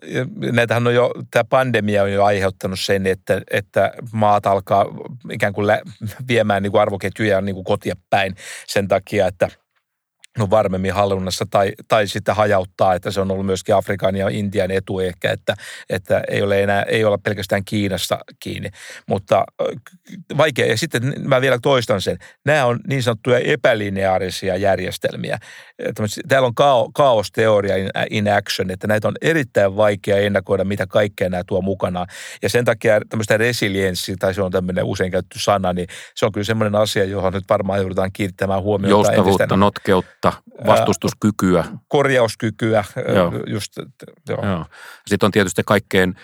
näitähän 0.51 0.87
on 0.87 0.95
jo, 0.95 1.11
tämä 1.31 1.43
pandemia 1.43 2.03
on 2.03 2.13
jo 2.13 2.23
aiheuttanut 2.23 2.79
sen, 2.79 3.07
että, 3.07 3.41
että 3.51 3.93
maat 4.13 4.45
alkaa 4.45 4.85
ikään 5.31 5.53
kuin 5.53 5.67
lä, 5.67 5.81
viemään 6.27 6.63
niin 6.63 6.71
kuin 6.71 6.81
arvoketjuja 6.81 7.41
niin 7.41 7.55
kuin 7.55 7.65
kotia 7.65 7.95
päin 8.09 8.35
sen 8.67 8.87
takia, 8.87 9.27
että– 9.27 9.49
on 10.39 10.49
varmemmin 10.49 10.93
hallinnassa 10.93 11.45
tai, 11.49 11.71
tai 11.87 12.07
sitten 12.07 12.35
hajauttaa, 12.35 12.93
että 12.93 13.11
se 13.11 13.21
on 13.21 13.31
ollut 13.31 13.45
myöskin 13.45 13.75
Afrikan 13.75 14.15
ja 14.15 14.29
Intian 14.29 14.71
etu 14.71 14.99
ehkä, 14.99 15.31
että, 15.31 15.55
että 15.89 16.21
ei 16.27 16.41
ole 16.41 16.63
enää, 16.63 16.83
ei 16.83 17.05
olla 17.05 17.17
pelkästään 17.17 17.65
Kiinassa 17.65 18.19
kiinni. 18.39 18.69
Mutta 19.07 19.43
vaikea, 20.37 20.65
ja 20.65 20.77
sitten 20.77 21.13
mä 21.19 21.41
vielä 21.41 21.59
toistan 21.61 22.01
sen, 22.01 22.17
nämä 22.45 22.65
on 22.65 22.79
niin 22.87 23.03
sanottuja 23.03 23.39
epälineaarisia 23.39 24.55
järjestelmiä. 24.55 25.37
Täällä 26.27 26.47
on 26.47 26.91
kaosteoria 26.93 27.75
in, 28.09 28.33
action, 28.33 28.71
että 28.71 28.87
näitä 28.87 29.07
on 29.07 29.15
erittäin 29.21 29.75
vaikea 29.75 30.17
ennakoida, 30.17 30.63
mitä 30.63 30.87
kaikkea 30.87 31.29
nämä 31.29 31.43
tuo 31.47 31.61
mukana. 31.61 32.05
Ja 32.41 32.49
sen 32.49 32.65
takia 32.65 33.01
tämmöistä 33.09 33.37
resilienssi, 33.37 34.15
tai 34.15 34.33
se 34.33 34.41
on 34.41 34.51
tämmöinen 34.51 34.83
usein 34.83 35.11
käytetty 35.11 35.39
sana, 35.39 35.73
niin 35.73 35.87
se 36.15 36.25
on 36.25 36.31
kyllä 36.31 36.45
semmoinen 36.45 36.75
asia, 36.75 37.03
johon 37.03 37.33
nyt 37.33 37.43
varmaan 37.49 37.79
joudutaan 37.79 38.11
kiinnittämään 38.13 38.61
huomiota. 38.61 38.91
Joustavuutta, 38.91 39.57
notkeutta 39.57 40.22
Notkeutta, 40.23 40.71
vastustuskykyä. 40.71 41.65
Korjauskykyä. 41.87 42.83
Joo. 43.15 43.31
Just, 43.47 43.73
joo. 44.29 44.45
Joo. 44.45 44.65
Sitten 45.07 45.27
on 45.27 45.31
tietysti 45.31 45.61
kaikkein 45.65 46.15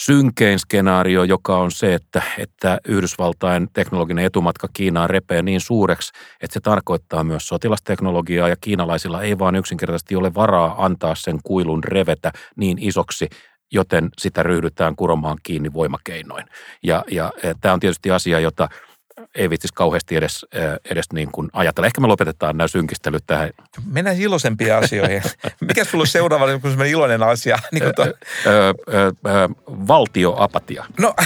synkein 0.00 0.58
skenaario, 0.58 1.24
joka 1.24 1.58
on 1.58 1.70
se, 1.70 1.94
että, 1.94 2.22
että 2.38 2.78
Yhdysvaltain 2.88 3.68
teknologinen 3.72 4.24
etumatka 4.24 4.68
Kiinaan 4.72 5.10
repee 5.10 5.42
niin 5.42 5.60
suureksi, 5.60 6.12
että 6.40 6.54
se 6.54 6.60
tarkoittaa 6.60 7.24
myös 7.24 7.48
sotilasteknologiaa 7.48 8.48
ja 8.48 8.56
kiinalaisilla 8.60 9.22
ei 9.22 9.38
vaan 9.38 9.56
yksinkertaisesti 9.56 10.16
ole 10.16 10.34
varaa 10.34 10.84
antaa 10.84 11.14
sen 11.14 11.38
kuilun 11.44 11.84
revetä 11.84 12.32
niin 12.56 12.78
isoksi, 12.80 13.28
joten 13.72 14.08
sitä 14.18 14.42
ryhdytään 14.42 14.96
kuromaan 14.96 15.38
kiinni 15.42 15.72
voimakeinoin. 15.72 16.46
Ja, 16.82 17.04
ja, 17.10 17.32
ja 17.42 17.54
tämä 17.60 17.74
on 17.74 17.80
tietysti 17.80 18.10
asia, 18.10 18.40
jota– 18.40 18.68
ei 19.34 19.50
vitsisi 19.50 19.74
kauheasti 19.74 20.16
edes, 20.16 20.46
edes 20.90 21.12
niin 21.12 21.32
kuin 21.32 21.50
ajatella. 21.52 21.86
Ehkä 21.86 22.00
me 22.00 22.06
lopetetaan 22.06 22.56
nämä 22.56 22.68
synkistelyt 22.68 23.24
tähän. 23.26 23.50
Mennään 23.86 24.16
iloisempiin 24.16 24.74
asioihin. 24.74 25.22
Mikä 25.68 25.84
sulla 25.84 26.02
on 26.02 26.06
seuraava 26.06 26.46
niin 26.46 26.60
kuin 26.60 26.86
iloinen 26.86 27.22
asia? 27.22 27.58
Niin 27.72 27.82
kuin 27.82 27.94
to... 27.94 28.02
ö, 28.02 28.14
ö, 28.46 28.74
ö, 29.26 29.48
valtioapatia. 29.68 30.84
No, 31.00 31.14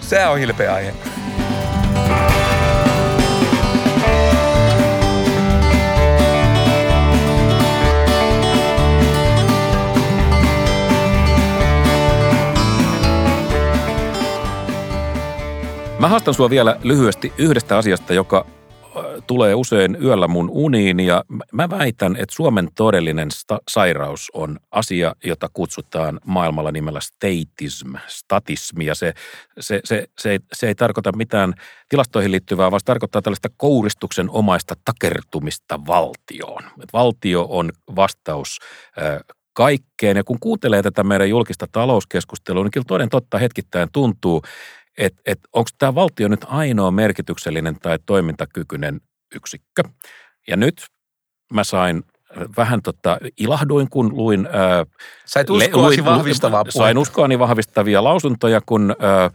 se 0.00 0.26
on 0.26 0.38
hilpeä 0.38 0.74
aihe. 0.74 0.94
Mä 16.00 16.08
haastan 16.08 16.34
sua 16.34 16.50
vielä 16.50 16.76
lyhyesti 16.82 17.32
yhdestä 17.38 17.78
asiasta, 17.78 18.14
joka 18.14 18.46
tulee 19.26 19.54
usein 19.54 19.96
yöllä 20.02 20.28
mun 20.28 20.50
uniin 20.50 21.00
ja 21.00 21.24
mä 21.52 21.70
väitän, 21.70 22.16
että 22.16 22.34
Suomen 22.34 22.68
todellinen 22.74 23.28
sta- 23.30 23.58
sairaus 23.68 24.30
on 24.34 24.58
asia, 24.70 25.14
jota 25.24 25.48
kutsutaan 25.52 26.20
maailmalla 26.24 26.72
nimellä 26.72 27.00
statism, 27.00 27.94
statismi 28.06 28.86
ja 28.86 28.94
se, 28.94 29.14
se, 29.60 29.80
se, 29.84 30.04
se, 30.18 30.30
ei, 30.30 30.38
se 30.52 30.68
ei 30.68 30.74
tarkoita 30.74 31.16
mitään 31.16 31.54
tilastoihin 31.88 32.32
liittyvää, 32.32 32.70
vaan 32.70 32.80
se 32.80 32.84
tarkoittaa 32.84 33.22
tällaista 33.22 33.48
kouristuksen 33.56 34.30
omaista 34.30 34.74
takertumista 34.84 35.80
valtioon. 35.86 36.62
Et 36.82 36.92
valtio 36.92 37.46
on 37.50 37.70
vastaus 37.96 38.58
kaikkeen 39.52 40.16
ja 40.16 40.24
kun 40.24 40.40
kuuntelee 40.40 40.82
tätä 40.82 41.04
meidän 41.04 41.30
julkista 41.30 41.66
talouskeskustelua, 41.72 42.64
niin 42.64 42.70
kyllä 42.70 42.84
toden 42.88 43.08
totta 43.08 43.38
hetkittäin 43.38 43.88
tuntuu, 43.92 44.42
että 45.00 45.20
et, 45.26 45.38
onko 45.52 45.70
tämä 45.78 45.94
valtio 45.94 46.28
nyt 46.28 46.44
ainoa 46.48 46.90
merkityksellinen 46.90 47.76
tai 47.82 47.98
toimintakykyinen 48.06 49.00
yksikkö. 49.34 49.82
Ja 50.48 50.56
nyt 50.56 50.86
mä 51.52 51.64
sain 51.64 52.02
vähän 52.56 52.82
tota, 52.82 53.18
ilahduin, 53.36 53.90
kun 53.90 54.16
luin... 54.16 54.48
Ää, 54.52 54.86
Sait 55.24 55.50
uskoasi 55.50 56.00
luin, 56.00 56.04
vahvistavaa 56.04 56.64
puhetta. 56.64 56.78
Sain 56.78 56.98
uskoani 56.98 57.38
vahvistavia 57.38 58.04
lausuntoja, 58.04 58.60
kun 58.66 58.96
ää, 58.98 59.30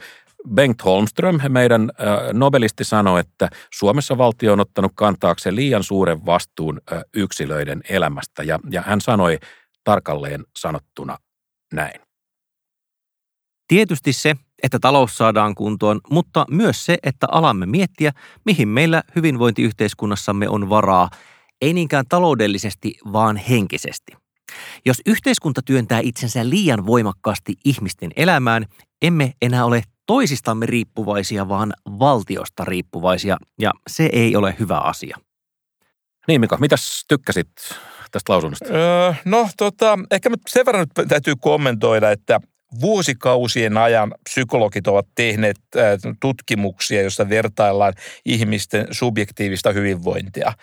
Bengt 0.54 0.86
Holmström, 0.86 1.40
meidän 1.50 1.92
ää, 1.98 2.34
nobelisti, 2.34 2.84
sanoi, 2.84 3.20
että 3.20 3.50
Suomessa 3.74 4.18
valtio 4.18 4.54
on 4.54 4.60
ottanut 4.60 4.92
kantaakseen 4.96 5.56
liian 5.56 5.84
suuren 5.84 6.26
vastuun 6.26 6.82
ää, 6.92 7.02
yksilöiden 7.14 7.82
elämästä. 7.90 8.44
Ja, 8.44 8.60
ja 8.72 8.82
hän 8.82 9.02
sanoi 9.02 9.40
tarkalleen 9.84 10.46
sanottuna 10.58 11.18
näin. 11.74 12.02
Tietysti 13.68 14.14
se, 14.14 14.36
että 14.64 14.80
talous 14.80 15.18
saadaan 15.18 15.56
kuntoon, 15.56 16.02
mutta 16.10 16.46
myös 16.52 16.86
se, 16.86 16.98
että 17.04 17.28
alamme 17.32 17.66
miettiä, 17.66 18.12
mihin 18.46 18.68
meillä 18.68 19.04
hyvinvointiyhteiskunnassamme 19.16 20.50
on 20.50 20.70
varaa, 20.70 21.10
ei 21.62 21.74
niinkään 21.74 22.06
taloudellisesti, 22.10 22.94
vaan 23.14 23.38
henkisesti. 23.38 24.14
Jos 24.86 25.02
yhteiskunta 25.06 25.62
työntää 25.66 26.00
itsensä 26.04 26.50
liian 26.50 26.86
voimakkaasti 26.86 27.54
ihmisten 27.66 28.12
elämään, 28.16 28.66
emme 29.02 29.34
enää 29.42 29.66
ole 29.66 29.84
toisistamme 30.06 30.66
riippuvaisia, 30.66 31.50
vaan 31.50 31.74
valtiosta 32.00 32.66
riippuvaisia, 32.66 33.38
ja 33.60 33.72
se 33.88 34.10
ei 34.14 34.36
ole 34.36 34.56
hyvä 34.60 34.78
asia. 34.78 35.18
Niin 36.28 36.42
Mika, 36.42 36.58
mitäs 36.58 37.06
tykkäsit 37.08 37.50
tästä 38.12 38.34
lausunnosta? 38.34 38.66
Öö, 38.74 39.14
no 39.26 39.50
tota, 39.58 40.00
ehkä 40.12 40.30
sen 40.48 40.66
verran 40.66 40.88
nyt 40.98 41.08
täytyy 41.08 41.34
kommentoida, 41.40 42.12
että 42.12 42.40
vuosikausien 42.82 43.78
ajan 43.78 44.14
psykologit 44.30 44.88
ovat 44.88 45.08
tehneet 45.16 45.58
tutkimuksia, 46.20 47.02
joissa 47.02 47.30
vertaillaan 47.30 47.94
ihmisten 48.26 48.88
subjektiivista 48.92 49.72
hyvinvointia. 49.72 50.54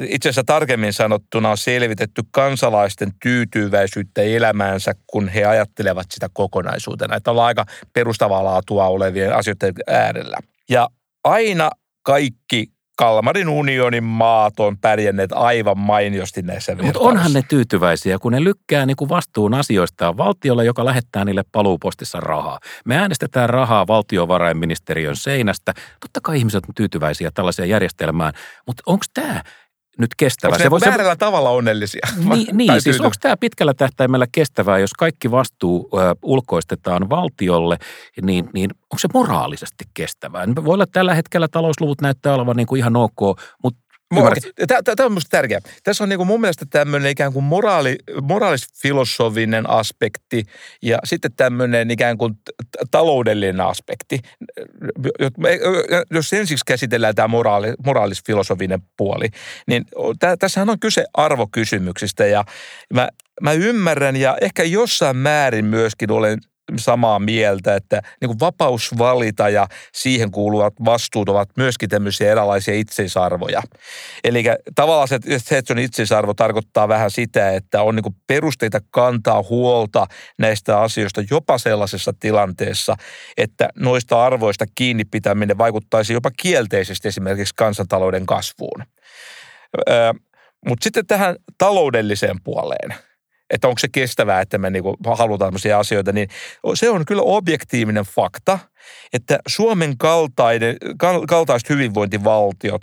Itse 0.00 0.28
asiassa 0.28 0.44
tarkemmin 0.44 0.92
sanottuna 0.92 1.50
on 1.50 1.58
selvitetty 1.58 2.22
kansalaisten 2.30 3.12
tyytyväisyyttä 3.22 4.22
elämäänsä, 4.22 4.92
kun 5.06 5.28
he 5.28 5.44
ajattelevat 5.44 6.06
sitä 6.10 6.28
kokonaisuutena. 6.32 7.16
Että 7.16 7.30
ollaan 7.30 7.46
aika 7.46 7.66
perustavaa 7.92 8.44
laatua 8.44 8.86
olevien 8.86 9.34
asioiden 9.34 9.74
äärellä. 9.86 10.38
Ja 10.70 10.88
aina 11.24 11.70
kaikki 12.02 12.75
Kalmarin 12.96 13.48
unionin 13.48 14.04
maat 14.04 14.60
on 14.60 14.78
pärjänneet 14.78 15.32
aivan 15.32 15.78
mainiosti 15.78 16.42
näissä 16.42 16.76
Mutta 16.82 17.00
onhan 17.00 17.32
ne 17.32 17.42
tyytyväisiä, 17.48 18.18
kun 18.18 18.32
ne 18.32 18.44
lykkää 18.44 18.86
niin 18.86 18.96
kuin 18.96 19.08
vastuun 19.08 19.54
asioistaan 19.54 20.16
valtiolle, 20.16 20.64
joka 20.64 20.84
lähettää 20.84 21.24
niille 21.24 21.44
paluupostissa 21.52 22.20
rahaa. 22.20 22.58
Me 22.84 22.96
äänestetään 22.96 23.50
rahaa 23.50 23.86
valtiovarainministeriön 23.86 25.16
seinästä. 25.16 25.74
Totta 26.00 26.20
kai 26.22 26.38
ihmiset 26.38 26.64
on 26.68 26.74
tyytyväisiä 26.74 27.30
tällaiseen 27.34 27.68
järjestelmään, 27.68 28.32
mutta 28.66 28.82
onko 28.86 29.04
tämä 29.14 29.42
nyt 29.98 30.10
kestävä. 30.16 30.52
Onko 30.52 30.62
se 30.62 30.70
voi, 30.70 30.80
väärällä 30.80 31.12
se... 31.12 31.18
tavalla 31.18 31.50
onnellisia? 31.50 32.06
Niin, 32.34 32.56
niin 32.56 32.82
siis 32.82 33.00
onko 33.00 33.16
tämä 33.20 33.36
pitkällä 33.36 33.74
tähtäimellä 33.74 34.26
kestävää, 34.32 34.78
jos 34.78 34.92
kaikki 34.92 35.30
vastuu 35.30 35.88
ö, 35.92 35.96
ulkoistetaan 36.22 37.10
valtiolle, 37.10 37.76
niin, 38.22 38.50
niin 38.54 38.70
onko 38.70 38.98
se 38.98 39.08
moraalisesti 39.14 39.84
kestävää? 39.94 40.46
Voi 40.64 40.74
olla 40.74 40.86
tällä 40.86 41.14
hetkellä 41.14 41.48
talousluvut 41.48 42.00
näyttää 42.00 42.34
olevan 42.34 42.56
niin 42.56 42.66
kuin 42.66 42.78
ihan 42.78 42.96
ok, 42.96 43.40
mutta 43.62 43.80
Tämä 44.66 45.06
on 45.06 45.12
minusta 45.12 45.28
tärkeää. 45.30 45.60
Tässä 45.84 46.04
on 46.04 46.08
niin 46.08 46.16
kuin 46.16 46.26
mun 46.26 46.40
mielestä 46.40 46.66
tämmöinen 46.70 47.10
ikään 47.10 47.32
kuin 47.32 47.44
moraali, 47.44 47.96
moraalisfilosofinen 48.22 49.70
aspekti 49.70 50.44
ja 50.82 50.98
sitten 51.04 51.32
tämmöinen 51.36 51.90
ikään 51.90 52.18
kuin 52.18 52.34
taloudellinen 52.90 53.60
aspekti. 53.60 54.20
Jos 56.10 56.32
ensiksi 56.32 56.64
käsitellään 56.66 57.14
tämä 57.14 57.28
moraali, 57.28 57.74
moraalisfilosofinen 57.84 58.82
puoli, 58.96 59.28
niin 59.66 59.84
tässähän 60.38 60.70
on 60.70 60.80
kyse 60.80 61.04
arvokysymyksistä 61.14 62.26
ja 62.26 62.44
mä, 62.94 63.08
mä 63.40 63.52
ymmärrän 63.52 64.16
ja 64.16 64.36
ehkä 64.40 64.62
jossain 64.62 65.16
määrin 65.16 65.64
myöskin 65.64 66.10
olen 66.10 66.38
samaa 66.76 67.18
mieltä, 67.18 67.76
että 67.76 68.02
niin 68.20 68.28
kuin 68.28 68.40
vapaus 68.40 68.98
valita 68.98 69.48
ja 69.48 69.68
siihen 69.92 70.30
kuuluvat 70.30 70.74
vastuut 70.84 71.28
ovat 71.28 71.48
myöskin 71.56 71.88
tämmöisiä 71.88 72.30
erilaisia 72.30 72.74
itseisarvoja. 72.74 73.62
Eli 74.24 74.44
tavallaan 74.74 75.08
se, 75.08 75.18
se, 75.38 75.58
että 75.58 75.68
se 75.68 75.72
on 75.72 75.78
itseisarvo 75.78 76.34
tarkoittaa 76.34 76.88
vähän 76.88 77.10
sitä, 77.10 77.50
että 77.50 77.82
on 77.82 77.94
niin 77.96 78.02
kuin 78.02 78.16
perusteita 78.26 78.80
kantaa 78.90 79.44
huolta 79.50 80.06
näistä 80.38 80.80
asioista 80.80 81.22
jopa 81.30 81.58
sellaisessa 81.58 82.12
tilanteessa, 82.20 82.96
että 83.36 83.68
noista 83.76 84.24
arvoista 84.24 84.64
kiinni 84.74 85.04
pitäminen 85.04 85.58
vaikuttaisi 85.58 86.12
jopa 86.12 86.30
kielteisesti 86.30 87.08
esimerkiksi 87.08 87.54
kansantalouden 87.56 88.26
kasvuun. 88.26 88.82
Mutta 90.68 90.84
sitten 90.84 91.06
tähän 91.06 91.36
taloudelliseen 91.58 92.36
puoleen– 92.44 92.94
että 93.50 93.68
onko 93.68 93.78
se 93.78 93.88
kestävää, 93.92 94.40
että 94.40 94.58
me 94.58 94.70
niinku 94.70 94.96
halutaan 95.04 95.48
tämmöisiä 95.48 95.78
asioita, 95.78 96.12
niin 96.12 96.28
se 96.74 96.90
on 96.90 97.04
kyllä 97.04 97.22
objektiivinen 97.22 98.04
fakta, 98.04 98.58
että 99.12 99.38
Suomen 99.48 99.98
kaltainen, 99.98 100.76
kaltaiset 101.28 101.68
hyvinvointivaltiot, 101.68 102.82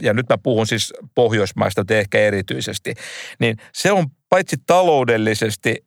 ja 0.00 0.14
nyt 0.14 0.28
mä 0.28 0.38
puhun 0.38 0.66
siis 0.66 0.94
Pohjoismaista 1.14 1.84
ehkä 1.90 2.18
erityisesti, 2.18 2.94
niin 3.40 3.56
se 3.72 3.92
on 3.92 4.06
paitsi 4.28 4.56
taloudellisesti 4.66 5.86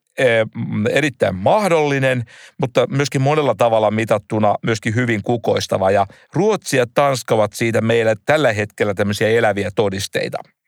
erittäin 0.90 1.36
mahdollinen, 1.36 2.24
mutta 2.62 2.88
myöskin 2.88 3.22
monella 3.22 3.56
tavalla 3.56 3.92
mitattuna 3.92 4.56
myöskin 4.66 4.96
hyvin 4.96 5.22
kukoistava. 5.24 5.92
Ja 5.92 6.08
Ruotsi 6.34 6.78
ja 6.78 6.86
Tanska 6.94 7.36
ovat 7.36 7.54
siitä 7.54 7.82
meille 7.82 8.16
tällä 8.26 8.54
hetkellä 8.54 8.94
tämmöisiä 8.94 9.30
eläviä 9.30 9.70
todisteita– 9.76 10.38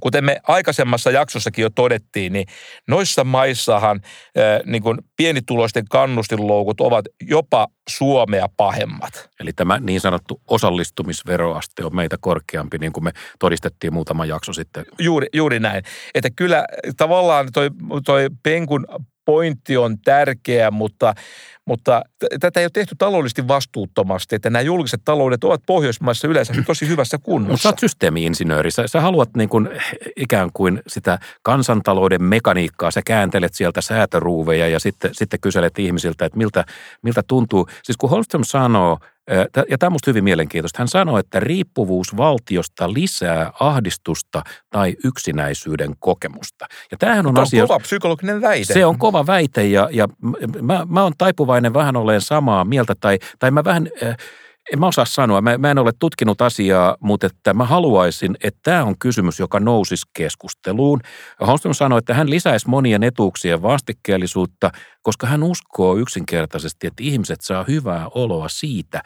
Kuten 0.00 0.24
me 0.24 0.40
aikaisemmassa 0.42 1.10
jaksossakin 1.10 1.62
jo 1.62 1.70
todettiin, 1.70 2.32
niin 2.32 2.46
noissa 2.88 3.24
maissahan 3.24 4.00
niin 4.64 4.82
kuin 4.82 4.98
pienituloisten 5.16 5.84
kannustinloukut 5.90 6.80
ovat 6.80 7.04
jopa 7.22 7.66
Suomea 7.88 8.48
pahemmat. 8.56 9.30
Eli 9.40 9.52
tämä 9.52 9.78
niin 9.80 10.00
sanottu 10.00 10.40
osallistumisveroaste 10.46 11.84
on 11.84 11.96
meitä 11.96 12.16
korkeampi, 12.20 12.78
niin 12.78 12.92
kuin 12.92 13.04
me 13.04 13.12
todistettiin 13.38 13.92
muutama 13.92 14.26
jakso 14.26 14.52
sitten. 14.52 14.84
Juuri, 14.98 15.26
juuri 15.32 15.60
näin. 15.60 15.82
Että 16.14 16.28
kyllä 16.36 16.64
tavallaan 16.96 17.48
toi, 17.52 17.70
toi 18.04 18.28
penkun 18.42 18.86
pointti 19.24 19.76
on 19.76 20.00
tärkeä, 20.00 20.70
mutta, 20.70 21.14
mutta 21.68 22.02
tätä 22.40 22.60
ei 22.60 22.64
ole 22.64 22.70
tehty 22.72 22.94
taloudellisesti 22.98 23.48
vastuuttomasti, 23.48 24.36
että 24.36 24.50
nämä 24.50 24.62
julkiset 24.62 25.00
taloudet 25.04 25.44
ovat 25.44 25.62
Pohjoismaissa 25.66 26.28
yleensä 26.28 26.54
tosi 26.66 26.88
hyvässä 26.88 27.18
kunnossa. 27.22 27.52
Mutta 27.52 27.62
sä 27.62 27.68
oot 27.68 27.78
systeemi-insinööri, 27.78 28.70
sä, 28.70 28.86
sä 28.86 29.00
haluat 29.00 29.28
niin 29.36 29.48
kuin, 29.48 29.68
ikään 30.16 30.50
kuin 30.52 30.82
sitä 30.86 31.18
kansantalouden 31.42 32.22
mekaniikkaa, 32.22 32.90
sä 32.90 33.00
kääntelet 33.04 33.54
sieltä 33.54 33.80
säätöruuveja 33.80 34.68
ja 34.68 34.80
sitten, 34.80 35.10
sitten 35.14 35.40
kyselet 35.40 35.78
ihmisiltä, 35.78 36.24
että 36.24 36.38
miltä, 36.38 36.64
miltä 37.02 37.22
tuntuu. 37.22 37.68
Siis 37.82 37.96
kun 37.96 38.10
Holmström 38.10 38.44
sanoo, 38.44 38.98
ja 39.70 39.78
tämä 39.78 39.88
on 39.88 39.92
minusta 39.92 40.10
hyvin 40.10 40.24
mielenkiintoista. 40.24 40.78
Hän 40.78 40.88
sanoi, 40.88 41.20
että 41.20 41.40
riippuvuus 41.40 42.16
valtiosta 42.16 42.92
lisää 42.92 43.52
ahdistusta 43.60 44.42
tai 44.70 44.96
yksinäisyyden 45.04 45.94
kokemusta. 45.98 46.66
Ja 46.90 46.96
tämähän 46.96 47.26
on, 47.26 47.38
on 47.38 47.42
asia... 47.42 47.66
kova 47.66 47.78
psykologinen 47.78 48.40
väite. 48.40 48.72
Se 48.72 48.86
on 48.86 48.98
kova 48.98 49.26
väite 49.26 49.66
ja, 49.66 49.88
ja 49.92 50.08
mä, 50.62 50.86
mä 50.88 51.02
oon 51.02 51.12
taipuvainen 51.18 51.57
vähän 51.74 51.96
olleen 51.96 52.20
samaa 52.20 52.64
mieltä 52.64 52.94
tai, 53.00 53.18
tai 53.38 53.50
mä 53.50 53.64
vähän... 53.64 53.88
Äh, 54.02 54.16
en 54.72 54.80
mä 54.80 54.86
osaa 54.86 55.04
sanoa, 55.04 55.40
mä, 55.40 55.58
mä 55.58 55.70
en 55.70 55.78
ole 55.78 55.92
tutkinut 55.98 56.42
asiaa, 56.42 56.96
mutta 57.00 57.26
että 57.26 57.54
mä 57.54 57.64
haluaisin, 57.64 58.36
että 58.44 58.60
tämä 58.62 58.84
on 58.84 58.98
kysymys, 58.98 59.38
joka 59.38 59.60
nousisi 59.60 60.06
keskusteluun. 60.16 61.00
Holmström 61.46 61.74
sanoi, 61.74 61.98
että 61.98 62.14
hän 62.14 62.30
lisäisi 62.30 62.68
monien 62.68 63.02
etuuksien 63.02 63.62
vastikkeellisuutta, 63.62 64.70
koska 65.02 65.26
hän 65.26 65.42
uskoo 65.42 65.96
yksinkertaisesti, 65.96 66.86
että 66.86 67.02
ihmiset 67.02 67.40
saa 67.40 67.64
hyvää 67.68 68.08
oloa 68.14 68.48
siitä, 68.48 69.02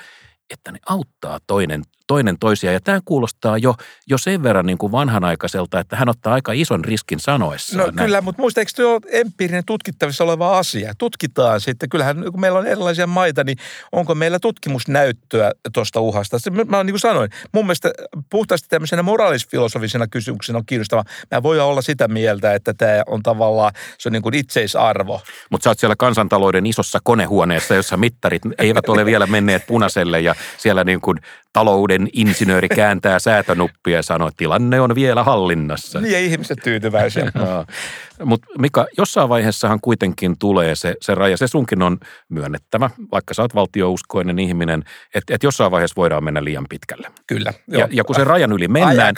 että 0.50 0.72
ne 0.72 0.78
auttaa 0.86 1.38
toinen, 1.46 1.82
toinen 2.07 2.38
toisia. 2.38 2.72
Ja 2.72 2.80
tämä 2.80 3.00
kuulostaa 3.05 3.59
jo, 3.59 3.74
jo 4.07 4.18
sen 4.18 4.42
verran 4.42 4.66
niin 4.66 4.78
kuin 4.78 4.92
vanhanaikaiselta, 4.92 5.80
että 5.80 5.96
hän 5.96 6.09
ottaa 6.09 6.34
aika 6.34 6.53
ison 6.53 6.84
riskin 6.84 7.20
sanoessa. 7.20 7.78
No 7.78 7.84
näin. 7.84 7.96
kyllä, 7.96 8.20
mutta 8.20 8.42
muista, 8.42 8.61
eikö 8.61 8.72
tuo 8.76 9.00
empiirinen 9.11 9.64
tutkittavissa 9.66 10.24
oleva 10.24 10.59
asia? 10.59 10.94
Tutkitaan 10.98 11.61
sitten. 11.61 11.88
Kyllähän 11.88 12.24
kun 12.30 12.40
meillä 12.40 12.59
on 12.59 12.66
erilaisia 12.66 13.07
maita, 13.07 13.44
niin 13.44 13.59
onko 13.92 14.14
meillä 14.14 14.38
tutkimusnäyttöä 14.38 15.53
tuosta 15.72 16.00
uhasta? 16.00 16.36
Mä 16.66 16.84
niin 16.84 16.92
kuin 16.92 17.00
sanoin, 17.00 17.30
mun 17.53 17.64
mielestä 17.64 17.90
puhtaasti 18.30 18.68
tämmöisenä 18.68 19.03
moraalisfilosofisena 19.03 20.07
kysymyksenä 20.07 20.59
on 20.59 20.66
kiinnostava. 20.66 21.05
Mä 21.30 21.42
voi 21.42 21.61
olla 21.61 21.82
sitä 21.82 22.09
mieltä, 22.09 22.55
että 22.55 22.74
tämä 22.74 23.03
on 23.07 23.22
tavallaan, 23.22 23.72
se 23.98 24.09
on 24.09 24.12
niin 24.12 24.22
kuin 24.22 24.34
itseisarvo. 24.34 25.20
Mutta 25.50 25.64
sä 25.64 25.70
oot 25.70 25.78
siellä 25.78 25.96
kansantalouden 25.98 26.66
isossa 26.66 26.98
konehuoneessa, 27.03 27.74
jossa 27.74 27.96
mittarit 27.96 28.42
eivät 28.59 28.88
ole 28.88 29.05
vielä 29.05 29.26
menneet 29.26 29.66
punaiselle 29.66 30.20
ja 30.20 30.34
siellä 30.59 30.84
niin 30.84 31.00
kuin 31.00 31.18
talouden 31.53 32.09
insinööri 32.12 32.68
kääntää 32.68 33.18
säätönuppia 33.18 33.96
ja 33.96 34.03
sanoo, 34.03 34.28
että 34.28 34.38
tilanne 34.38 34.80
on 34.80 34.94
vielä 34.94 35.24
hallinnassa. 35.24 36.00
Niin 36.00 36.12
ja 36.12 36.18
ihmiset 36.18 36.59
tyytyväisiä. 36.64 37.24
no. 37.34 37.64
Mutta 38.25 38.47
Mika, 38.59 38.87
jossain 38.99 39.29
vaiheessahan 39.29 39.81
kuitenkin 39.81 40.39
tulee 40.39 40.75
se, 40.75 40.95
se 41.01 41.14
raja. 41.14 41.37
Se 41.37 41.47
sunkin 41.47 41.83
on 41.83 41.99
myönnettävä, 42.29 42.91
vaikka 43.12 43.35
sä 43.35 43.43
oot 43.43 43.55
valtiouskoinen 43.55 44.39
ihminen, 44.39 44.85
että 45.14 45.35
et 45.35 45.43
jossain 45.43 45.70
vaiheessa 45.70 45.97
voidaan 45.97 46.25
mennä 46.25 46.45
liian 46.45 46.66
pitkälle. 46.68 47.09
Kyllä. 47.27 47.53
Ja, 47.68 47.89
ja 47.91 48.05
kun 48.05 48.14
se 48.14 48.25
rajan 48.25 48.53
yli 48.53 48.68
mennään, 48.68 49.14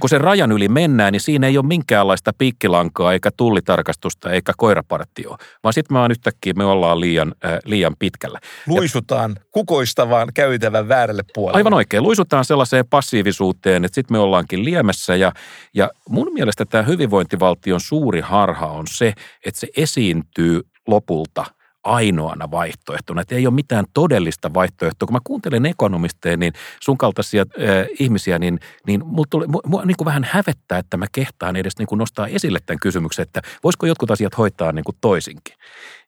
kun 0.00 0.08
se 0.08 0.18
rajan 0.18 0.52
yli 0.52 0.68
mennään, 0.68 1.12
niin 1.12 1.20
siinä 1.20 1.46
ei 1.46 1.58
ole 1.58 1.66
minkäänlaista 1.66 2.32
piikkilankaa, 2.38 3.12
eikä 3.12 3.30
tullitarkastusta, 3.36 4.30
eikä 4.30 4.52
koirapartio, 4.56 5.36
vaan 5.64 5.72
sitten 5.72 5.94
me 5.94 6.00
on 6.00 6.10
yhtäkkiä, 6.10 6.52
me 6.56 6.64
ollaan 6.64 7.00
liian, 7.00 7.34
äh, 7.44 7.58
liian 7.64 7.94
pitkällä. 7.98 8.38
Luisutaan 8.66 9.30
ja, 9.36 9.42
kukoistavaan 9.52 10.28
käytävän 10.34 10.88
väärälle 10.88 11.22
puolelle. 11.34 11.58
Aivan 11.58 11.74
oikein. 11.74 12.02
Luisutaan 12.02 12.44
sellaiseen 12.44 12.84
passiivisuuteen, 12.90 13.84
että 13.84 13.94
sitten 13.94 14.14
me 14.14 14.18
ollaankin 14.18 14.64
liemessä 14.64 15.16
ja, 15.16 15.32
ja 15.74 15.90
mun 16.08 16.32
mielestä 16.32 16.64
tämä 16.64 16.82
hyvinvointivaltion 16.82 17.80
suuri 17.80 18.17
suuri 18.18 18.30
harha 18.30 18.66
on 18.66 18.86
se, 18.90 19.12
että 19.46 19.60
se 19.60 19.68
esiintyy 19.76 20.60
lopulta 20.86 21.44
ainoana 21.84 22.50
vaihtoehtona, 22.50 23.20
että 23.20 23.34
ei 23.34 23.46
ole 23.46 23.54
mitään 23.54 23.84
todellista 23.94 24.54
vaihtoehtoa. 24.54 25.06
Kun 25.06 25.14
mä 25.14 25.20
kuuntelen 25.24 25.66
ekonomisteja, 25.66 26.36
niin 26.36 26.52
sun 26.82 26.98
kaltaisia 26.98 27.42
äh, 27.42 27.86
ihmisiä, 27.98 28.38
niin, 28.38 28.60
niin 28.86 29.06
mua, 29.06 29.24
tuli, 29.30 29.46
mua 29.66 29.84
niin 29.84 29.96
kuin 29.96 30.06
vähän 30.06 30.24
hävettää, 30.24 30.78
että 30.78 30.96
mä 30.96 31.06
kehtaan 31.12 31.56
edes 31.56 31.78
niin 31.78 31.86
kuin 31.86 31.98
nostaa 31.98 32.26
esille 32.26 32.58
tämän 32.66 32.80
kysymyksen, 32.80 33.22
että 33.22 33.42
voisiko 33.64 33.86
jotkut 33.86 34.10
asiat 34.10 34.38
hoitaa 34.38 34.72
niin 34.72 34.84
kuin 34.84 34.96
toisinkin. 35.00 35.54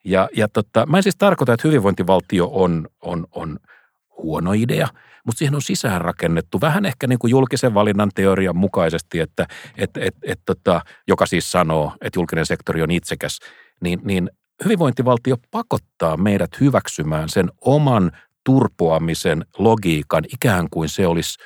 Ja, 0.04 0.28
ja 0.36 0.48
tota, 0.48 0.86
mä 0.86 0.96
en 0.96 1.02
siis 1.02 1.16
tarkoita, 1.16 1.52
että 1.52 1.68
hyvinvointivaltio 1.68 2.50
on, 2.52 2.88
on, 3.02 3.26
on 3.32 3.58
huono 4.22 4.52
idea– 4.52 4.88
mutta 5.27 5.39
siihen 5.39 5.55
on 5.55 5.62
sisäänrakennettu 5.62 6.61
vähän 6.61 6.87
ehkä 6.87 7.07
niin 7.07 7.18
kuin 7.18 7.31
julkisen 7.31 7.75
valinnan 7.75 8.11
teorian 8.14 8.57
mukaisesti, 8.57 9.21
että 9.21 9.47
et, 9.77 9.91
et, 9.97 10.14
et, 10.23 10.41
tota, 10.47 10.81
joka 11.09 11.27
siis 11.27 11.53
sanoo, 11.53 11.93
että 12.01 12.18
julkinen 12.18 12.47
sektori 12.47 12.83
on 12.83 12.91
itsekäs, 12.91 13.39
niin, 13.81 14.01
niin 14.05 14.31
hyvinvointivaltio 14.64 15.37
pakottaa 15.51 16.16
meidät 16.16 16.61
hyväksymään 16.61 17.29
sen 17.29 17.51
oman 17.61 18.11
turpoamisen 18.45 19.45
logiikan 19.59 20.25
ikään 20.33 20.66
kuin 20.71 20.89
se 20.89 21.07
olisi 21.07 21.39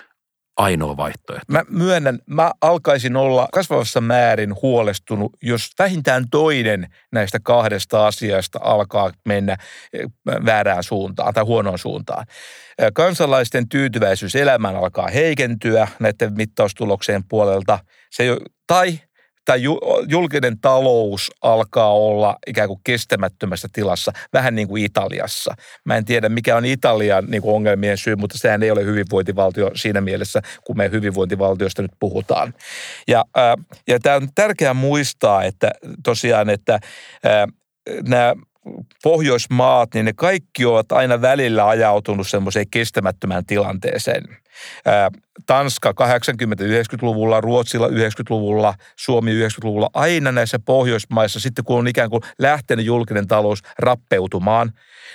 ainoa 0.56 0.96
vaihtoehto. 0.96 1.44
Mä 1.52 1.62
myönnän, 1.68 2.18
mä 2.26 2.52
alkaisin 2.60 3.16
olla 3.16 3.48
kasvavassa 3.52 4.00
määrin 4.00 4.54
huolestunut, 4.62 5.32
jos 5.42 5.70
vähintään 5.78 6.24
toinen 6.30 6.86
näistä 7.12 7.38
kahdesta 7.42 8.06
asiasta 8.06 8.58
alkaa 8.62 9.10
mennä 9.24 9.56
eh, 9.92 10.06
väärään 10.44 10.82
suuntaan 10.82 11.34
tai 11.34 11.44
huonoon 11.44 11.78
suuntaan. 11.78 12.26
Eh, 12.78 12.90
Kansalaisten 12.94 13.68
tyytyväisyys 13.68 14.36
elämään 14.36 14.76
alkaa 14.76 15.08
heikentyä 15.08 15.88
näiden 16.00 16.32
mittaustulokseen 16.36 17.22
puolelta. 17.28 17.78
Se 18.10 18.36
tai 18.66 18.98
tai 19.44 19.62
ju- 19.62 19.80
julkinen 20.08 20.60
talous 20.60 21.30
alkaa 21.42 21.92
olla 21.92 22.36
ikään 22.46 22.68
kuin 22.68 22.80
kestämättömässä 22.84 23.68
tilassa, 23.72 24.12
vähän 24.32 24.54
niin 24.54 24.68
kuin 24.68 24.84
Italiassa. 24.84 25.54
Mä 25.84 25.96
en 25.96 26.04
tiedä, 26.04 26.28
mikä 26.28 26.56
on 26.56 26.64
Italian 26.64 27.24
niin 27.28 27.42
kuin 27.42 27.54
ongelmien 27.54 27.98
syy, 27.98 28.16
mutta 28.16 28.38
sehän 28.38 28.62
ei 28.62 28.70
ole 28.70 28.84
hyvinvointivaltio 28.84 29.70
siinä 29.74 30.00
mielessä, 30.00 30.42
kun 30.64 30.76
me 30.76 30.90
hyvinvointivaltiosta 30.90 31.82
nyt 31.82 31.92
puhutaan. 32.00 32.54
Ja, 33.08 33.24
ää, 33.36 33.56
ja 33.88 34.00
tämä 34.00 34.16
on 34.16 34.28
tärkeää 34.34 34.74
muistaa, 34.74 35.44
että 35.44 35.70
tosiaan, 36.04 36.50
että 36.50 36.78
ää, 37.24 37.46
nämä 38.08 38.34
Pohjoismaat, 39.02 39.94
niin 39.94 40.04
ne 40.04 40.12
kaikki 40.12 40.64
ovat 40.64 40.92
aina 40.92 41.20
välillä 41.20 41.68
ajautunut 41.68 42.28
semmoiseen 42.28 42.70
kestämättömään 42.70 43.46
tilanteeseen. 43.46 44.24
Tanska 45.46 45.90
80-90-luvulla, 45.90 47.40
Ruotsilla 47.40 47.88
90-luvulla, 47.88 48.74
Suomi 48.96 49.30
90-luvulla, 49.32 49.90
aina 49.94 50.32
näissä 50.32 50.58
Pohjoismaissa, 50.58 51.40
sitten 51.40 51.64
kun 51.64 51.78
on 51.78 51.88
ikään 51.88 52.10
kuin 52.10 52.22
lähtenyt 52.38 52.86
julkinen 52.86 53.28
talous 53.28 53.62
rappeutumaan, 53.78 54.72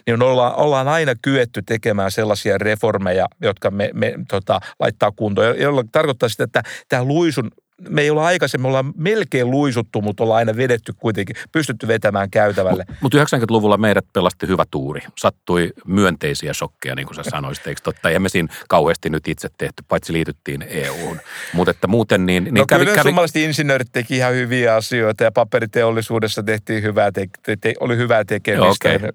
niin 0.08 0.24
ollaan, 0.24 0.56
ollaan 0.56 0.88
aina 0.88 1.14
kyetty 1.22 1.62
tekemään 1.62 2.12
sellaisia 2.12 2.58
reformeja, 2.58 3.28
jotka 3.42 3.72
me, 3.72 3.90
me 3.94 4.14
tota, 4.30 4.60
laittaa 4.80 5.12
kuntoon, 5.12 5.60
jolla 5.60 5.84
tarkoittaa 5.92 6.30
sitä, 6.30 6.44
että 6.44 6.64
tämä 6.90 7.04
luisun 7.04 7.52
me 7.90 8.02
ei 8.02 8.10
olla 8.10 8.26
aikaisemmin, 8.26 8.64
me 8.64 8.68
ollaan 8.68 8.94
melkein 8.98 9.52
luisuttu, 9.52 10.02
mutta 10.02 10.24
ollaan 10.24 10.38
aina 10.38 10.58
vedetty 10.58 10.94
kuitenkin, 10.94 11.36
pystytty 11.52 11.88
vetämään 11.88 12.30
käytävälle. 12.30 12.86
Mutta 13.02 13.18
90-luvulla 13.18 13.78
meidät 13.78 14.06
pelasti 14.14 14.48
hyvä 14.48 14.66
tuuri. 14.72 15.02
Sattui 15.18 15.74
myönteisiä 15.86 16.54
shokkeja, 16.54 16.96
niin 16.96 17.06
kuin 17.06 17.16
sä 17.16 17.24
sanoisit, 17.24 17.68
eikö 17.68 17.82
totta? 17.84 18.10
Eihän 18.10 18.22
me 18.22 18.30
siinä 18.30 18.54
kauheasti 18.70 19.10
nyt 19.10 19.28
itse 19.28 19.50
tehty, 19.58 19.84
paitsi 19.88 20.14
liityttiin 20.14 20.66
EU-hun. 20.70 21.20
Mutta 21.54 21.72
että 21.72 21.88
muuten 21.88 22.26
niin... 22.26 22.44
niin 22.44 22.54
no 22.54 22.66
kävi, 22.66 22.86
kyllä 22.86 22.96
kävi, 22.96 23.10
suomalaiset 23.10 23.36
insinöörit 23.36 23.90
teki 23.92 24.16
ihan 24.16 24.34
hyviä 24.34 24.76
asioita 24.76 25.24
ja 25.24 25.32
paperiteollisuudessa 25.32 26.44
tehtiin 26.44 26.84
hyvää, 26.84 27.12
te, 27.12 27.28
te, 27.44 27.56
te, 27.62 27.74
oli 27.80 27.98
hyvää 27.98 28.26
tekemistä. 28.26 28.90
Okei, 28.90 28.96
okay, 28.96 29.12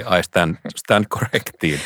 okay, 0.00 0.18
I 0.20 0.22
stand, 0.22 0.56
stand 0.76 1.04
correctiin. 1.04 1.80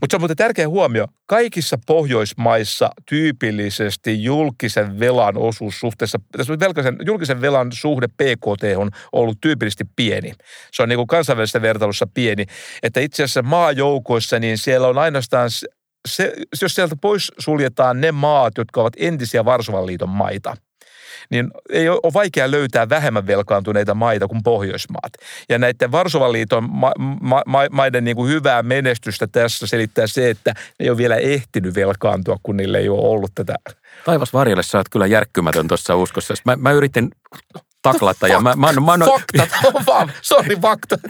Mutta 0.00 0.06
se 0.10 0.16
on 0.16 0.20
muuten 0.20 0.36
tärkeä 0.36 0.68
huomio. 0.68 1.06
Kaikissa 1.26 1.78
Pohjoismaissa 1.86 2.90
tyypillisesti 3.08 4.22
julkisen 4.22 5.00
velan 5.00 5.36
osuus 5.36 5.80
suhteessa, 5.80 6.18
velkaisen, 6.60 6.96
julkisen 7.06 7.40
velan 7.40 7.72
suhde 7.72 8.08
PKT 8.08 8.62
on 8.76 8.90
ollut 9.12 9.38
tyypillisesti 9.40 9.84
pieni. 9.96 10.32
Se 10.72 10.82
on 10.82 10.88
niin 10.88 10.96
kuin 10.96 11.06
kansainvälisessä 11.06 11.62
vertailussa 11.62 12.06
pieni. 12.14 12.46
Että 12.82 13.00
itse 13.00 13.22
asiassa 13.22 13.42
maajoukoissa, 13.42 14.38
niin 14.38 14.58
siellä 14.58 14.88
on 14.88 14.98
ainoastaan 14.98 15.50
se, 16.08 16.32
jos 16.62 16.74
sieltä 16.74 16.96
pois 17.00 17.32
suljetaan 17.38 18.00
ne 18.00 18.12
maat, 18.12 18.52
jotka 18.58 18.80
ovat 18.80 18.94
entisiä 18.96 19.44
Varsovan 19.44 19.86
liiton 19.86 20.08
maita, 20.08 20.56
niin 21.30 21.50
ei 21.70 21.88
ole 21.88 22.12
vaikea 22.14 22.50
löytää 22.50 22.88
vähemmän 22.88 23.26
velkaantuneita 23.26 23.94
maita 23.94 24.28
kuin 24.28 24.42
Pohjoismaat. 24.42 25.12
Ja 25.48 25.58
näiden 25.58 25.92
Varsovan 25.92 26.32
liiton 26.32 26.70
ma- 26.70 26.92
ma- 27.20 27.42
ma- 27.46 27.66
maiden 27.70 28.04
niin 28.04 28.16
kuin 28.16 28.30
hyvää 28.30 28.62
menestystä 28.62 29.26
tässä 29.26 29.66
selittää 29.66 30.06
se, 30.06 30.30
että 30.30 30.50
ne 30.50 30.84
ei 30.84 30.90
ole 30.90 30.98
vielä 30.98 31.16
ehtinyt 31.16 31.74
velkaantua, 31.74 32.36
kun 32.42 32.56
niille 32.56 32.78
ei 32.78 32.88
ole 32.88 33.08
ollut 33.08 33.32
tätä. 33.34 33.54
taivas 34.04 34.32
varjelle, 34.32 34.62
sä 34.62 34.78
oot 34.78 34.88
kyllä 34.88 35.06
järkkymätön 35.06 35.68
tuossa 35.68 35.96
uskossa. 35.96 36.34
Mä, 36.44 36.56
mä 36.56 36.72
yritin 36.72 37.10
taklata 37.84 38.28
ja 38.28 38.40
mä, 38.40 38.56
mä, 38.56 38.72
mä, 38.72 38.96
mä, 38.96 39.04
Faktat 39.04 39.48
on 39.74 39.86
vaan, 39.86 40.12
sori 40.22 40.56
faktat. 40.56 41.00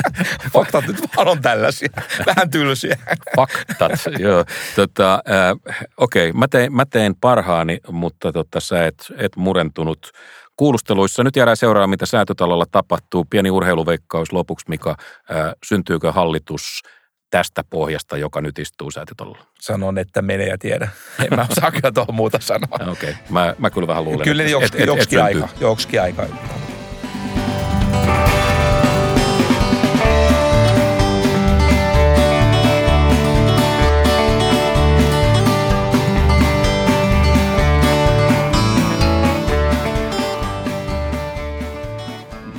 faktat 0.52 0.86
nyt 0.86 0.96
vaan 1.16 1.28
on 1.28 1.42
tällaisia, 1.42 1.88
vähän 2.26 2.50
tylsiä. 2.50 2.98
Faktat, 3.36 3.92
joo. 4.18 4.44
Tota, 4.76 5.14
äh, 5.14 5.78
Okei, 5.96 6.30
okay. 6.30 6.38
mä, 6.38 6.48
tein, 6.48 6.72
mä 6.72 6.86
tein 6.86 7.14
parhaani, 7.20 7.78
mutta 7.90 8.32
tota, 8.32 8.60
sä 8.60 8.86
et, 8.86 9.12
et 9.16 9.36
murentunut 9.36 10.10
kuulusteluissa. 10.56 11.24
Nyt 11.24 11.36
jäädään 11.36 11.56
seuraamaan, 11.56 11.90
mitä 11.90 12.06
säätötalolla 12.06 12.66
tapahtuu. 12.70 13.26
Pieni 13.30 13.50
urheiluveikkaus 13.50 14.32
lopuksi, 14.32 14.66
Mika. 14.68 14.96
Äh, 15.30 15.52
syntyykö 15.66 16.12
hallitus 16.12 16.82
tästä 17.30 17.64
pohjasta, 17.70 18.16
joka 18.16 18.40
nyt 18.40 18.58
istuu 18.58 18.90
säätötalolla? 18.90 19.46
Sanon, 19.60 19.98
että 19.98 20.22
mene 20.22 20.44
ja 20.46 20.58
tiedä. 20.58 20.88
En 21.18 21.36
mä 21.36 21.46
osaa 21.50 21.70
kyllä 21.70 21.92
tuohon 21.92 22.14
muuta 22.14 22.38
sanoa. 22.40 22.78
Okei, 22.92 23.10
okay. 23.10 23.14
mä, 23.30 23.54
mä 23.58 23.70
kyllä 23.70 23.86
vähän 23.86 24.04
luulen. 24.04 24.24
Kyllä 24.24 24.42
et- 24.42 24.74
et 24.74 24.86
joksikin 24.86 25.18
syntyy. 25.18 25.42
aika. 25.42 25.48
Joksikin 25.60 26.02
aika. 26.02 26.26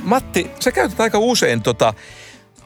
Matti, 0.04 0.50
sä 0.60 0.72
käytät 0.72 1.00
aika 1.00 1.18
usein 1.18 1.62
tota 1.62 1.94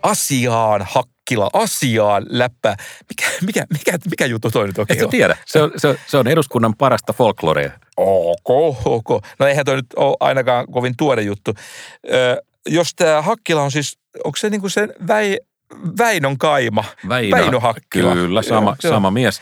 asiaan 0.03 0.87
hakkila, 1.25 1.51
asiaan 1.53 2.27
läppä. 2.29 2.77
Mikä, 3.09 3.31
mikä, 3.47 3.67
mikä, 3.73 3.99
mikä 4.11 4.27
juttu 4.27 4.51
toi 4.51 4.67
nyt 4.67 4.79
oikein 4.79 5.05
on? 5.05 5.11
tiedä, 5.11 5.37
se 5.47 5.63
on, 5.63 5.71
se, 5.77 5.89
on, 5.89 5.97
se 6.07 6.17
on 6.17 6.29
eduskunnan 6.29 6.75
parasta 6.75 7.13
folklorea. 7.13 7.71
Ok, 7.97 8.51
ok. 8.85 9.25
No 9.39 9.47
eihän 9.47 9.65
toi 9.65 9.77
nyt 9.77 9.87
ole 9.97 10.17
ainakaan 10.21 10.67
kovin 10.73 10.95
tuore 10.97 11.23
juttu. 11.23 11.55
Ö, 12.13 12.43
jos 12.67 12.95
tämä 12.97 13.23
Hakkila 13.23 13.63
on 13.63 13.71
siis, 13.71 13.99
onko 14.25 14.37
se 14.37 14.51
niinku 14.51 14.69
se 14.69 14.89
Väi, 15.09 15.39
Väinön 15.99 16.39
kaima? 16.39 16.85
Väinö, 17.09 17.37
Väinö 17.37 17.61
Hakkila. 17.61 18.13
Kyllä, 18.13 18.43
sama, 18.43 18.71
Joo, 18.71 18.77
joo. 18.83 18.93
sama 18.93 19.11
mies. 19.11 19.41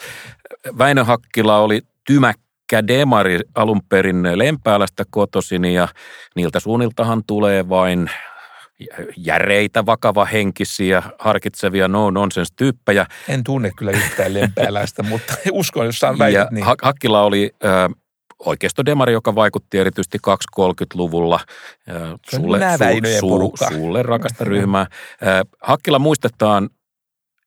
Väinö 0.79 1.05
Hakkila 1.05 1.59
oli 1.59 1.83
tymäkkä 2.07 2.87
demari 2.87 3.41
alun 3.55 3.83
perin 3.89 4.39
Lempäälästä 4.39 5.05
kotoisin 5.11 5.65
ja 5.65 5.89
niiltä 6.37 6.61
suunniltahan 6.61 7.25
tulee 7.27 7.69
vain 7.69 8.11
järeitä, 9.17 9.87
vakavahenkisiä, 9.87 11.03
harkitsevia 11.19 11.89
no-nonsense-tyyppejä. 11.89 13.07
En 13.29 13.45
tunne 13.45 13.71
kyllä 13.77 13.91
yhtään 13.93 14.35
lempääläistä, 14.35 15.03
mutta 15.11 15.35
uskon, 15.53 15.87
jos 15.87 15.99
saan 15.99 16.15
Ja 16.15 16.19
väität 16.19 16.51
niin. 16.51 16.65
Ha- 16.65 16.77
Hakkila 16.83 17.23
oli 17.23 17.51
äh, 17.65 17.73
oikeistodemari, 18.39 19.13
joka 19.13 19.35
vaikutti 19.35 19.79
erityisesti 19.79 20.19
230-luvulla. 20.59 21.41
Äh, 21.91 22.43
on 22.53 22.61
nää 22.61 22.79
Väinöjen 22.79 23.21
porukka. 23.21 23.69
sulle 23.69 24.03
rakasta 24.03 24.45
ryhmää. 24.45 24.81
Äh, 24.81 24.89
Hakkila 25.63 25.99
muistetaan 25.99 26.69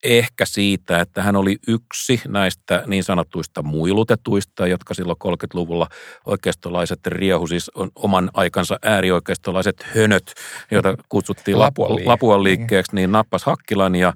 ehkä 0.05 0.45
siitä, 0.45 0.99
että 0.99 1.23
hän 1.23 1.35
oli 1.35 1.57
yksi 1.67 2.21
näistä 2.27 2.83
niin 2.87 3.03
sanottuista 3.03 3.63
muilutetuista, 3.63 4.67
jotka 4.67 4.93
silloin 4.93 5.17
30-luvulla 5.23 5.87
oikeistolaiset 6.25 7.07
riehu, 7.07 7.47
siis 7.47 7.71
on 7.75 7.89
oman 7.95 8.29
aikansa 8.33 8.79
äärioikeistolaiset 8.81 9.85
hönöt, 9.95 10.33
joita 10.71 10.95
kutsuttiin 11.09 11.59
Lapuan. 11.59 12.05
Lapuan 12.05 12.43
liikkeeksi, 12.43 12.95
niin 12.95 13.11
nappas 13.11 13.43
Hakkilan 13.43 13.95
ja 13.95 14.13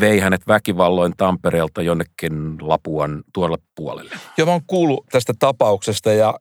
vei 0.00 0.18
hänet 0.18 0.46
väkivalloin 0.48 1.12
Tampereelta 1.16 1.82
jonnekin 1.82 2.56
Lapuan 2.60 3.22
tuolle 3.32 3.58
puolelle. 3.74 4.14
Joo, 4.36 4.46
mä 4.46 4.52
oon 4.52 4.60
kuullut 4.66 5.06
tästä 5.12 5.32
tapauksesta 5.38 6.12
ja 6.12 6.34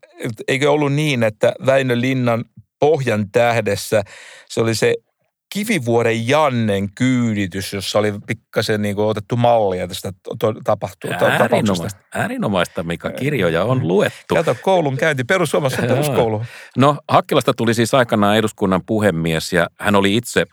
eikö 0.48 0.72
ollut 0.72 0.94
niin, 0.94 1.24
että 1.24 1.54
Väinö 1.66 2.00
Linnan 2.00 2.46
pohjan 2.80 3.32
tähdessä 3.32 4.04
se 4.50 4.62
oli 4.62 4.76
se 4.76 4.96
Kivivuoren 5.56 6.28
Jannen 6.28 6.90
kyyditys, 6.96 7.74
jossa 7.74 8.00
oli 8.00 8.14
pikkasen 8.28 8.82
niin 8.82 8.96
kuin 8.96 9.08
otettu 9.08 9.36
mallia 9.36 9.88
tästä 9.88 10.12
tapahtuu. 10.64 11.12
Äärinomaista, 11.12 12.00
äärinomaista, 12.16 12.84
mikä 12.84 13.10
kirjoja 13.10 13.64
on 13.64 13.88
luettu. 13.88 14.36
Kato, 14.36 14.56
koulun 14.62 14.98
käynti, 14.98 15.24
perussuomassa 15.24 15.82
peruskoulu. 15.82 16.42
No 16.78 16.98
Hakkilasta 17.10 17.54
tuli 17.54 17.74
siis 17.74 17.94
aikanaan 17.94 18.38
eduskunnan 18.38 18.82
puhemies 18.86 19.54
ja 19.54 19.68
hän 19.80 19.96
oli 19.96 20.16
itse 20.16 20.46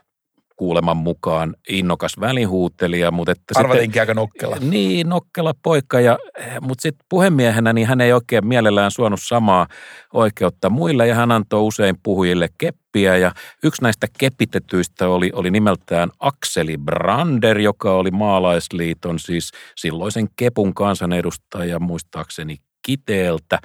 kuuleman 0.63 0.97
mukaan 0.97 1.55
innokas 1.69 2.21
välihuutelija, 2.21 3.11
mutta 3.11 3.33
että 3.33 3.55
Arvatinkin 3.57 4.03
aika 4.03 4.15
nokkela. 4.15 4.57
Niin, 4.61 5.09
nokkela 5.09 5.55
poika, 5.63 6.01
ja, 6.01 6.19
mutta 6.61 6.83
sitten 6.83 7.07
puhemiehenä 7.09 7.73
niin 7.73 7.87
hän 7.87 8.01
ei 8.01 8.13
oikein 8.13 8.47
mielellään 8.47 8.91
suonut 8.91 9.21
samaa 9.23 9.67
oikeutta 10.13 10.71
muille 10.71 11.07
ja 11.07 11.15
hän 11.15 11.33
antoi 11.33 11.63
usein 11.63 11.97
puhujille 12.03 12.49
keppiä 12.59 13.17
ja 13.17 13.33
yksi 13.65 13.83
näistä 13.83 14.07
kepitetyistä 14.19 15.09
oli, 15.09 15.31
oli 15.35 15.51
nimeltään 15.51 16.11
Akseli 16.21 16.77
Brander, 16.79 17.59
joka 17.59 17.93
oli 17.93 18.11
maalaisliiton 18.11 19.19
siis 19.19 19.51
silloisen 19.77 20.27
Kepun 20.37 20.75
kansanedustaja 20.75 21.79
muistaakseni 21.79 22.57
Kiteeltä. 22.83 23.59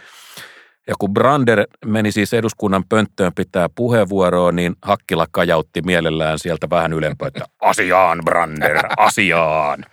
Ja 0.88 0.94
kun 1.00 1.14
Brander 1.14 1.66
meni 1.86 2.12
siis 2.12 2.34
eduskunnan 2.34 2.84
pönttöön 2.90 3.32
pitää 3.36 3.70
puheenvuoroa, 3.76 4.52
niin 4.52 4.76
Hakkila 4.82 5.26
kajautti 5.32 5.82
mielellään 5.82 6.40
sieltä 6.40 6.70
vähän 6.70 6.94
ylempää, 6.94 7.28
että 7.28 7.46
asiaan 7.62 8.22
Brander, 8.26 8.78
asiaan. 8.98 9.86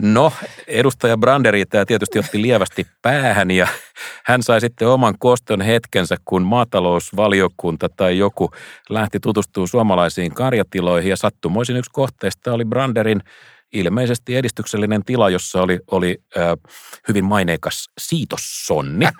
No, 0.00 0.32
edustaja 0.66 1.16
Branderi 1.16 1.66
tämä 1.66 1.84
tietysti 1.84 2.18
otti 2.18 2.42
lievästi 2.42 2.86
päähän 3.02 3.50
ja 3.50 3.68
hän 4.24 4.42
sai 4.42 4.60
sitten 4.60 4.88
oman 4.88 5.14
koston 5.18 5.60
hetkensä, 5.60 6.16
kun 6.24 6.42
maatalousvaliokunta 6.42 7.88
tai 7.88 8.18
joku 8.18 8.50
lähti 8.88 9.20
tutustumaan 9.20 9.68
suomalaisiin 9.68 10.34
karjatiloihin 10.34 11.10
ja 11.10 11.16
sattumoisin 11.16 11.76
yksi 11.76 11.90
kohteista 11.92 12.52
oli 12.52 12.64
Branderin 12.64 13.20
ilmeisesti 13.72 14.36
edistyksellinen 14.36 15.04
tila, 15.04 15.30
jossa 15.30 15.62
oli, 15.62 15.80
oli 15.90 16.18
äh, 16.36 16.44
hyvin 17.08 17.24
maineikas 17.24 17.90
siitossonni. 17.98 19.06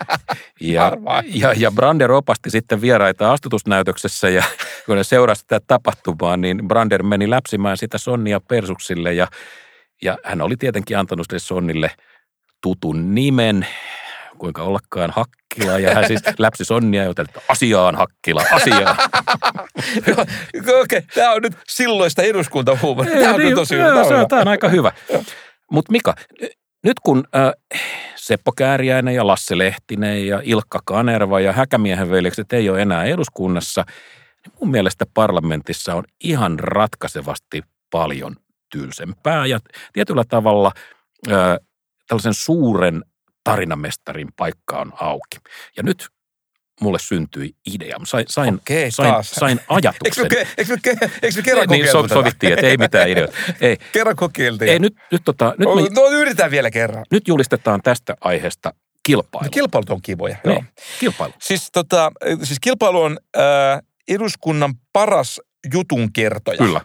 Ja, 0.62 0.92
ja, 1.24 1.52
ja 1.56 1.70
Brander 1.70 2.12
opasti 2.12 2.50
sitten 2.50 2.80
vieraita 2.80 3.32
astutusnäytöksessä 3.32 4.28
ja 4.28 4.44
kun 4.86 4.96
ne 4.96 5.04
seurasi 5.04 5.40
sitä 5.40 5.60
tapahtumaa, 5.66 6.36
niin 6.36 6.68
Brander 6.68 7.02
meni 7.02 7.30
läpsimään 7.30 7.76
sitä 7.76 7.98
sonnia 7.98 8.40
persuksille 8.40 9.14
ja, 9.14 9.28
ja 10.02 10.18
hän 10.24 10.40
oli 10.40 10.56
tietenkin 10.56 10.98
antanut 10.98 11.26
sille 11.26 11.38
sonnille 11.38 11.90
tutun 12.62 13.14
nimen, 13.14 13.66
kuinka 14.38 14.62
ollakaan 14.62 15.10
Hakkila, 15.10 15.78
ja 15.78 15.94
hän 15.94 16.06
siis 16.06 16.20
läpsi 16.38 16.64
sonnia 16.64 17.02
ja 17.04 17.10
että 17.10 17.40
asiaan 17.48 17.94
Hakkila, 17.94 18.44
asiaan. 18.52 18.96
Okei, 20.56 20.80
okay, 20.80 21.02
tämä 21.14 21.32
on 21.32 21.42
nyt 21.42 21.52
silloista 21.68 22.22
eduskuntahuumoria. 22.22 23.20
Tämä 23.20 23.34
on 23.34 23.40
niin, 23.40 23.54
tosi 23.54 23.74
joo, 23.74 23.90
hyvä. 23.90 24.04
se 24.04 24.14
on, 24.14 24.28
tämä 24.28 24.42
on 24.42 24.48
aika 24.48 24.68
hyvä. 24.68 24.92
Mutta 25.70 25.92
Mika, 25.92 26.14
nyt 26.84 27.00
kun 27.02 27.24
äh, 27.36 27.52
Seppo 28.16 28.52
Kääriäinen 28.52 29.14
ja 29.14 29.26
Lasse 29.26 29.58
Lehtinen 29.58 30.26
ja 30.26 30.40
Ilkka 30.44 30.80
Kanerva 30.84 31.40
ja 31.40 31.52
Häkämiehen 31.52 32.10
veljekset 32.10 32.52
ei 32.52 32.70
ole 32.70 32.82
enää 32.82 33.04
eduskunnassa, 33.04 33.84
niin 34.44 34.52
mun 34.60 34.70
mielestä 34.70 35.06
parlamentissa 35.14 35.94
on 35.94 36.04
ihan 36.24 36.58
ratkaisevasti 36.58 37.62
paljon 37.90 38.36
tylsempää 38.72 39.46
ja 39.46 39.60
tietyllä 39.92 40.24
tavalla 40.28 40.72
äh, 41.28 41.56
tällaisen 42.08 42.34
suuren 42.34 43.04
tarinamestarin 43.50 44.28
paikka 44.36 44.78
on 44.78 44.92
auki. 45.00 45.36
Ja 45.76 45.82
nyt 45.82 46.08
mulle 46.80 46.98
syntyi 46.98 47.50
idea. 47.74 47.96
Sain, 48.04 48.24
sain, 48.28 48.54
Okei, 48.54 48.90
sain, 48.90 49.12
taas. 49.12 49.30
sain 49.30 49.60
ajatuksen. 49.68 50.24
Eikö 50.24 50.36
me, 50.36 50.46
eikö 50.58 50.76
me, 51.00 51.10
eikö 51.22 51.36
me 51.36 51.42
kerran 51.42 51.68
niin, 51.68 51.86
so, 51.86 51.92
kokeiltu 51.92 52.08
tätä? 52.08 52.14
sovittiin, 52.14 52.52
että 52.52 52.66
ei 52.66 52.76
mitään 52.76 53.08
ideoita. 53.08 53.36
Ei, 53.60 53.76
Kerran 53.92 54.16
kokeiltiin. 54.16 54.70
ei 54.70 54.78
nyt, 54.78 54.96
nyt, 55.12 55.22
tota, 55.24 55.54
nyt, 55.58 55.68
no, 55.68 55.74
me, 55.74 55.82
no, 55.94 56.10
yritetään 56.10 56.50
vielä 56.50 56.70
kerran. 56.70 57.04
nyt 57.10 57.28
julistetaan 57.28 57.80
tästä 57.82 58.16
aiheesta 58.20 58.74
kilpailu. 59.02 59.44
No, 59.44 59.50
kilpailut 59.50 59.90
on 59.90 60.02
kivoja. 60.02 60.36
Joo. 60.44 60.54
niin, 60.54 60.68
kilpailu. 61.00 61.32
Siis, 61.40 61.68
tota, 61.72 62.12
siis 62.42 62.60
kilpailu 62.60 63.02
on 63.02 63.18
äh, 63.36 63.42
eduskunnan 64.08 64.74
paras 64.92 65.40
jutun 65.72 66.12
kertoja. 66.12 66.58
Kyllä. 66.58 66.80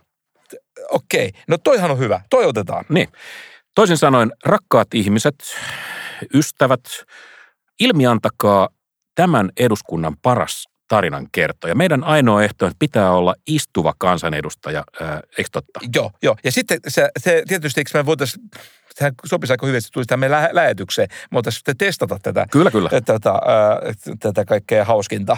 Okei, 0.90 1.32
no 1.48 1.58
toihan 1.58 1.92
on 1.92 2.00
hyvä. 2.00 2.22
Toi 2.30 2.46
otetaan. 2.46 2.86
Niin. 2.90 3.08
Toisin 3.76 3.98
sanoen, 3.98 4.32
rakkaat 4.46 4.94
ihmiset, 4.94 5.36
ystävät, 6.34 6.84
ilmiantakaa 7.80 8.70
tämän 9.16 9.50
eduskunnan 9.58 10.18
paras 10.22 10.66
tarinan 10.88 11.28
kertoja. 11.32 11.76
Meidän 11.76 12.04
ainoa 12.04 12.44
ehto 12.44 12.66
on, 12.66 12.72
että 12.72 12.80
pitää 12.80 13.12
olla 13.12 13.36
istuva 13.48 13.94
kansanedustaja, 13.98 14.84
ää, 15.02 15.22
eikö 15.38 15.50
totta? 15.52 15.80
Joo, 15.96 16.12
joo. 16.24 16.36
Ja 16.44 16.52
sitten 16.52 16.80
se, 16.88 17.10
se 17.20 17.44
tietysti, 17.48 17.82
eikö 17.82 17.90
me 17.94 18.06
voitaisiin, 18.06 18.50
sehän 18.96 19.14
sopisi 19.26 19.54
aika 19.54 19.66
hyvin, 19.66 19.78
että 19.78 19.90
tulisi 19.94 20.08
tähän 20.08 20.20
meidän 20.20 20.44
lä- 20.44 20.50
lähetykseen. 20.52 21.08
Me 21.12 21.36
voitaisiin 21.36 21.60
sitten 21.60 21.78
testata 21.78 22.18
tätä, 22.24 22.46
Kyllä, 22.52 22.72
kyllä. 22.72 22.90
tätä, 22.90 23.30
ää, 23.30 23.40
tätä 24.20 24.46
kaikkea 24.46 24.86
hauskinta. 24.86 25.38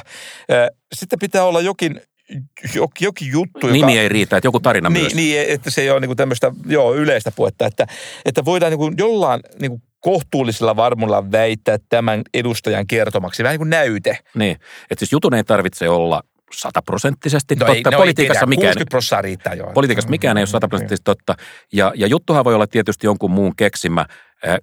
Ää, 0.49 0.69
Sitten 0.95 1.19
pitää 1.19 1.43
olla 1.43 1.61
jokin, 1.61 2.01
jokin, 2.75 3.05
jokin 3.05 3.31
juttu, 3.31 3.67
Nimi 3.67 3.97
ei 3.99 4.09
riitä, 4.09 4.37
että 4.37 4.47
joku 4.47 4.59
tarina 4.59 4.89
niin, 4.89 5.03
myös. 5.03 5.15
niin, 5.15 5.45
että 5.47 5.71
se 5.71 5.81
ei 5.81 5.89
ole 5.89 5.99
niinku 5.99 6.15
tämmöistä 6.15 6.51
joo, 6.65 6.95
yleistä 6.95 7.31
puhetta, 7.31 7.65
että, 7.65 7.87
että 8.25 8.45
voidaan 8.45 8.71
niinku 8.71 8.91
jollain 8.97 9.39
niinku 9.59 9.81
kohtuullisella 9.99 10.75
varmulla 10.75 11.31
väittää 11.31 11.77
tämän 11.89 12.21
edustajan 12.33 12.87
kertomaksi, 12.87 13.43
vähän 13.43 13.53
niin 13.53 13.59
kuin 13.59 13.69
näyte. 13.69 14.17
Niin. 14.35 14.51
Että 14.91 14.99
siis 14.99 15.11
jutun 15.11 15.33
ei 15.33 15.43
tarvitse 15.43 15.89
olla 15.89 16.23
sataprosenttisesti 16.53 17.55
No 17.55 17.59
totta. 17.59 17.73
ei, 17.73 17.81
no 17.81 17.97
Politiikassa 17.97 18.45
ei 18.45 18.47
mikään, 18.47 18.73
60 18.73 18.89
prosenttia 18.89 19.21
riittää 19.21 19.53
jo. 19.53 19.71
politiikassa 19.73 20.09
mikään 20.09 20.37
ei 20.37 20.41
ole 20.41 20.47
sataprosenttisesti 20.47 21.03
totta. 21.03 21.35
Ja, 21.73 21.91
ja 21.95 22.07
juttuhan 22.07 22.45
voi 22.45 22.55
olla 22.55 22.67
tietysti 22.67 23.07
jonkun 23.07 23.31
muun 23.31 23.55
keksimä, 23.55 24.05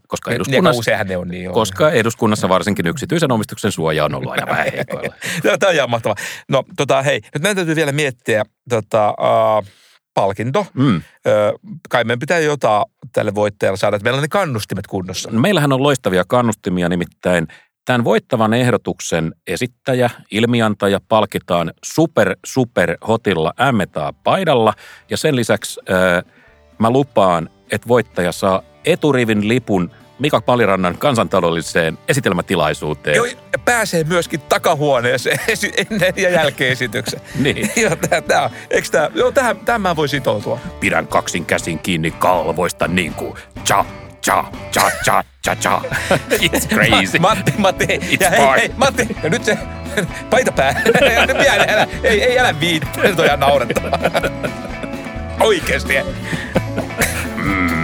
koska 0.09 0.31
Niin, 0.31 0.37
eduskunnassa, 0.37 0.79
useinhan 0.79 1.07
ne 1.07 1.17
on 1.17 1.29
niin. 1.29 1.45
Joo. 1.45 1.55
koska 1.55 1.91
eduskunnassa 1.91 2.49
varsinkin 2.49 2.87
yksityisen 2.87 3.33
omistuksen 3.33 3.73
suoja 3.73 4.05
on 4.05 4.15
ollut 4.15 4.31
aina 4.31 4.47
vähän 4.47 4.67
heikoilla. 4.77 5.15
Tämä 5.59 5.71
on 5.71 5.75
ihan 5.75 5.91
mahtavaa. 5.91 6.17
No 6.49 6.65
tota, 6.77 7.03
hei, 7.03 7.21
nyt 7.35 7.43
meidän 7.43 7.57
täytyy 7.57 7.77
vielä 7.77 7.93
miettiä 7.93 8.45
tota, 8.69 9.11
uh, 9.11 9.67
palkinto. 10.15 10.67
Mm. 10.75 11.03
Ö, 11.27 11.53
kai 11.91 12.05
meidän 12.05 12.19
pitää 12.19 12.39
jotain 12.39 12.85
tälle 13.13 13.35
voittajalle 13.35 13.77
saada, 13.77 13.97
että 13.97 14.05
meillä 14.05 14.19
on 14.19 14.23
ne 14.23 14.29
kannustimet 14.29 14.87
kunnossa. 14.87 15.31
No 15.31 15.41
Meillähän 15.41 15.73
on 15.73 15.83
loistavia 15.83 16.25
kannustimia, 16.29 16.89
nimittäin 16.89 17.47
tämän 17.85 18.05
voittavan 18.05 18.55
ehdotuksen 18.55 19.35
esittäjä, 19.47 20.11
ilmiantaja 20.31 21.01
palkitaan 21.09 21.73
super, 21.85 22.37
super 22.47 22.97
hotilla 23.09 23.53
ämmetaa 23.61 24.13
paidalla. 24.13 24.75
Ja 25.11 25.17
sen 25.17 25.37
lisäksi 25.37 25.81
ää, 25.89 26.23
mä 26.79 26.91
lupaan, 26.91 27.51
että 27.73 27.89
voittaja 27.89 28.33
saa 28.33 28.63
eturivin 28.85 29.49
lipun 29.49 29.91
Mika 30.19 30.41
Palirannan 30.41 30.99
kansantaloudelliseen 30.99 31.99
esitelmätilaisuuteen. 32.09 33.17
Joo, 33.17 33.27
pääsee 33.65 34.05
myöskin 34.05 34.41
takahuoneeseen 34.41 35.39
esi- 35.49 35.73
ennen 35.77 36.13
ja 36.17 36.31
jälkeen 36.31 36.73
esityksen. 36.73 37.21
Niin. 37.43 37.71
joo, 37.77 37.97
tää, 37.97 38.21
tää, 38.21 38.51
eikö 38.71 38.89
tää, 38.91 39.11
joo, 39.15 39.33
tähän, 39.33 39.57
tähän 39.57 39.81
mä 39.81 39.97
voin 39.97 40.09
sitoutua. 40.09 40.59
Pidän 40.81 41.07
kaksin 41.07 41.45
käsin 41.47 41.79
kiinni 41.79 42.11
kalvoista 42.11 42.89
niin 42.89 43.15
kuin 43.15 43.35
cha, 43.65 43.85
cha, 44.25 44.45
cha, 44.73 44.91
cha, 45.05 45.25
cha, 45.45 45.57
cha. 45.57 45.83
It's 46.47 46.69
crazy. 46.69 47.19
Matti, 47.19 47.53
Matti, 47.59 47.85
It's 47.87 48.17
ja 48.21 48.31
hei, 48.31 48.61
hei, 48.61 48.71
Matti, 48.77 49.09
ja 49.23 49.31
nyt 49.31 49.45
se 49.45 49.59
paita 50.31 50.53
päällä. 50.53 50.81
Pian, 51.43 51.69
älä, 51.71 51.87
ei, 52.03 52.23
ei 52.23 52.39
älä 52.39 52.61
viitti, 52.61 53.01
nyt 53.01 53.19
on 53.21 53.27
ihan 53.27 53.41
naurettavaa. 53.41 53.99
Oikeesti. 55.41 55.95
Mm. 57.37 57.84